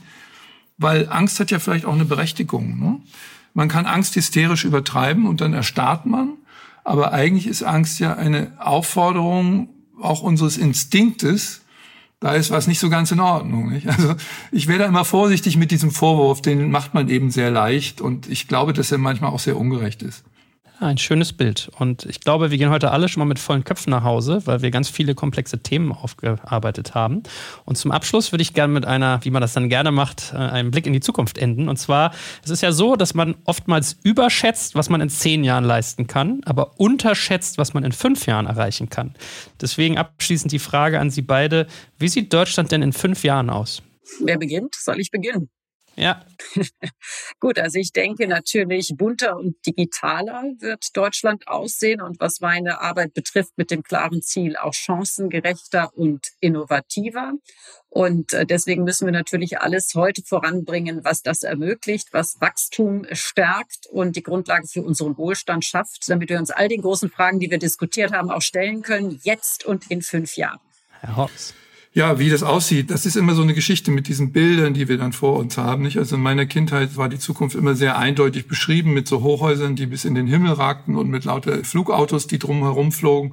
weil 0.78 1.08
Angst 1.10 1.40
hat 1.40 1.50
ja 1.50 1.58
vielleicht 1.58 1.84
auch 1.84 1.94
eine 1.94 2.04
Berechtigung. 2.04 2.78
Ne? 2.78 3.00
Man 3.52 3.68
kann 3.68 3.86
Angst 3.86 4.14
hysterisch 4.14 4.64
übertreiben 4.64 5.26
und 5.26 5.40
dann 5.40 5.52
erstarrt 5.52 6.06
man. 6.06 6.34
Aber 6.84 7.12
eigentlich 7.12 7.46
ist 7.46 7.62
Angst 7.62 8.00
ja 8.00 8.14
eine 8.14 8.52
Aufforderung 8.58 9.68
auch 10.00 10.22
unseres 10.22 10.56
Instinktes, 10.56 11.62
da 12.20 12.34
ist 12.34 12.50
was 12.50 12.66
nicht 12.66 12.78
so 12.78 12.90
ganz 12.90 13.10
in 13.10 13.20
Ordnung. 13.20 13.70
Nicht? 13.70 13.88
Also 13.88 14.14
ich 14.52 14.68
wäre 14.68 14.80
da 14.80 14.86
immer 14.86 15.04
vorsichtig 15.04 15.56
mit 15.56 15.70
diesem 15.70 15.90
Vorwurf, 15.90 16.42
den 16.42 16.70
macht 16.70 16.94
man 16.94 17.08
eben 17.08 17.30
sehr 17.30 17.50
leicht 17.50 18.00
und 18.00 18.28
ich 18.28 18.46
glaube, 18.46 18.72
dass 18.72 18.92
er 18.92 18.98
manchmal 18.98 19.30
auch 19.30 19.40
sehr 19.40 19.56
ungerecht 19.56 20.02
ist. 20.02 20.22
Ein 20.80 20.96
schönes 20.96 21.34
Bild. 21.34 21.70
Und 21.78 22.06
ich 22.06 22.20
glaube, 22.20 22.50
wir 22.50 22.56
gehen 22.56 22.70
heute 22.70 22.90
alle 22.90 23.10
schon 23.10 23.20
mal 23.20 23.26
mit 23.26 23.38
vollen 23.38 23.64
Köpfen 23.64 23.90
nach 23.90 24.02
Hause, 24.02 24.40
weil 24.46 24.62
wir 24.62 24.70
ganz 24.70 24.88
viele 24.88 25.14
komplexe 25.14 25.62
Themen 25.62 25.92
aufgearbeitet 25.92 26.94
haben. 26.94 27.22
Und 27.66 27.76
zum 27.76 27.90
Abschluss 27.90 28.32
würde 28.32 28.40
ich 28.40 28.54
gerne 28.54 28.72
mit 28.72 28.86
einer, 28.86 29.22
wie 29.22 29.30
man 29.30 29.42
das 29.42 29.52
dann 29.52 29.68
gerne 29.68 29.92
macht, 29.92 30.32
äh, 30.32 30.38
einem 30.38 30.70
Blick 30.70 30.86
in 30.86 30.94
die 30.94 31.00
Zukunft 31.00 31.36
enden. 31.36 31.68
Und 31.68 31.76
zwar, 31.76 32.14
es 32.42 32.48
ist 32.48 32.62
ja 32.62 32.72
so, 32.72 32.96
dass 32.96 33.12
man 33.12 33.34
oftmals 33.44 33.98
überschätzt, 34.04 34.74
was 34.74 34.88
man 34.88 35.02
in 35.02 35.10
zehn 35.10 35.44
Jahren 35.44 35.64
leisten 35.64 36.06
kann, 36.06 36.40
aber 36.46 36.80
unterschätzt, 36.80 37.58
was 37.58 37.74
man 37.74 37.84
in 37.84 37.92
fünf 37.92 38.24
Jahren 38.24 38.46
erreichen 38.46 38.88
kann. 38.88 39.14
Deswegen 39.60 39.98
abschließend 39.98 40.50
die 40.50 40.58
Frage 40.58 40.98
an 40.98 41.10
Sie 41.10 41.20
beide, 41.20 41.66
wie 41.98 42.08
sieht 42.08 42.32
Deutschland 42.32 42.72
denn 42.72 42.80
in 42.80 42.94
fünf 42.94 43.22
Jahren 43.22 43.50
aus? 43.50 43.82
Wer 44.24 44.38
beginnt? 44.38 44.74
Soll 44.76 44.98
ich 44.98 45.10
beginnen? 45.10 45.50
Ja. 45.96 46.24
Gut, 47.40 47.58
also 47.58 47.78
ich 47.78 47.92
denke 47.92 48.26
natürlich, 48.26 48.94
bunter 48.96 49.36
und 49.36 49.54
digitaler 49.66 50.44
wird 50.58 50.96
Deutschland 50.96 51.48
aussehen 51.48 52.00
und 52.00 52.20
was 52.20 52.40
meine 52.40 52.80
Arbeit 52.80 53.12
betrifft, 53.12 53.52
mit 53.56 53.70
dem 53.70 53.82
klaren 53.82 54.22
Ziel 54.22 54.56
auch 54.56 54.72
chancengerechter 54.72 55.90
und 55.94 56.28
innovativer. 56.40 57.34
Und 57.88 58.32
äh, 58.32 58.46
deswegen 58.46 58.84
müssen 58.84 59.06
wir 59.06 59.12
natürlich 59.12 59.60
alles 59.60 59.94
heute 59.94 60.22
voranbringen, 60.22 61.04
was 61.04 61.22
das 61.22 61.42
ermöglicht, 61.42 62.08
was 62.12 62.40
Wachstum 62.40 63.04
stärkt 63.12 63.86
und 63.90 64.16
die 64.16 64.22
Grundlage 64.22 64.68
für 64.68 64.82
unseren 64.82 65.18
Wohlstand 65.18 65.64
schafft, 65.64 66.08
damit 66.08 66.30
wir 66.30 66.38
uns 66.38 66.50
all 66.50 66.68
den 66.68 66.82
großen 66.82 67.10
Fragen, 67.10 67.40
die 67.40 67.50
wir 67.50 67.58
diskutiert 67.58 68.12
haben, 68.12 68.30
auch 68.30 68.42
stellen 68.42 68.82
können, 68.82 69.18
jetzt 69.24 69.64
und 69.66 69.90
in 69.90 70.02
fünf 70.02 70.36
Jahren. 70.36 70.60
Herr 71.00 71.16
Hobbs. 71.16 71.54
Ja, 71.92 72.20
wie 72.20 72.30
das 72.30 72.44
aussieht, 72.44 72.92
das 72.92 73.04
ist 73.04 73.16
immer 73.16 73.34
so 73.34 73.42
eine 73.42 73.52
Geschichte 73.52 73.90
mit 73.90 74.06
diesen 74.06 74.30
Bildern, 74.30 74.74
die 74.74 74.88
wir 74.88 74.96
dann 74.96 75.12
vor 75.12 75.36
uns 75.36 75.58
haben. 75.58 75.82
Nicht? 75.82 75.98
Also 75.98 76.14
in 76.14 76.22
meiner 76.22 76.46
Kindheit 76.46 76.96
war 76.96 77.08
die 77.08 77.18
Zukunft 77.18 77.56
immer 77.56 77.74
sehr 77.74 77.98
eindeutig 77.98 78.46
beschrieben 78.46 78.94
mit 78.94 79.08
so 79.08 79.22
Hochhäusern, 79.22 79.74
die 79.74 79.86
bis 79.86 80.04
in 80.04 80.14
den 80.14 80.28
Himmel 80.28 80.52
ragten 80.52 80.94
und 80.96 81.10
mit 81.10 81.24
lauter 81.24 81.64
Flugautos, 81.64 82.28
die 82.28 82.38
drumherum 82.38 82.92
flogen. 82.92 83.32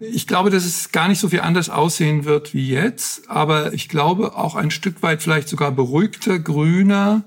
Ich 0.00 0.26
glaube, 0.26 0.50
dass 0.50 0.64
es 0.64 0.90
gar 0.90 1.06
nicht 1.06 1.20
so 1.20 1.28
viel 1.28 1.40
anders 1.40 1.70
aussehen 1.70 2.24
wird 2.24 2.52
wie 2.52 2.68
jetzt, 2.68 3.30
aber 3.30 3.72
ich 3.72 3.88
glaube 3.88 4.36
auch 4.36 4.56
ein 4.56 4.72
Stück 4.72 5.02
weit 5.02 5.22
vielleicht 5.22 5.48
sogar 5.48 5.70
beruhigter, 5.70 6.40
grüner 6.40 7.22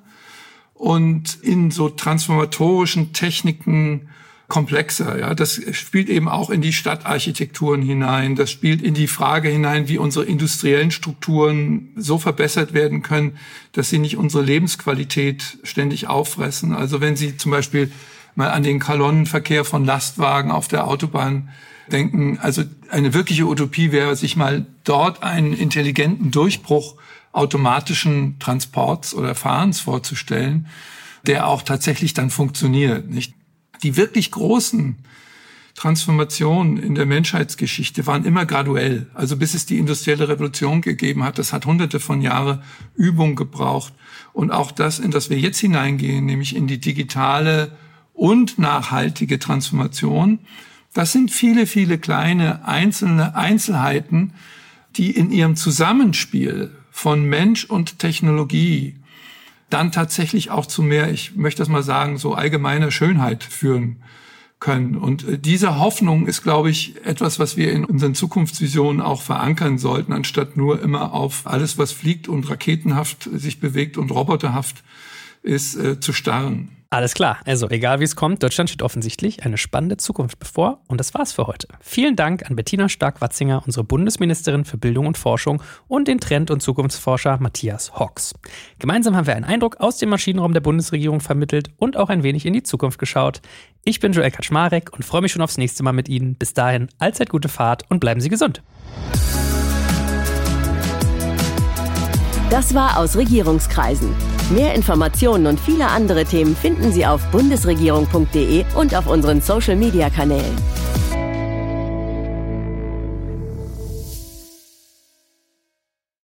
und 0.73 1.37
in 1.41 1.71
so 1.71 1.89
transformatorischen 1.89 3.13
Techniken 3.13 4.09
komplexer. 4.51 5.17
Ja, 5.17 5.33
das 5.33 5.61
spielt 5.71 6.09
eben 6.09 6.27
auch 6.27 6.49
in 6.49 6.61
die 6.61 6.73
Stadtarchitekturen 6.73 7.81
hinein. 7.81 8.35
Das 8.35 8.51
spielt 8.51 8.81
in 8.81 8.93
die 8.93 9.07
Frage 9.07 9.47
hinein, 9.47 9.87
wie 9.87 9.97
unsere 9.97 10.25
industriellen 10.25 10.91
Strukturen 10.91 11.93
so 11.95 12.17
verbessert 12.17 12.73
werden 12.73 13.01
können, 13.01 13.37
dass 13.71 13.89
sie 13.89 13.97
nicht 13.97 14.17
unsere 14.17 14.43
Lebensqualität 14.43 15.57
ständig 15.63 16.09
auffressen. 16.09 16.75
Also 16.75 16.99
wenn 16.99 17.15
Sie 17.15 17.37
zum 17.37 17.49
Beispiel 17.49 17.93
mal 18.35 18.49
an 18.49 18.63
den 18.63 18.81
Kolonnenverkehr 18.81 19.63
von 19.63 19.85
Lastwagen 19.85 20.51
auf 20.51 20.67
der 20.67 20.85
Autobahn 20.85 21.47
denken, 21.89 22.37
also 22.41 22.63
eine 22.89 23.13
wirkliche 23.13 23.45
Utopie 23.45 23.93
wäre, 23.93 24.17
sich 24.17 24.35
mal 24.35 24.65
dort 24.83 25.23
einen 25.23 25.53
intelligenten 25.53 26.29
Durchbruch 26.29 26.95
automatischen 27.31 28.37
Transports 28.39 29.13
oder 29.13 29.33
Fahrens 29.33 29.79
vorzustellen, 29.79 30.67
der 31.25 31.47
auch 31.47 31.61
tatsächlich 31.61 32.13
dann 32.13 32.29
funktioniert. 32.29 33.09
Nicht? 33.09 33.33
Die 33.83 33.97
wirklich 33.97 34.31
großen 34.31 34.95
Transformationen 35.75 36.77
in 36.77 36.95
der 36.95 37.05
Menschheitsgeschichte 37.05 38.05
waren 38.05 38.25
immer 38.25 38.45
graduell. 38.45 39.09
Also 39.13 39.37
bis 39.37 39.53
es 39.53 39.65
die 39.65 39.77
industrielle 39.77 40.27
Revolution 40.27 40.81
gegeben 40.81 41.23
hat, 41.23 41.39
das 41.39 41.53
hat 41.53 41.65
hunderte 41.65 41.99
von 41.99 42.21
Jahren 42.21 42.61
Übung 42.95 43.35
gebraucht. 43.35 43.93
Und 44.33 44.51
auch 44.51 44.71
das, 44.71 44.99
in 44.99 45.11
das 45.11 45.29
wir 45.29 45.39
jetzt 45.39 45.59
hineingehen, 45.59 46.25
nämlich 46.25 46.55
in 46.55 46.67
die 46.67 46.79
digitale 46.79 47.75
und 48.13 48.59
nachhaltige 48.59 49.39
Transformation, 49.39 50.39
das 50.93 51.13
sind 51.13 51.31
viele, 51.31 51.65
viele 51.65 51.97
kleine 51.97 52.67
einzelne 52.67 53.35
Einzelheiten, 53.35 54.33
die 54.97 55.11
in 55.11 55.31
ihrem 55.31 55.55
Zusammenspiel 55.55 56.71
von 56.91 57.23
Mensch 57.23 57.63
und 57.63 57.97
Technologie 57.99 58.95
dann 59.73 59.91
tatsächlich 59.91 60.51
auch 60.51 60.65
zu 60.65 60.83
mehr, 60.83 61.11
ich 61.11 61.35
möchte 61.35 61.61
das 61.61 61.69
mal 61.69 61.83
sagen, 61.83 62.17
so 62.17 62.33
allgemeiner 62.33 62.91
Schönheit 62.91 63.43
führen 63.43 64.03
können. 64.59 64.95
Und 64.95 65.27
äh, 65.27 65.37
diese 65.37 65.79
Hoffnung 65.79 66.27
ist, 66.27 66.43
glaube 66.43 66.69
ich, 66.69 67.03
etwas, 67.05 67.39
was 67.39 67.57
wir 67.57 67.73
in 67.73 67.83
unseren 67.83 68.15
Zukunftsvisionen 68.15 69.01
auch 69.01 69.21
verankern 69.21 69.77
sollten, 69.77 70.13
anstatt 70.13 70.55
nur 70.55 70.81
immer 70.81 71.13
auf 71.13 71.45
alles, 71.45 71.77
was 71.77 71.91
fliegt 71.91 72.29
und 72.29 72.49
raketenhaft 72.49 73.29
sich 73.33 73.59
bewegt 73.59 73.97
und 73.97 74.11
roboterhaft 74.11 74.83
ist, 75.43 75.75
äh, 75.75 75.99
zu 75.99 76.13
starren. 76.13 76.69
Alles 76.93 77.13
klar. 77.13 77.39
Also, 77.45 77.69
egal 77.69 78.01
wie 78.01 78.03
es 78.03 78.17
kommt, 78.17 78.43
Deutschland 78.43 78.69
steht 78.69 78.81
offensichtlich 78.81 79.45
eine 79.45 79.57
spannende 79.57 79.95
Zukunft 79.95 80.39
bevor. 80.39 80.81
Und 80.89 80.99
das 80.99 81.13
war's 81.13 81.31
für 81.31 81.47
heute. 81.47 81.69
Vielen 81.79 82.17
Dank 82.17 82.45
an 82.45 82.57
Bettina 82.57 82.89
Stark-Watzinger, 82.89 83.63
unsere 83.65 83.85
Bundesministerin 83.85 84.65
für 84.65 84.75
Bildung 84.75 85.07
und 85.07 85.17
Forschung, 85.17 85.63
und 85.87 86.09
den 86.09 86.19
Trend- 86.19 86.51
und 86.51 86.61
Zukunftsforscher 86.61 87.37
Matthias 87.39 87.93
Hawks. 87.93 88.33
Gemeinsam 88.77 89.15
haben 89.15 89.25
wir 89.25 89.37
einen 89.37 89.45
Eindruck 89.45 89.77
aus 89.79 89.99
dem 89.99 90.09
Maschinenraum 90.09 90.51
der 90.51 90.59
Bundesregierung 90.59 91.21
vermittelt 91.21 91.69
und 91.77 91.95
auch 91.95 92.09
ein 92.09 92.23
wenig 92.23 92.45
in 92.45 92.51
die 92.51 92.63
Zukunft 92.63 92.99
geschaut. 92.99 93.41
Ich 93.85 94.01
bin 94.01 94.11
Joel 94.11 94.31
Kaczmarek 94.31 94.91
und 94.91 95.05
freue 95.05 95.21
mich 95.21 95.31
schon 95.31 95.41
aufs 95.41 95.57
nächste 95.57 95.83
Mal 95.83 95.93
mit 95.93 96.09
Ihnen. 96.09 96.35
Bis 96.35 96.53
dahin, 96.53 96.89
allzeit 96.99 97.29
gute 97.29 97.47
Fahrt 97.47 97.89
und 97.89 98.01
bleiben 98.01 98.19
Sie 98.19 98.27
gesund. 98.27 98.61
Das 102.49 102.75
war 102.75 102.97
aus 102.97 103.15
Regierungskreisen. 103.15 104.13
Mehr 104.53 104.75
Informationen 104.75 105.47
und 105.47 105.61
viele 105.61 105.87
andere 105.87 106.25
Themen 106.25 106.57
finden 106.57 106.91
Sie 106.91 107.05
auf 107.05 107.25
bundesregierung.de 107.31 108.65
und 108.75 108.93
auf 108.93 109.07
unseren 109.07 109.41
Social-Media-Kanälen. 109.41 110.57